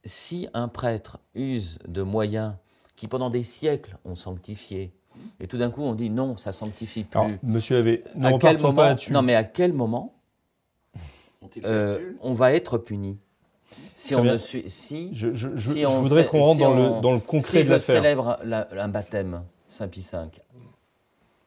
si 0.04 0.48
un 0.54 0.68
prêtre 0.68 1.20
use 1.36 1.80
de 1.88 2.02
moyens 2.02 2.54
qui 2.96 3.08
pendant 3.08 3.30
des 3.30 3.44
siècles 3.44 3.98
ont 4.06 4.16
sanctifié, 4.16 4.94
et 5.40 5.48
tout 5.48 5.58
d'un 5.58 5.70
coup 5.70 5.84
on 5.84 5.94
dit 5.94 6.10
non, 6.10 6.38
ça 6.38 6.52
sanctifie 6.52 7.04
plus. 7.04 7.20
Alors, 7.20 7.32
monsieur 7.44 7.78
avait, 7.78 8.04
à 8.22 8.34
quel 8.34 8.60
moment, 8.60 8.74
pas 8.74 8.96
Non, 9.12 9.22
mais 9.22 9.36
à 9.36 9.44
quel 9.44 9.74
moment 9.74 10.16
euh, 11.64 12.14
on 12.22 12.34
va 12.34 12.54
être 12.54 12.78
puni 12.78 13.20
si 13.94 14.16
on 14.16 14.24
ne 14.24 14.38
suit, 14.38 14.70
si, 14.70 15.14
je, 15.14 15.34
je, 15.34 15.50
je, 15.56 15.72
si 15.72 15.82
je 15.82 15.88
voudrais 15.88 16.26
qu'on 16.26 16.40
rentre 16.42 16.58
si 16.58 16.62
dans, 16.64 16.76
le, 16.76 17.02
dans 17.02 17.14
le 17.14 17.20
concret 17.20 17.60
si 17.60 17.64
de 17.66 17.70
l'affaire. 17.70 17.80
Si 17.80 17.92
je 17.92 17.98
célèbre 17.98 18.38
la, 18.44 18.68
un 18.82 18.88
baptême 18.88 19.44
Saint 19.68 19.88
Pie 19.88 20.08
V. 20.12 20.20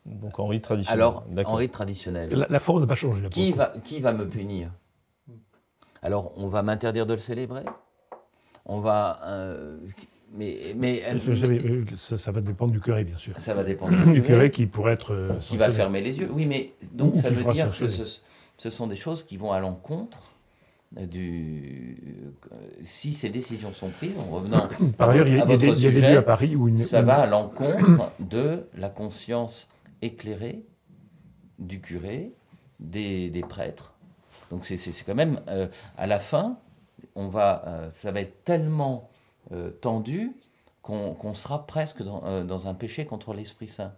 Donc 0.04 0.38
en 0.38 0.46
rite 0.46 0.64
traditionnel. 0.64 1.00
Alors, 1.00 1.24
en 1.44 1.54
rite 1.54 1.72
traditionnel. 1.72 2.32
La, 2.34 2.46
la 2.48 2.60
forme 2.60 2.80
n'a 2.80 2.86
pas 2.86 2.94
changé. 2.94 3.28
Qui 3.30 3.52
va, 3.52 3.72
qui 3.84 4.00
va 4.00 4.12
me 4.12 4.28
punir? 4.28 4.70
Alors, 6.02 6.32
on 6.36 6.48
va 6.48 6.62
m'interdire 6.62 7.06
de 7.06 7.12
le 7.14 7.18
célébrer? 7.18 7.64
On 8.66 8.80
va. 8.80 9.20
Euh, 9.24 9.78
Mais, 10.34 11.02
ça, 11.98 12.16
ça 12.18 12.30
va 12.32 12.40
dépendre 12.40 12.72
du 12.72 12.80
curé, 12.80 13.04
bien 13.04 13.18
sûr. 13.18 13.34
ça 13.38 13.54
va 13.54 13.64
dépendre 13.64 14.12
Du 14.12 14.22
curé 14.22 14.50
qui 14.50 14.66
pourrait 14.66 14.92
être. 14.94 15.12
euh, 15.12 15.34
qui 15.40 15.56
va 15.56 15.70
fermer 15.70 16.00
les 16.00 16.18
yeux. 16.18 16.30
Oui, 16.32 16.46
mais 16.46 16.72
donc 16.92 17.14
Ou 17.14 17.18
ça 17.18 17.30
veut 17.30 17.44
dire 17.52 17.70
que 17.76 17.88
ce, 17.88 18.20
ce 18.58 18.70
sont 18.70 18.86
des 18.86 18.96
choses 18.96 19.22
qui 19.24 19.36
vont 19.36 19.52
à 19.52 19.60
l'encontre 19.60 20.30
du. 20.96 21.96
Si 22.82 23.12
ces 23.12 23.28
décisions 23.30 23.72
sont 23.72 23.88
prises, 23.88 24.16
en 24.18 24.24
revenant 24.34 24.68
Par 24.98 25.10
ailleurs, 25.10 25.26
il 25.26 25.36
y 25.36 25.40
a, 25.40 25.44
y 25.44 25.58
des, 25.58 25.66
il 25.66 25.68
y 25.82 25.86
a 25.86 25.90
des 25.90 25.96
sujet, 25.96 26.12
lieux 26.12 26.18
à 26.18 26.22
Paris 26.22 26.54
où 26.56 26.68
une. 26.68 26.78
ça 26.78 27.02
va 27.02 27.20
à 27.20 27.26
l'encontre 27.26 28.10
de 28.20 28.66
la 28.76 28.88
conscience 28.88 29.68
éclairée 30.02 30.64
du 31.58 31.80
curé, 31.80 32.32
des, 32.80 33.30
des 33.30 33.40
prêtres. 33.40 33.92
Donc 34.50 34.64
c'est 34.64 34.76
quand 35.06 35.14
même, 35.14 35.40
euh, 35.48 35.66
à 35.96 36.06
la 36.06 36.18
fin, 36.18 36.58
on 37.14 37.28
va, 37.28 37.62
euh, 37.66 37.90
ça 37.90 38.12
va 38.12 38.20
être 38.20 38.44
tellement 38.44 39.10
euh, 39.52 39.70
tendu 39.70 40.32
qu'on 40.82 41.34
sera 41.34 41.66
presque 41.66 42.02
dans, 42.02 42.24
euh, 42.24 42.42
dans 42.44 42.66
un 42.66 42.74
péché 42.74 43.06
contre 43.06 43.34
l'Esprit 43.34 43.68
Saint. 43.68 43.92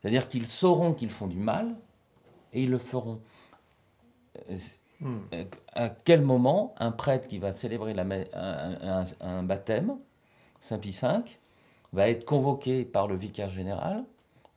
C'est-à-dire 0.00 0.26
qu'ils 0.28 0.46
sauront 0.46 0.94
qu'ils 0.94 1.10
font 1.10 1.28
du 1.28 1.38
mal 1.38 1.74
et 2.52 2.62
ils 2.64 2.70
le 2.70 2.78
feront. 2.78 3.20
Euh, 4.50 5.44
À 5.74 5.88
quel 5.88 6.22
moment 6.22 6.74
un 6.78 6.92
prêtre 6.92 7.26
qui 7.28 7.38
va 7.38 7.52
célébrer 7.52 7.92
la 7.94 8.04
ma- 8.04 8.16
un, 8.34 9.00
un- 9.02 9.04
un 9.20 9.42
baptême, 9.42 9.96
Saint 10.60 10.78
Pie 10.78 10.96
V, 11.02 11.08
va 11.92 12.08
être 12.08 12.24
convoqué 12.24 12.84
par 12.84 13.08
le 13.08 13.16
vicaire 13.16 13.50
général 13.50 14.04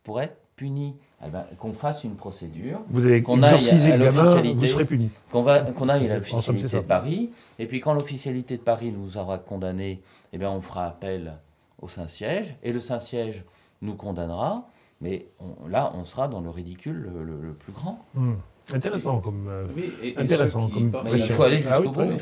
pour 0.04 0.20
être 0.20 0.36
puni 0.56 0.96
Eh 1.24 1.30
ben, 1.30 1.44
Qu'on 1.58 1.72
fasse 1.72 2.02
une 2.04 2.16
procédure, 2.16 2.80
Vous 2.90 3.04
avez 3.06 3.22
qu'on 3.22 3.42
aille 3.42 3.50
à 3.54 3.96
l'officialité. 3.96 4.54
vous 4.54 4.66
serez 4.66 4.84
puni. 4.84 5.10
qu'on 5.30 5.42
va- 5.42 5.60
qu'on 5.60 5.88
aille 5.88 6.10
à 6.10 6.16
En 6.16 6.20
somme, 6.20 6.22
c'est 6.24 6.36
l'officialité 6.36 6.68
ça. 6.68 6.76
de 6.78 6.82
Paris, 6.82 7.30
et 7.58 7.66
puis 7.66 7.80
quand 7.80 7.94
l'officialité 7.94 8.56
de 8.56 8.62
Paris 8.62 8.92
nous 8.92 9.16
aura 9.18 9.38
condamnés, 9.38 10.00
eh 10.32 10.38
bien 10.38 10.50
on 10.50 10.60
fera 10.60 10.86
appel 10.86 11.34
au 11.80 11.88
Saint-Siège, 11.88 12.56
et 12.62 12.72
le 12.72 12.80
Saint-Siège 12.80 13.44
nous 13.82 13.94
condamnera, 13.94 14.68
mais 15.00 15.26
on- 15.40 15.68
là 15.68 15.92
on 15.94 16.04
sera 16.04 16.28
dans 16.28 16.40
le 16.40 16.50
ridicule 16.50 17.10
le, 17.14 17.22
le- 17.22 17.40
le 17.40 17.52
plus 17.52 17.72
grand. 17.72 18.04
Hmm. 18.14 18.34
Intéressant 18.74 19.20
comme. 19.20 19.46
euh, 19.48 19.66
Oui, 19.76 19.92
et- 20.02 20.08
et 20.08 20.18
Intéressant 20.18 20.66
qui 20.68 20.72
comme 20.90 20.92
il 21.12 21.20
faut 21.30 21.42
aller 21.44 21.62
Ah 21.70 21.80
oui, 21.80 21.86
jusqu'au 21.86 22.02
bout. 22.02 22.18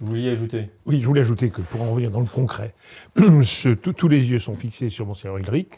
Vous 0.00 0.06
vouliez 0.08 0.30
ajouter 0.30 0.70
Oui, 0.86 1.00
je 1.00 1.06
voulais 1.06 1.20
ajouter 1.20 1.50
que 1.50 1.60
pour 1.62 1.82
en 1.82 1.90
revenir 1.90 2.10
dans 2.10 2.18
le 2.20 2.26
concret, 2.26 2.74
ce- 3.16 3.74
tous- 3.74 3.92
tous 3.92 4.08
les 4.08 4.30
yeux 4.32 4.40
sont 4.40 4.54
fixés 4.56 4.88
sur 4.88 5.06
Monseigneur 5.06 5.36
Ulrich 5.38 5.68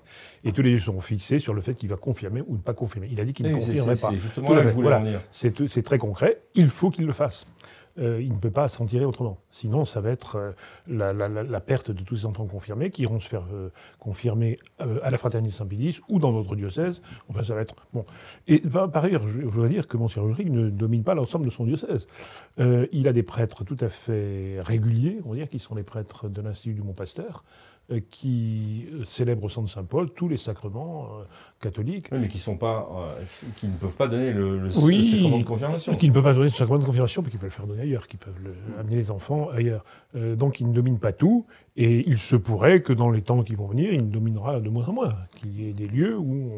et 0.43 0.53
tous 0.53 0.63
les 0.63 0.71
yeux 0.71 0.81
sont 0.81 1.01
fixés 1.03 1.39
sur 1.39 1.53
le 1.53 1.61
fait 1.61 1.75
qu'il 1.75 1.91
va 1.91 1.97
confirmer 1.97 2.43
ou 2.47 2.55
ne 2.55 2.61
pas 2.63 2.73
confirmer. 2.73 3.09
Il 3.13 3.21
a 3.21 3.25
dit 3.27 3.35
qu'il 3.35 3.47
ne 3.47 3.55
confirmerait 3.55 3.97
pas. 3.97 4.11
C'est 4.11 4.17
justement 4.19 4.55
là 4.55 4.63
que 4.63 4.69
je 4.69 4.73
voulais 4.75 4.89
voilà. 4.89 5.21
c'est 5.31 5.83
très 5.83 5.99
concret. 5.99 6.41
Il 6.55 6.69
faut 6.69 6.91
qu'il 6.91 7.05
le 7.05 7.13
fasse. 7.13 7.47
Euh, 7.99 8.21
il 8.21 8.33
ne 8.33 8.39
peut 8.39 8.51
pas 8.51 8.69
s'en 8.69 8.87
tirer 8.87 9.05
autrement. 9.05 9.39
Sinon, 9.51 9.85
ça 9.85 10.01
va 10.01 10.11
être 10.11 10.37
euh, 10.37 10.53
la, 10.87 11.61
perte 11.61 11.91
de 11.91 12.03
tous 12.03 12.17
ces 12.17 12.27
enfants 12.27 12.47
confirmés 12.47 12.91
qui 12.91 13.03
iront 13.03 13.21
se 13.21 13.29
faire 13.29 13.45
euh, 13.53 13.71
confirmer 13.99 14.59
à 14.79 15.11
la 15.11 15.19
Fraternité 15.19 15.55
Saint-Pédis 15.55 16.01
ou 16.09 16.19
dans 16.19 16.33
d'autres 16.33 16.57
diocèses. 16.57 17.01
Enfin, 17.29 17.43
ça 17.45 17.55
va 17.55 17.63
être 17.63 17.75
bon. 17.93 18.05
Et 18.47 18.61
par, 18.61 19.05
ailleurs, 19.05 19.27
je, 19.27 19.41
voudrais 19.47 19.69
dire 19.69 19.89
que 19.89 19.97
Monseigneur 19.97 20.29
Ulrich 20.29 20.49
ne 20.49 20.69
domine 20.69 21.05
pas 21.05 21.15
l'ensemble 21.15 21.47
de 21.47 21.51
son 21.51 21.65
diocèse. 21.65 22.07
Il 22.59 23.09
a 23.09 23.13
des 23.13 23.23
prêtres 23.23 23.65
tout 23.65 23.77
à 23.81 23.89
fait 23.89 24.61
réguliers, 24.61 25.21
on 25.25 25.31
va 25.31 25.37
dire, 25.37 25.49
qui 25.49 25.59
sont 25.59 25.75
les 25.75 25.83
prêtres 25.83 26.29
de 26.29 26.41
l'Institut 26.43 26.75
du 26.75 26.83
Mont 26.83 26.93
Pasteur, 26.93 27.45
euh, 27.45 27.76
qui 28.11 28.87
euh, 28.93 29.05
célèbrent 29.05 29.45
au 29.45 29.63
de 29.63 29.69
Saint-Paul 29.69 30.11
tous 30.13 30.29
les 30.29 30.37
sacrements 30.37 31.05
euh, 31.21 31.25
catholiques. 31.61 32.09
Oui, 32.11 32.19
mais 32.23 32.29
qui 32.29 32.39
sont 32.39 32.57
pas, 32.57 32.89
euh, 32.97 33.23
qui 33.57 33.69
ne 33.69 33.77
peuvent 33.77 33.93
pas 33.97 34.09
donner 34.09 34.33
le, 34.33 34.59
le, 34.59 34.69
Oui. 34.79 34.97
le 34.99 35.03
sacrement 35.03 35.39
de 35.39 35.45
confirmation. 35.45 35.97
Qui 35.97 36.09
ne 36.09 36.15
peuvent 36.15 36.23
pas 36.25 36.35
donner 36.35 36.49
ce 36.49 36.57
sacrement 36.57 36.79
de 36.79 36.85
confirmation, 36.85 37.23
mais 37.23 37.31
qui 37.31 37.37
peuvent 37.39 37.47
le 37.49 37.55
faire 37.55 37.67
donner 37.67 37.83
ailleurs, 37.83 38.09
qui 38.09 38.17
peuvent 38.17 38.41
le- 38.43 38.55
amener 38.81 38.97
les 38.97 39.11
enfants 39.11 39.49
ailleurs. 39.51 39.85
Euh, 40.17 40.35
donc 40.37 40.59
il 40.61 40.69
ne 40.69 40.73
domine 40.73 40.99
pas 40.99 41.13
tout, 41.13 41.47
et 41.77 42.09
il 42.09 42.19
se 42.19 42.35
pourrait 42.37 42.83
que 42.83 42.93
dans 42.93 43.11
les 43.11 43.23
temps 43.23 43.43
qui 43.45 43.55
vont 43.55 43.67
venir, 43.69 43.93
il 43.93 44.11
dominera 44.11 44.59
de 44.61 44.69
moins 44.69 44.87
en 44.87 44.93
moins, 44.93 45.15
qu'il 45.37 45.61
y 45.61 45.69
ait 45.69 45.73
des 45.73 45.87
lieux 45.87 46.19
où 46.19 46.51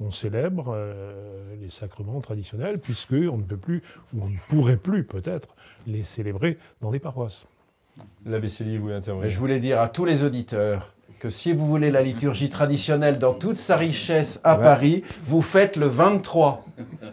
on, 0.00 0.06
on 0.06 0.10
célèbre 0.10 0.72
euh, 0.74 1.56
les 1.60 1.70
sacrements 1.70 2.20
traditionnels, 2.20 2.78
puisque 2.78 3.12
on 3.14 3.38
ne 3.38 3.44
peut 3.44 3.56
plus, 3.56 3.82
ou 4.14 4.22
on 4.22 4.28
ne 4.28 4.36
pourrait 4.48 4.76
plus 4.76 5.04
peut-être, 5.04 5.48
les 5.86 6.04
célébrer 6.04 6.56
dans 6.80 6.90
des 6.92 7.00
paroisses. 7.00 7.44
L'abbé 8.26 8.48
Célie 8.48 8.78
voulait 8.78 8.94
intervenir. 8.94 9.28
je 9.30 9.38
voulais 9.38 9.60
dire 9.60 9.80
à 9.80 9.88
tous 9.88 10.04
les 10.04 10.22
auditeurs 10.24 10.88
que 11.18 11.30
si 11.30 11.52
vous 11.52 11.68
voulez 11.68 11.92
la 11.92 12.02
liturgie 12.02 12.50
traditionnelle 12.50 13.20
dans 13.20 13.32
toute 13.32 13.56
sa 13.56 13.76
richesse 13.76 14.40
à 14.42 14.56
Ouais. 14.56 14.62
Paris, 14.64 15.04
vous 15.24 15.40
faites 15.40 15.76
le 15.76 15.86
23. 15.86 16.64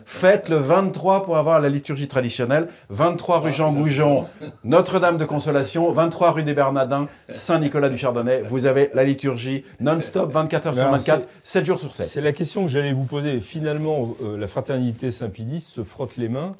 Faites 0.03 0.49
le 0.49 0.55
23 0.55 1.23
pour 1.25 1.37
avoir 1.37 1.59
la 1.59 1.69
liturgie 1.69 2.07
traditionnelle. 2.07 2.69
23 2.89 3.39
rue 3.41 3.51
Jean 3.51 3.71
Goujon, 3.71 4.25
Notre-Dame 4.63 5.17
de 5.17 5.25
Consolation, 5.25 5.91
23 5.91 6.31
rue 6.31 6.41
des 6.43 6.55
Bernardins, 6.55 7.07
Saint-Nicolas 7.29 7.89
du 7.89 7.97
Chardonnay. 7.97 8.41
Vous 8.49 8.65
avez 8.65 8.89
la 8.95 9.03
liturgie 9.03 9.63
non-stop, 9.79 10.31
24 10.31 10.65
heures 10.67 10.73
sur 10.73 10.81
Alors, 10.85 10.93
24, 10.97 11.27
7 11.43 11.65
jours 11.65 11.79
sur 11.79 11.93
7. 11.93 12.07
C'est 12.07 12.21
la 12.21 12.33
question 12.33 12.63
que 12.63 12.69
j'allais 12.71 12.93
vous 12.93 13.03
poser. 13.03 13.39
Finalement, 13.41 14.15
euh, 14.23 14.37
la 14.37 14.47
fraternité 14.47 15.11
Saint-Pédis 15.11 15.59
se 15.61 15.83
frotte 15.83 16.17
les 16.17 16.29
mains 16.29 16.53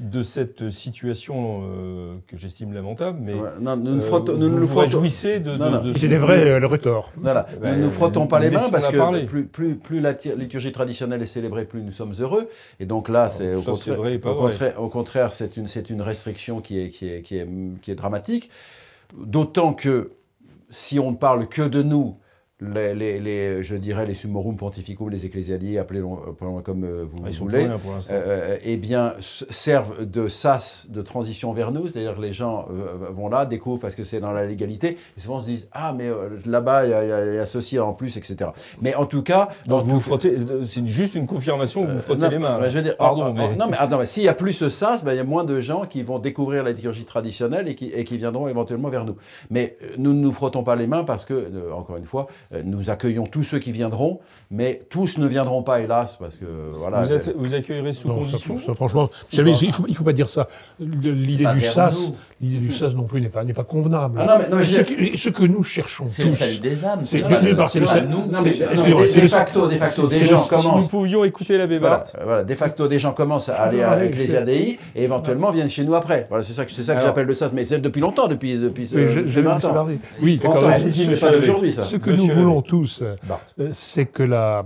de 0.00 0.22
cette 0.22 0.70
situation 0.70 1.62
euh, 1.62 2.16
que 2.26 2.36
j'estime 2.36 2.72
lamentable, 2.72 3.18
mais 3.22 3.34
Ouais, 3.34 3.48
non, 3.60 3.76
nous 3.76 3.94
ne 3.94 4.00
euh, 4.00 4.00
vous 4.00 4.36
nous 4.36 4.66
vous 4.66 4.78
réjouissez 4.78 5.38
de, 5.38 5.52
Non, 5.56 5.66
de- 5.70 5.70
non. 5.76 5.82
de- 5.82 5.96
C'est 5.98 6.08
des 6.08 6.18
vrais 6.18 6.40
euh, 6.50 6.58
le. 6.58 7.12
Voilà. 7.16 7.46
Nous 7.62 7.68
ne 7.68 7.84
nous 7.84 7.90
frottons 7.92 8.26
pas 8.26 8.40
les 8.40 8.50
mains 8.50 8.68
parce 8.70 8.88
que 8.88 9.24
plus, 9.26 9.46
plus, 9.46 9.76
plus 9.76 10.00
la 10.00 10.12
liturgie 10.36 10.72
traditionnelle 10.72 11.22
est 11.22 11.26
célébrée, 11.26 11.64
plus 11.64 11.82
nous 11.82 11.92
sommes 11.92 12.12
heureux. 12.18 12.48
Et 12.80 12.86
donc 12.86 13.08
là, 13.08 13.28
c'est 13.28 13.54
au 13.54 13.62
contraire, 13.62 13.96
vrai 13.96 14.20
au 14.24 14.34
contraire, 14.34 14.82
au 14.82 14.88
contraire, 14.88 15.32
c'est 15.32 15.56
une, 15.56 15.68
c'est 15.68 15.88
une 15.90 16.02
restriction 16.02 16.60
qui 16.60 16.80
est, 16.80 16.88
qui 16.90 17.08
est, 17.08 17.22
qui 17.22 17.36
est, 17.38 17.48
qui 17.80 17.90
est 17.92 17.94
dramatique. 17.94 18.50
D'autant 19.16 19.74
que 19.74 20.10
si 20.70 20.98
on 20.98 21.12
ne 21.12 21.16
parle 21.16 21.46
que 21.48 21.62
de 21.62 21.82
nous, 21.82 22.16
les, 22.60 22.94
les, 22.94 23.18
les- 23.18 23.62
je 23.64 23.74
dirais 23.74 24.06
les 24.06 24.14
sumorum 24.14 24.56
pontificum, 24.56 25.10
les 25.10 25.26
ecclésialiers, 25.26 25.76
appelez-le 25.78 26.06
appelez-le 26.06 26.62
comme 26.62 26.84
euh, 26.84 27.04
vous 27.06 27.18
Ah, 27.26 27.30
voulez, 27.36 27.66
l'instant. 27.66 28.12
euh, 28.12 28.56
eh 28.64 28.76
bien, 28.76 29.12
servent 29.18 30.04
de 30.04 30.28
sas 30.28 30.86
de 30.88 31.02
transition 31.02 31.52
vers 31.52 31.72
nous, 31.72 31.88
c'est-à-dire 31.88 32.14
que 32.14 32.20
les 32.22 32.32
gens 32.32 32.66
euh, 32.70 33.10
vont 33.10 33.28
là, 33.28 33.44
découvrent 33.44 33.80
parce 33.80 33.96
que 33.96 34.04
c'est 34.04 34.20
dans 34.20 34.32
la 34.32 34.46
légalité, 34.46 34.96
et 35.16 35.20
souvent 35.20 35.40
se 35.40 35.46
disent 35.46 35.66
ah 35.72 35.92
mais 35.92 36.08
euh, 36.08 36.38
là-bas 36.46 36.84
il 36.86 36.90
y, 36.90 36.94
a- 36.94 37.34
y 37.40 37.42
y 37.42 37.46
ceci 37.46 37.78
en 37.80 37.92
plus, 37.92 38.16
etc. 38.16 38.50
Mais 38.80 38.94
en 38.94 39.06
tout 39.06 39.24
cas, 39.24 39.48
Donc 39.66 39.84
vous 39.84 39.98
frottez, 39.98 40.30
euh, 40.30 40.64
c'est 40.64 40.86
juste 40.86 41.16
une 41.16 41.26
confirmation 41.26 41.84
que 41.84 41.90
vous 41.90 42.00
frottez 42.00 42.22
non, 42.22 42.28
les 42.30 42.38
mains. 42.38 42.58
mais 42.60 42.70
je 42.70 42.76
veux 42.76 42.82
dire, 42.82 42.96
Pardon, 42.96 43.26
oh, 43.30 43.32
mais 43.32 43.56
non 43.56 43.66
mais 43.68 44.06
s'il 44.06 44.22
y 44.22 44.28
a 44.28 44.34
plus 44.34 44.52
ce 44.52 44.68
sas, 44.68 45.02
ben, 45.04 45.12
il 45.12 45.16
y 45.16 45.20
a 45.20 45.24
moins 45.24 45.42
de 45.44 45.58
gens 45.60 45.86
qui 45.86 46.04
vont 46.04 46.20
découvrir 46.20 46.62
la 46.62 46.70
liturgie 46.70 47.04
traditionnelle 47.04 47.66
et 47.66 47.74
qui, 47.74 47.86
et 47.86 48.04
qui 48.04 48.16
viendront 48.16 48.46
éventuellement 48.46 48.90
vers 48.90 49.04
nous. 49.04 49.16
Mais 49.50 49.74
euh, 49.82 49.86
nous 49.98 50.12
ne 50.12 50.20
nous 50.20 50.32
frottons 50.32 50.62
pas 50.62 50.76
les 50.76 50.86
mains 50.86 51.02
parce 51.02 51.24
que, 51.24 51.34
euh, 51.34 51.72
encore 51.72 51.96
une 51.96 52.04
fois, 52.04 52.28
euh, 52.52 52.53
nous 52.64 52.90
accueillons 52.90 53.26
tous 53.26 53.42
ceux 53.42 53.58
qui 53.58 53.72
viendront, 53.72 54.20
mais 54.50 54.78
tous 54.90 55.18
ne 55.18 55.26
viendront 55.26 55.62
pas, 55.62 55.80
hélas, 55.80 56.16
parce 56.20 56.36
que 56.36 56.44
voilà. 56.78 57.02
vous, 57.02 57.12
êtes- 57.12 57.34
vous 57.36 57.54
accueillerez 57.54 57.92
sous 57.92 58.08
Non, 58.08 58.16
condition. 58.18 58.60
ça, 58.64 58.74
franchement, 58.74 59.08
vous 59.30 59.36
savez, 59.36 59.52
il 59.62 59.72
faut, 59.72 59.84
il 59.88 59.96
faut 59.96 60.04
pas 60.04 60.12
dire 60.12 60.28
ça. 60.28 60.46
L'idée 60.78 61.44
du 61.54 61.60
sas, 61.60 62.12
l'idée 62.40 62.58
du 62.58 62.72
sas 62.72 62.94
non 62.94 63.04
plus 63.04 63.20
n'est 63.20 63.28
pas, 63.28 63.44
n'est 63.44 63.52
pas 63.54 63.64
convenable. 63.64 64.18
Ah 64.20 64.26
non, 64.26 64.44
mais- 64.50 64.56
non, 64.58 64.62
ce, 64.62 64.80
que, 64.80 65.16
ce 65.16 65.28
que 65.30 65.42
nous 65.44 65.62
cherchons 65.62 66.04
C'est 66.08 66.24
le 66.24 66.30
salut 66.30 66.58
des 66.58 66.84
âmes. 66.84 67.02
C'est- 67.04 67.18
le- 67.18 67.56
salut- 67.68 68.06
nous. 68.08 68.16
Non, 68.30 68.38
mais, 68.44 68.54
C'est- 68.54 68.74
non, 68.74 68.82
mais 68.84 68.90
excusez-moi, 68.90 69.22
de, 69.22 69.28
facto, 69.28 69.68
de 69.68 69.74
facto, 69.76 70.06
des 70.06 70.24
gens 70.24 70.38
nous- 70.38 70.44
si 70.44 70.54
nous 70.54 70.62
commencent. 70.62 70.88
pouvions 70.88 71.24
écouter 71.24 71.54
Voilà, 71.56 71.78
Barthes. 71.78 72.16
euh, 72.18 72.24
voilà, 72.24 72.44
de 72.44 72.54
facto, 72.54 72.88
des 72.88 72.98
gens 72.98 73.12
commencent 73.12 73.48
à 73.48 73.54
aller 73.54 73.82
à 73.82 73.96
oui, 73.98 74.06
Ecclesia 74.06 74.42
Dei 74.42 74.78
et 74.94 75.02
éventuellement 75.04 75.50
viennent 75.50 75.70
chez 75.70 75.84
nous 75.84 75.94
après. 75.94 76.26
Voilà, 76.28 76.44
c'est 76.44 76.52
ça 76.52 76.64
que, 76.64 76.70
c'est 76.72 76.82
ça 76.82 76.94
que 76.94 77.02
j'appelle 77.02 77.26
le 77.26 77.34
sas. 77.34 77.52
Mais 77.52 77.64
c'est 77.64 77.78
depuis 77.78 78.00
longtemps, 78.00 78.28
depuis, 78.28 78.56
depuis, 78.56 78.88
Oui, 78.92 79.00
euh, 79.02 79.08
je- 79.08 79.18
depuis 79.20 79.30
j'avais 79.32 79.46
20 79.48 79.54
vu 79.56 79.62
ça 79.62 79.70
ans. 79.70 79.74
parler. 79.74 79.98
Oui, 80.22 80.38
30 80.42 80.54
d'accord. 80.60 80.72
c'est 80.90 81.20
pas 81.20 81.30
d'aujourd'hui, 81.32 81.72
ça. 81.72 81.82
Ce 81.84 81.96
que 81.96 82.10
nous. 82.10 82.26
Voulons 82.34 82.62
tous, 82.62 83.02
euh, 83.02 83.16
c'est 83.72 84.06
que 84.06 84.22
la, 84.22 84.64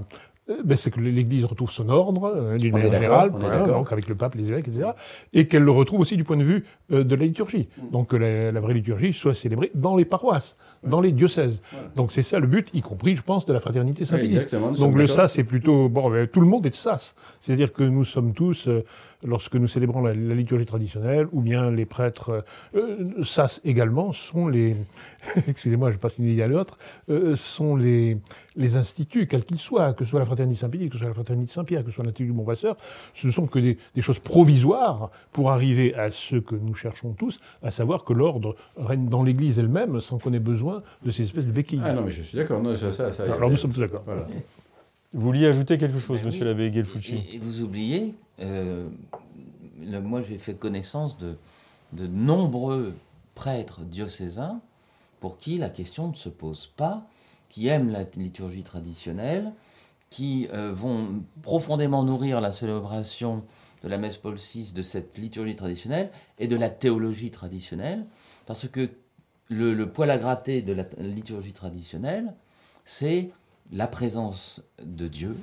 euh, 0.51 0.63
ben, 0.65 0.77
c'est 0.77 0.91
que 0.91 1.01
l'Église 1.01 1.45
retrouve 1.45 1.71
son 1.71 1.89
ordre 1.89 2.33
euh, 2.35 2.57
d'une 2.57 2.73
manière 2.73 2.93
générale, 2.93 3.33
donc 3.67 3.93
avec 3.93 4.09
le 4.09 4.15
pape, 4.15 4.35
les 4.35 4.49
évêques, 4.49 4.69
etc., 4.69 4.91
et 5.33 5.47
qu'elle 5.47 5.63
le 5.63 5.71
retrouve 5.71 6.01
aussi 6.01 6.17
du 6.17 6.25
point 6.25 6.37
de 6.37 6.45
vue 6.45 6.65
euh, 6.91 7.05
de 7.05 7.15
la 7.15 7.25
liturgie. 7.25 7.69
Donc 7.93 8.09
que 8.09 8.17
la, 8.17 8.53
la 8.53 8.61
vraie 8.61 8.75
liturgie 8.75 9.13
soit 9.13 9.35
célébrée 9.35 9.71
dans 9.75 9.97
les 9.97 10.05
paroisses, 10.05 10.57
dans 10.83 11.01
les 11.01 11.13
diocèses. 11.13 11.61
Donc 11.97 12.13
c'est 12.13 12.23
ça 12.23 12.39
le 12.39 12.47
but, 12.47 12.71
y 12.73 12.81
compris, 12.81 13.17
je 13.17 13.23
pense, 13.23 13.47
de 13.47 13.53
la 13.53 13.61
fraternité 13.61 14.05
nous 14.11 14.77
sommes 14.77 14.91
Donc 14.91 14.99
le 14.99 15.07
sas, 15.07 15.33
c'est 15.33 15.45
plutôt 15.45 15.89
bon. 15.89 16.11
ben, 16.11 16.27
tout 16.27 16.41
le 16.41 16.47
monde 16.47 16.65
est 16.67 16.71
de 16.71 16.75
sas, 16.75 17.15
c'est-à-dire 17.41 17.73
que 17.73 17.83
nous 17.83 18.05
sommes 18.05 18.33
tous, 18.33 18.69
euh, 18.69 18.85
lorsque 19.25 19.55
nous 19.57 19.67
célébrons 19.69 20.01
la, 20.03 20.15
la 20.15 20.35
liturgie 20.35 20.65
traditionnelle, 20.67 21.27
ou 21.33 21.41
bien 21.41 21.71
les 21.71 21.87
prêtres 21.87 22.45
euh, 22.75 22.81
euh, 23.19 23.25
sas 23.25 23.61
également 23.65 24.13
sont 24.13 24.47
les, 24.49 24.77
excusez-moi, 25.49 25.91
je 25.91 25.97
passe 25.99 26.19
une 26.19 26.27
idée 26.27 26.43
à 26.43 26.47
l'autre, 26.49 26.79
euh, 27.11 27.35
sont 27.37 27.75
les 27.77 28.19
les 28.57 28.77
instituts, 28.77 29.27
quels 29.29 29.45
qu'ils 29.45 29.59
soient, 29.59 29.93
que 29.93 30.05
ce 30.05 30.11
soit 30.11 30.19
la 30.19 30.27
fraternité 30.27 30.59
Saint-Pédis, 30.59 30.89
que 30.89 30.95
ce 30.95 30.99
soit 30.99 31.09
la 31.09 31.15
fraternité 31.15 31.53
Saint-Pierre, 31.53 31.85
que 31.85 31.91
ce 31.91 31.95
soit 31.95 32.05
l'Institut 32.05 32.27
du 32.27 32.33
Bon-Pasteur, 32.33 32.77
ce 33.15 33.27
ne 33.29 33.33
sont 33.33 33.47
que 33.47 33.61
des, 33.61 33.79
des 33.95 34.01
choses 34.03 34.19
provisoires 34.19 35.11
pour 35.33 35.51
arriver 35.53 35.95
à 35.95 36.11
ce 36.11 36.37
que 36.37 36.57
nous 36.57 36.75
cherchons 36.75 37.13
tous, 37.13 37.39
à 37.63 37.71
savoir 37.71 38.03
que 38.05 38.13
l'ordre 38.13 38.57
règne 38.77 39.09
dans 39.09 39.23
l'Église 39.23 39.59
elle-même 39.61 40.01
sans 40.01 40.19
qu'on 40.19 40.33
ait 40.33 40.41
besoin 40.41 40.83
de 41.05 41.11
ces 41.13 41.23
espèces 41.25 41.45
de 41.45 41.53
béquilles. 41.53 41.81
Ah 41.85 41.93
non, 41.93 42.03
mais 42.03 42.11
je 42.11 42.23
suis 42.23 42.37
d'accord. 42.37 42.61
Non, 42.63 42.75
ça, 42.77 42.93
ça, 42.93 43.13
ça- 43.13 43.23
Alors 43.33 43.49
nous 43.51 43.57
sommes 43.57 43.73
tous 43.73 43.81
d'accord. 43.81 44.03
Voilà. 44.07 44.27
Vous 45.13 45.21
vouliez 45.21 45.47
ajouter 45.47 45.79
quelque 45.79 45.99
chose, 45.99 46.19
Ben 46.21 46.27
monsieur 46.27 46.43
oui. 46.45 46.49
l'abbé 46.51 46.73
Gelfucci 46.73 47.25
Et, 47.33 47.37
et 47.37 47.39
vous 47.39 47.63
oubliez, 47.63 48.15
euh, 48.41 48.89
moi 50.03 50.21
j'ai 50.21 50.39
fait 50.39 50.55
connaissance 50.55 51.19
de, 51.19 51.37
de 51.93 52.07
nombreux 52.07 52.95
prêtres 53.35 53.83
diocésains 53.83 54.61
pour 55.21 55.39
qui 55.39 55.59
la 55.59 55.71
question 55.71 56.09
ne 56.09 56.15
se 56.15 56.29
pose 56.29 56.67
pas, 56.77 57.07
qui 57.49 57.69
aiment 57.69 57.91
la 57.91 58.05
liturgie 58.05 58.63
traditionnelle, 58.63 59.53
qui 60.11 60.49
euh, 60.53 60.73
vont 60.73 61.23
profondément 61.43 62.03
nourrir 62.03 62.41
la 62.41 62.53
célébration 62.53 63.45
de 63.83 63.89
la 63.89 63.99
messe 63.99 64.17
Paul 64.17 64.37
VI, 64.37 64.73
de 64.73 64.83
cette 64.83 65.19
liturgie 65.19 65.57
traditionnelle 65.57 66.11
et 66.39 66.47
de 66.47 66.57
la 66.57 66.69
théologie 66.71 67.31
traditionnelle, 67.31 68.05
parce 68.47 68.69
que 68.69 68.91
le 69.51 69.85
poil 69.85 70.11
à 70.11 70.19
gratter 70.19 70.63
de 70.63 70.73
la 70.73 70.85
liturgie 70.99 71.53
traditionnelle, 71.53 72.35
c'est 72.85 73.31
la 73.73 73.87
présence 73.87 74.63
de 74.83 75.09
Dieu, 75.09 75.37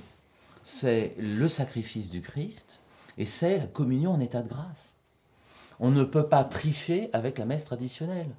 c'est 0.64 1.16
le 1.18 1.48
sacrifice 1.48 2.10
du 2.10 2.22
Christ 2.22 2.82
et 3.18 3.26
c'est 3.26 3.58
la 3.58 3.68
communion 3.68 4.12
en 4.12 4.20
état 4.20 4.42
de 4.42 4.50
grâce. 4.50 4.96
On 5.80 5.90
ne 5.90 6.04
peut 6.04 6.28
pas 6.28 6.44
tricher 6.44 7.10
avec 7.14 7.38
la 7.38 7.46
messe 7.46 7.66
traditionnelle. 7.66 8.30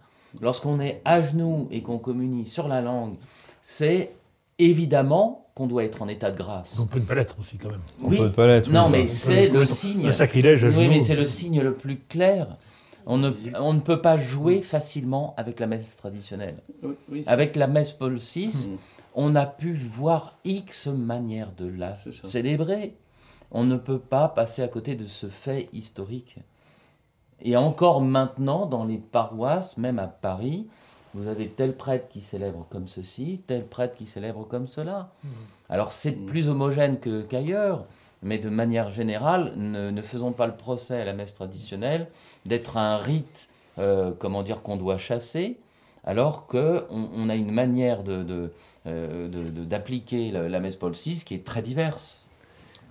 Lorsqu'on 0.40 0.80
est 0.80 1.00
à 1.04 1.22
genoux 1.22 1.68
et 1.70 1.82
qu'on 1.82 1.98
communie 1.98 2.46
sur 2.46 2.68
la 2.68 2.80
langue, 2.80 3.16
c'est 3.62 4.12
évidemment 4.58 5.46
qu'on 5.54 5.66
doit 5.66 5.84
être 5.84 6.02
en 6.02 6.08
état 6.08 6.30
de 6.30 6.36
grâce. 6.36 6.78
On 6.78 6.86
peut 6.86 6.98
ne 6.98 7.04
pas 7.04 7.14
l'être 7.14 7.36
aussi 7.38 7.56
quand 7.56 7.70
même. 7.70 7.80
On 8.02 8.10
peut 8.10 8.30
pas 8.30 8.46
l'être. 8.46 8.70
Non, 8.70 8.86
oui, 8.86 8.92
mais 8.92 9.08
c'est 9.08 9.48
le 9.48 9.64
signe. 9.64 10.06
Le 10.06 10.12
sacrilège 10.12 10.64
à 10.64 10.68
Oui, 10.68 10.88
mais 10.88 11.02
c'est 11.02 11.16
le 11.16 11.24
signe 11.24 11.62
le 11.62 11.74
plus 11.74 11.96
clair. 11.96 12.56
On 13.06 13.18
ne, 13.18 13.30
on 13.58 13.72
ne 13.72 13.80
peut 13.80 14.02
pas 14.02 14.18
jouer 14.18 14.60
facilement 14.60 15.34
avec 15.36 15.60
la 15.60 15.66
messe 15.66 15.96
traditionnelle. 15.96 16.56
Avec 17.26 17.56
la 17.56 17.68
messe 17.68 17.92
Paul 17.92 18.16
VI, 18.16 18.70
on 19.14 19.34
a 19.36 19.46
pu 19.46 19.72
voir 19.72 20.38
X 20.44 20.88
manières 20.88 21.52
de 21.52 21.68
la 21.68 21.94
célébrer. 21.94 22.94
On 23.52 23.64
ne 23.64 23.76
peut 23.76 23.98
pas 23.98 24.28
passer 24.28 24.62
à 24.62 24.68
côté 24.68 24.94
de 24.94 25.06
ce 25.06 25.28
fait 25.28 25.68
historique. 25.72 26.36
Et 27.42 27.56
encore 27.56 28.00
maintenant, 28.00 28.66
dans 28.66 28.84
les 28.84 28.98
paroisses, 28.98 29.76
même 29.76 29.98
à 29.98 30.06
Paris, 30.08 30.66
vous 31.14 31.28
avez 31.28 31.48
tel 31.48 31.76
prêtre 31.76 32.08
qui 32.08 32.20
célèbre 32.20 32.66
comme 32.70 32.88
ceci, 32.88 33.40
tel 33.46 33.66
prêtre 33.66 33.96
qui 33.96 34.06
célèbre 34.06 34.44
comme 34.46 34.66
cela. 34.66 35.10
Alors 35.68 35.92
c'est 35.92 36.12
plus 36.12 36.48
homogène 36.48 36.98
que- 36.98 37.22
qu'ailleurs, 37.22 37.84
mais 38.22 38.38
de 38.38 38.48
manière 38.48 38.88
générale, 38.90 39.52
ne, 39.56 39.90
ne 39.90 40.02
faisons 40.02 40.32
pas 40.32 40.46
le 40.46 40.56
procès 40.56 41.00
à 41.00 41.04
la 41.04 41.12
messe 41.12 41.34
traditionnelle 41.34 42.08
d'être 42.46 42.76
un 42.76 42.96
rite, 42.96 43.48
euh, 43.78 44.12
comment 44.18 44.42
dire, 44.42 44.62
qu'on 44.62 44.76
doit 44.76 44.98
chasser, 44.98 45.58
alors 46.04 46.46
qu'on 46.46 46.84
on 46.90 47.28
a 47.28 47.34
une 47.36 47.50
manière 47.50 48.02
de, 48.02 48.22
de, 48.22 48.52
euh, 48.86 49.28
de- 49.28 49.64
d'appliquer 49.64 50.30
la, 50.30 50.48
la 50.48 50.60
messe 50.60 50.76
Paul 50.76 50.92
VI 50.92 51.22
qui 51.24 51.34
est 51.34 51.44
très 51.44 51.62
diverse. 51.62 52.25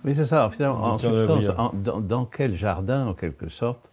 Oui, 0.06 0.14
c'est 0.14 0.24
ça. 0.24 0.48
Finalement, 0.50 0.84
en 0.84 0.98
substance, 0.98 1.44
en- 1.58 1.72
dans, 1.74 2.00
dans 2.00 2.24
quel 2.24 2.54
jardin, 2.54 3.06
en 3.08 3.14
quelque 3.14 3.48
sorte, 3.48 3.90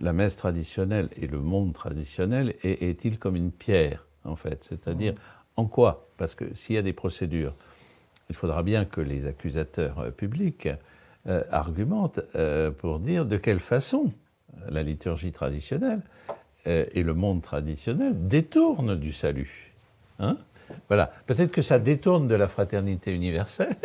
la 0.00 0.12
messe 0.14 0.36
traditionnelle 0.36 1.10
et 1.16 1.26
le 1.26 1.38
monde 1.40 1.74
traditionnel 1.74 2.54
est- 2.62 2.82
est-il 2.82 3.18
comme 3.18 3.36
une 3.36 3.50
pierre, 3.52 4.06
en 4.24 4.36
fait? 4.36 4.64
C'est-à-dire, 4.64 5.14
en 5.56 5.66
quoi? 5.66 6.06
Parce 6.16 6.34
que 6.34 6.54
s'il 6.54 6.76
y 6.76 6.78
a 6.78 6.82
des 6.82 6.94
procédures, 6.94 7.54
il 8.30 8.34
faudra 8.34 8.62
bien 8.62 8.84
que 8.86 9.00
les 9.02 9.26
accusateurs 9.26 9.98
euh, 9.98 10.10
publics 10.10 10.68
euh, 11.26 11.42
argumentent 11.50 12.20
euh, 12.36 12.70
pour 12.70 12.98
dire 12.98 13.26
de 13.26 13.36
quelle 13.36 13.60
façon 13.60 14.12
la 14.68 14.82
liturgie 14.82 15.32
traditionnelle 15.32 16.00
et 16.66 17.02
le 17.02 17.14
monde 17.14 17.40
traditionnel 17.40 18.26
détournent 18.28 18.94
du 18.94 19.12
salut. 19.12 19.72
Hein? 20.18 20.36
Voilà. 20.88 21.12
Peut-être 21.26 21.52
que 21.52 21.62
ça 21.62 21.78
détourne 21.78 22.28
de 22.28 22.34
la 22.34 22.48
fraternité 22.48 23.12
universelle, 23.12 23.76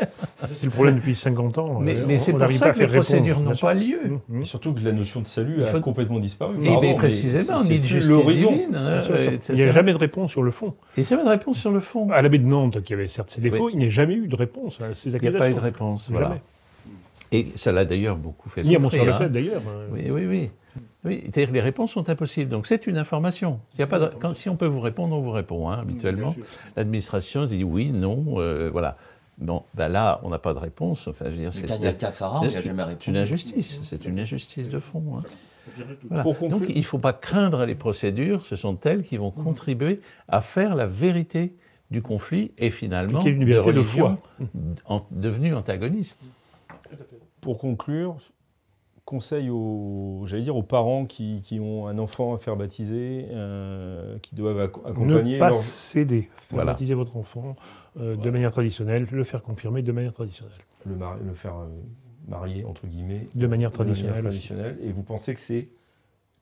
C'est 0.42 0.64
le 0.66 0.70
problème 0.70 0.96
depuis 0.96 1.16
50 1.16 1.58
ans. 1.58 1.80
mais, 1.80 1.98
Euh, 1.98 2.04
mais 2.08 2.18
c'est 2.18 2.32
pour 2.32 2.42
ça 2.52 2.72
que 2.72 2.80
les 2.80 2.88
procédures 2.88 3.40
n'ont 3.40 3.56
pas 3.56 3.74
lieu. 3.74 4.00
Mmh. 4.30 4.42
Et 4.42 4.46
surtout 4.46 4.74
que 4.74 4.80
la 4.84 4.92
notion 4.92 5.22
de 5.22 5.28
salut 5.28 5.56
Il 5.60 5.64
a 5.66 5.80
complètement 5.80 6.20
disparu. 6.20 6.56
Et 6.62 6.66
Pardon, 6.66 6.82
bien 6.82 6.90
mais 6.92 6.96
précisément, 6.96 7.60
c'est- 7.60 7.70
ni 7.70 7.80
de 7.80 7.84
justice 7.86 8.10
l'horizon. 8.10 8.52
divine, 8.52 8.76
hein, 8.76 9.02
euh, 9.10 9.38
Il 9.50 9.56
n'y 9.56 9.64
a 9.64 9.72
jamais 9.72 9.94
de 9.94 9.98
réponse 9.98 10.32
sur 10.32 10.44
le 10.44 10.52
fond. 10.52 10.74
Et 10.98 11.04
jamais 11.04 11.24
de 11.24 11.30
réponse 11.30 11.58
sur 11.58 11.72
le 11.72 11.80
fond. 11.80 12.10
À 12.12 12.22
l'abbé 12.22 12.38
de 12.40 12.46
Nantes, 12.46 12.82
qui 12.84 12.94
avait 12.94 13.08
certes 13.08 13.30
ses 13.32 13.42
défauts, 13.42 13.66
Oui. 13.68 13.72
il 13.76 13.80
n'y 13.80 13.86
a 13.86 13.90
jamais 13.90 14.16
eu 14.16 14.28
de 14.28 14.36
réponse 14.36 14.80
à 14.82 14.94
ces 14.96 15.10
Il 15.10 15.12
n'y 15.12 15.16
a 15.16 15.18
accusations. 15.18 15.40
pas 15.40 15.50
eu 15.50 15.54
de 15.54 15.60
réponse. 15.60 16.08
Voilà. 16.10 16.28
Jamais. 16.28 16.42
Et 17.32 17.48
ça 17.58 17.72
l'a 17.72 17.86
d'ailleurs 17.86 18.16
beaucoup 18.16 18.50
fait 18.50 18.64
Ni 18.64 18.76
à 18.76 18.80
le 18.80 18.86
hein. 18.86 19.28
d'ailleurs. 19.30 19.62
euh, 19.68 19.88
Oui, 19.92 20.10
oui, 20.12 20.26
oui. 20.28 20.50
Oui 21.06 21.22
C'est-à-dire 21.24 21.50
que 21.50 21.54
les 21.54 21.62
réponses 21.62 21.92
sont 21.92 22.10
impossibles. 22.10 22.50
Donc 22.50 22.68
c'est 22.68 22.88
une 22.88 22.98
information. 22.98 23.60
S'il 23.72 23.80
y 23.80 23.84
a 23.84 23.88
pas 23.88 24.00
de- 24.00 24.08
quand- 24.20 24.34
si 24.34 24.50
on 24.50 24.56
peut 24.56 24.66
vous 24.66 24.80
répondre, 24.82 25.16
on 25.16 25.22
vous 25.22 25.32
répond. 25.32 25.70
hein, 25.70 25.80
habituellement, 25.82 26.34
sûr. 26.34 26.44
l'administration 26.76 27.46
se 27.48 27.54
dit 27.54 27.64
oui, 27.64 27.92
non, 27.92 28.24
euh, 28.40 28.70
voilà. 28.72 28.98
Bon, 29.38 29.64
ben 29.74 29.90
là, 29.90 30.22
on 30.24 30.30
n'a 30.30 30.40
pas 30.40 30.54
de 30.54 30.60
réponse. 30.60 31.08
Enfin, 31.10 31.26
je 31.26 31.32
veux 31.32 31.38
dire, 31.38 31.54
c'est 31.54 31.68
une 33.08 33.18
injustice. 33.18 33.82
C'est 33.84 34.06
une 34.06 34.20
injustice 34.20 34.70
de 34.70 34.80
fond. 34.80 35.04
hein. 35.18 35.24
Voilà. 36.10 36.24
Donc 36.50 36.70
il 36.70 36.78
ne 36.78 36.82
faut 36.84 37.00
pas 37.00 37.12
craindre 37.12 37.66
les 37.66 37.76
procédures. 37.76 38.46
Ce 38.46 38.56
sont 38.56 38.78
elles 38.86 39.04
qui 39.04 39.18
vont 39.18 39.32
contribuer 39.32 40.00
à 40.30 40.40
faire 40.42 40.76
la 40.76 40.86
vérité 40.86 41.56
du 41.92 42.02
conflit 42.02 42.52
et 42.58 42.70
finalement 42.70 43.20
est 43.20 43.30
une 43.30 43.44
vérité 43.46 43.72
de 43.74 43.78
religions 43.80 44.18
foi. 44.18 44.48
en- 44.86 45.06
devenues 45.12 45.54
antagonistes. 45.56 46.22
Pour 47.42 47.58
conclure, 47.58 48.16
conseil 49.06 49.50
aux, 49.52 50.24
j'allais 50.26 50.42
dire 50.44 50.56
aux 50.58 50.64
parents 50.64 51.06
qui, 51.06 51.42
qui 51.44 51.60
ont 51.60 51.88
un 51.88 51.98
enfant 52.00 52.34
à 52.34 52.38
faire 52.40 52.56
baptiser, 52.56 53.28
euh, 53.32 54.18
qui 54.20 54.34
doivent 54.36 54.58
ac- 54.60 54.88
accompagner 54.90 55.36
Ne 55.36 55.40
pas 55.40 55.50
leur- 55.50 55.56
céder. 55.58 56.22
Faire 56.36 56.56
Voilà. 56.56 56.72
baptiser 56.72 56.96
votre 56.96 57.16
enfant 57.16 57.56
euh, 58.00 58.16
de 58.16 58.30
manière 58.32 58.52
traditionnelle, 58.52 59.06
le 59.12 59.24
faire 59.24 59.42
confirmer 59.44 59.82
de 59.84 59.92
manière 59.92 60.14
traditionnelle. 60.14 60.58
le, 60.88 60.96
mari- 60.96 61.20
le 61.26 61.34
faire 61.36 61.56
euh, 61.58 61.68
marier 62.28 62.66
entre 62.66 62.88
guillemets 62.88 63.28
De 63.36 63.46
manière 63.46 63.46
de 63.46 63.48
manière 63.48 63.72
traditionnelle 63.72 64.22
traditionnelle. 64.24 64.78
Et 64.82 64.92
vous 64.92 65.04
pensez 65.04 65.34
que 65.36 65.40
c'est 65.40 65.70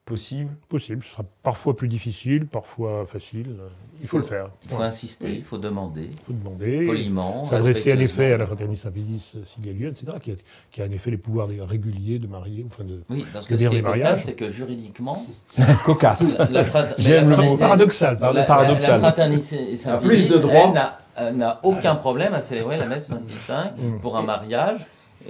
possible 0.05 0.51
Possible. 0.67 1.03
Ce 1.03 1.11
sera 1.11 1.23
parfois 1.43 1.75
plus 1.75 1.87
difficile, 1.87 2.45
parfois 2.47 3.05
facile. 3.05 3.55
Il 4.01 4.07
faut 4.07 4.17
le 4.17 4.23
faire. 4.23 4.49
Il 4.63 4.69
faut 4.69 4.81
insister, 4.81 5.33
il 5.33 5.43
faut 5.43 5.57
demander, 5.57 6.09
Il 6.11 6.19
faut 6.25 6.33
demander. 6.33 6.85
poliment, 6.85 7.43
S'adresser 7.43 7.93
en 7.93 7.99
effet 7.99 8.33
à 8.33 8.37
la 8.37 8.45
fraternité 8.45 8.81
Saint-Pédis 8.81 9.31
euh, 9.35 9.39
s'il 9.45 9.65
y 9.65 9.69
a 9.69 9.73
lieu, 9.73 9.87
etc., 9.87 10.07
qui 10.21 10.31
a, 10.31 10.35
qui 10.71 10.81
a 10.81 10.85
en 10.85 10.91
effet 10.91 11.09
les 11.11 11.17
pouvoirs 11.17 11.47
des- 11.47 11.61
réguliers 11.61 12.19
de 12.19 12.27
marier, 12.27 12.65
enfin 12.67 12.83
de. 12.83 13.01
Oui, 13.09 13.25
parce 13.31 13.45
de 13.45 13.49
que 13.51 13.55
ce 13.55 13.59
dire 13.59 13.69
qui 13.69 13.77
est 13.77 14.17
c'est 14.17 14.33
que 14.33 14.49
juridiquement, 14.49 15.25
Cocasse. 15.85 16.35
J'aime 16.97 17.29
le 17.29 17.35
mot 17.37 17.41
fraternité- 17.55 17.59
paradoxal. 17.59 18.17
la- 18.33 18.43
paradoxal. 18.43 18.91
La 18.93 18.99
fraternité 18.99 19.77
Saint-Pédis, 19.77 19.87
A 19.87 19.97
plus 19.97 20.27
de 20.29 20.37
droits. 20.37 20.71
n'a- 20.73 20.97
euh, 21.19 21.31
n'a 21.31 21.59
aucun 21.63 21.95
problème 21.95 22.33
à 22.33 22.41
célébrer 22.41 22.75
la 22.77 22.87
messe 22.87 23.07
Saint-Pie 23.07 23.35
V 23.47 23.53
Mm. 23.77 23.99
pour 23.99 24.17
un 24.17 24.23
mariage. 24.23 24.79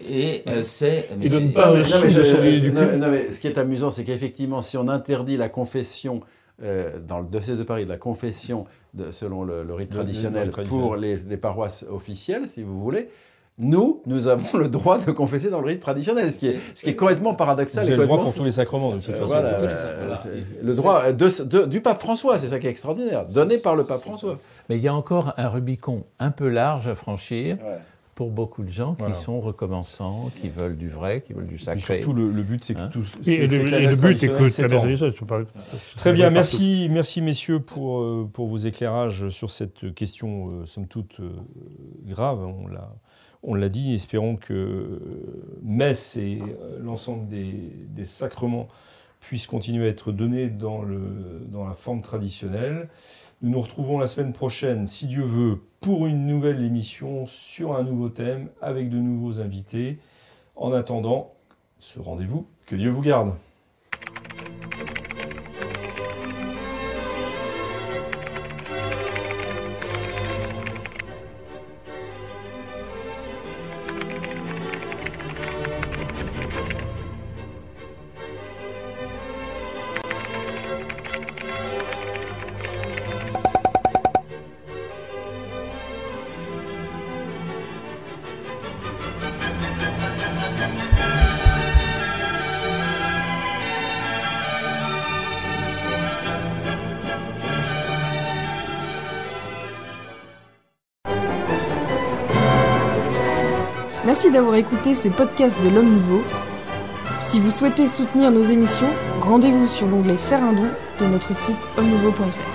Et 0.10 0.44
euh, 0.48 0.64
c'est. 0.64 1.10
mais 1.18 1.26
Il 1.26 1.32
donne 1.32 1.48
c'est- 1.48 1.54
pas 1.54 1.68
Non, 1.68 1.74
un 1.74 1.78
mais- 1.78 1.84
sou 1.84 1.98
non, 1.98 2.04
mais 2.08 2.14
de 2.14 2.24
je- 2.24 2.60
du 2.60 2.72
non, 2.72 3.10
mais 3.12 3.32
ce 3.32 3.40
qui 3.40 3.48
est 3.48 3.58
amusant, 3.58 3.90
c'est 3.92 4.04
qu'effectivement, 4.04 4.62
si 4.62 4.78
on 4.78 4.88
interdit 4.88 5.38
la 5.38 5.50
confession 5.50 6.22
euh, 6.64 7.00
dans 7.00 7.20
le 7.20 7.26
diocèse 7.26 7.58
de 7.58 7.64
Paris, 7.64 7.86
la 7.86 7.98
confession 7.98 8.66
de- 8.94 9.12
selon 9.12 9.44
le, 9.44 9.64
le 9.64 9.74
rite 9.74 9.90
Le- 9.90 9.96
traditionnel 9.96 10.34
le 10.34 10.42
rite 10.46 10.52
traditionnel. 10.52 10.84
pour 10.86 10.96
les, 10.96 11.18
les 11.18 11.38
paroisses 11.38 11.84
officielles, 11.92 12.48
si 12.48 12.62
vous 12.62 12.80
voulez, 12.80 13.10
nous, 13.58 14.02
nous 14.06 14.28
avons 14.28 14.58
le 14.60 14.68
droit 14.70 15.00
de 15.00 15.12
confesser 15.12 15.50
dans 15.50 15.62
le 15.62 15.68
rite 15.68 15.80
traditionnel, 15.82 16.32
ce 16.32 16.40
qui 16.40 16.48
est, 16.48 16.60
ce 16.76 16.84
qui 16.84 16.92
est 16.92 16.96
complètement 16.96 17.32
Vous 17.32 17.38
paradoxal. 17.38 17.84
avez 17.84 17.94
et 17.94 17.98
le 17.98 18.04
droit 18.06 18.18
complètement 18.18 18.32
pour 18.32 18.38
tous 18.40 18.46
les 18.46 18.52
sacrements 18.52 18.92
de 18.92 19.00
toute 19.00 19.10
Euh, 19.10 19.14
façon. 19.14 19.26
voilà, 19.26 19.48
euh, 19.60 20.16
le 20.62 20.74
droit 20.76 21.12
de- 21.12 21.44
de- 21.44 21.66
du 21.66 21.82
pape 21.82 22.00
François, 22.00 22.38
c'est 22.40 22.48
ça 22.50 22.60
qui 22.60 22.68
est 22.68 22.72
extraordinaire, 22.72 23.26
donné 23.26 23.58
par 23.58 23.76
le 23.76 23.84
pape 23.84 24.02
François. 24.02 24.38
Mais 24.70 24.78
il 24.78 24.84
y 24.84 24.88
a 24.88 24.94
encore 24.94 25.34
un 25.38 25.48
Rubicon 25.50 26.04
un 26.20 26.32
peu 26.32 26.48
large 26.50 26.88
à 26.88 26.96
franchir 26.96 27.58
Ouais. 27.64 27.78
Pour 28.16 28.30
beaucoup 28.32 28.64
de 28.64 28.70
gens 28.70 28.96
Voilà. 29.00 29.16
qui 29.16 29.22
sont 29.22 29.40
recommencants, 29.42 30.30
qui 30.40 30.50
veulent 30.50 30.78
du 30.78 30.90
vrai, 30.90 31.22
qui 31.22 31.34
veulent 31.34 31.48
du 31.48 31.56
Et 31.56 31.58
sacré. 31.58 31.98
surtout, 32.00 32.14
le, 32.14 32.30
le 32.32 32.44
but, 32.44 32.64
c'est 32.64 32.74
que 32.76 32.80
Hein 32.82 32.90
tout. 32.92 33.02
Et, 33.22 33.24
c'est- 33.24 33.48
le, 33.48 33.50
c'est 33.50 33.64
que 33.66 33.76
et 33.76 33.96
but 33.98 34.24
est 34.24 34.28
que 34.28 34.34
la 34.34 34.40
messe 34.40 34.56
traditionnelle 34.56 35.46
Très 35.96 36.14
bien, 36.14 36.30
merci, 36.30 36.88
merci 36.92 37.22
messieurs 37.22 37.60
pour, 37.60 38.00
euh, 38.02 38.30
pour 38.32 38.48
vos 38.48 38.58
éclairages 38.58 39.30
sur 39.30 39.50
cette 39.52 39.94
question, 39.96 40.50
euh, 40.62 40.66
somme 40.66 40.88
toute, 40.88 41.20
euh, 41.20 41.32
grave. 42.06 42.44
On 42.46 42.68
l'a, 42.68 42.94
on 43.42 43.56
l'a 43.56 43.70
dit, 43.70 43.94
espérons 43.94 44.36
que 44.36 45.02
messe 45.64 46.18
et 46.18 46.40
l'ensemble 46.80 47.28
des, 47.28 47.54
des 47.90 48.06
sacrements 48.06 48.68
puissent 49.20 49.48
continuer 49.48 49.86
à 49.86 49.90
être 49.90 50.12
donnés 50.12 50.50
dans, 50.50 50.82
le, 50.82 51.00
dans 51.48 51.66
la 51.68 51.74
forme 51.74 52.02
traditionnelle. 52.02 52.90
Nous 53.44 53.50
nous 53.50 53.60
retrouvons 53.60 54.00
la 54.00 54.08
semaine 54.08 54.32
prochaine, 54.32 54.88
si 54.88 55.06
Dieu 55.06 55.24
veut, 55.24 55.60
pour 55.82 56.08
une 56.08 56.28
nouvelle 56.28 56.64
émission 56.64 57.28
sur 57.28 57.76
un 57.76 57.84
nouveau 57.84 58.08
thème 58.08 58.48
avec 58.62 58.90
de 58.90 58.96
nouveaux 58.96 59.42
invités. 59.42 60.00
En 60.56 60.72
attendant 60.72 61.34
ce 61.78 62.00
rendez-vous, 62.00 62.48
que 62.66 62.78
Dieu 62.78 62.90
vous 62.90 63.02
garde. 63.02 63.34
D'avoir 104.54 104.72
écouté 104.72 104.94
ce 104.94 105.10
podcast 105.10 105.58
de 105.64 105.70
l'Homme 105.70 105.94
Nouveau. 105.94 106.22
Si 107.18 107.40
vous 107.40 107.50
souhaitez 107.50 107.88
soutenir 107.88 108.30
nos 108.30 108.44
émissions, 108.44 108.90
rendez-vous 109.20 109.66
sur 109.66 109.88
l'onglet 109.88 110.16
Faire 110.16 110.44
un 110.44 110.54
don 110.54 110.70
de 111.00 111.06
notre 111.08 111.36
site 111.36 111.70
homme-nouveau.fr. 111.76 112.53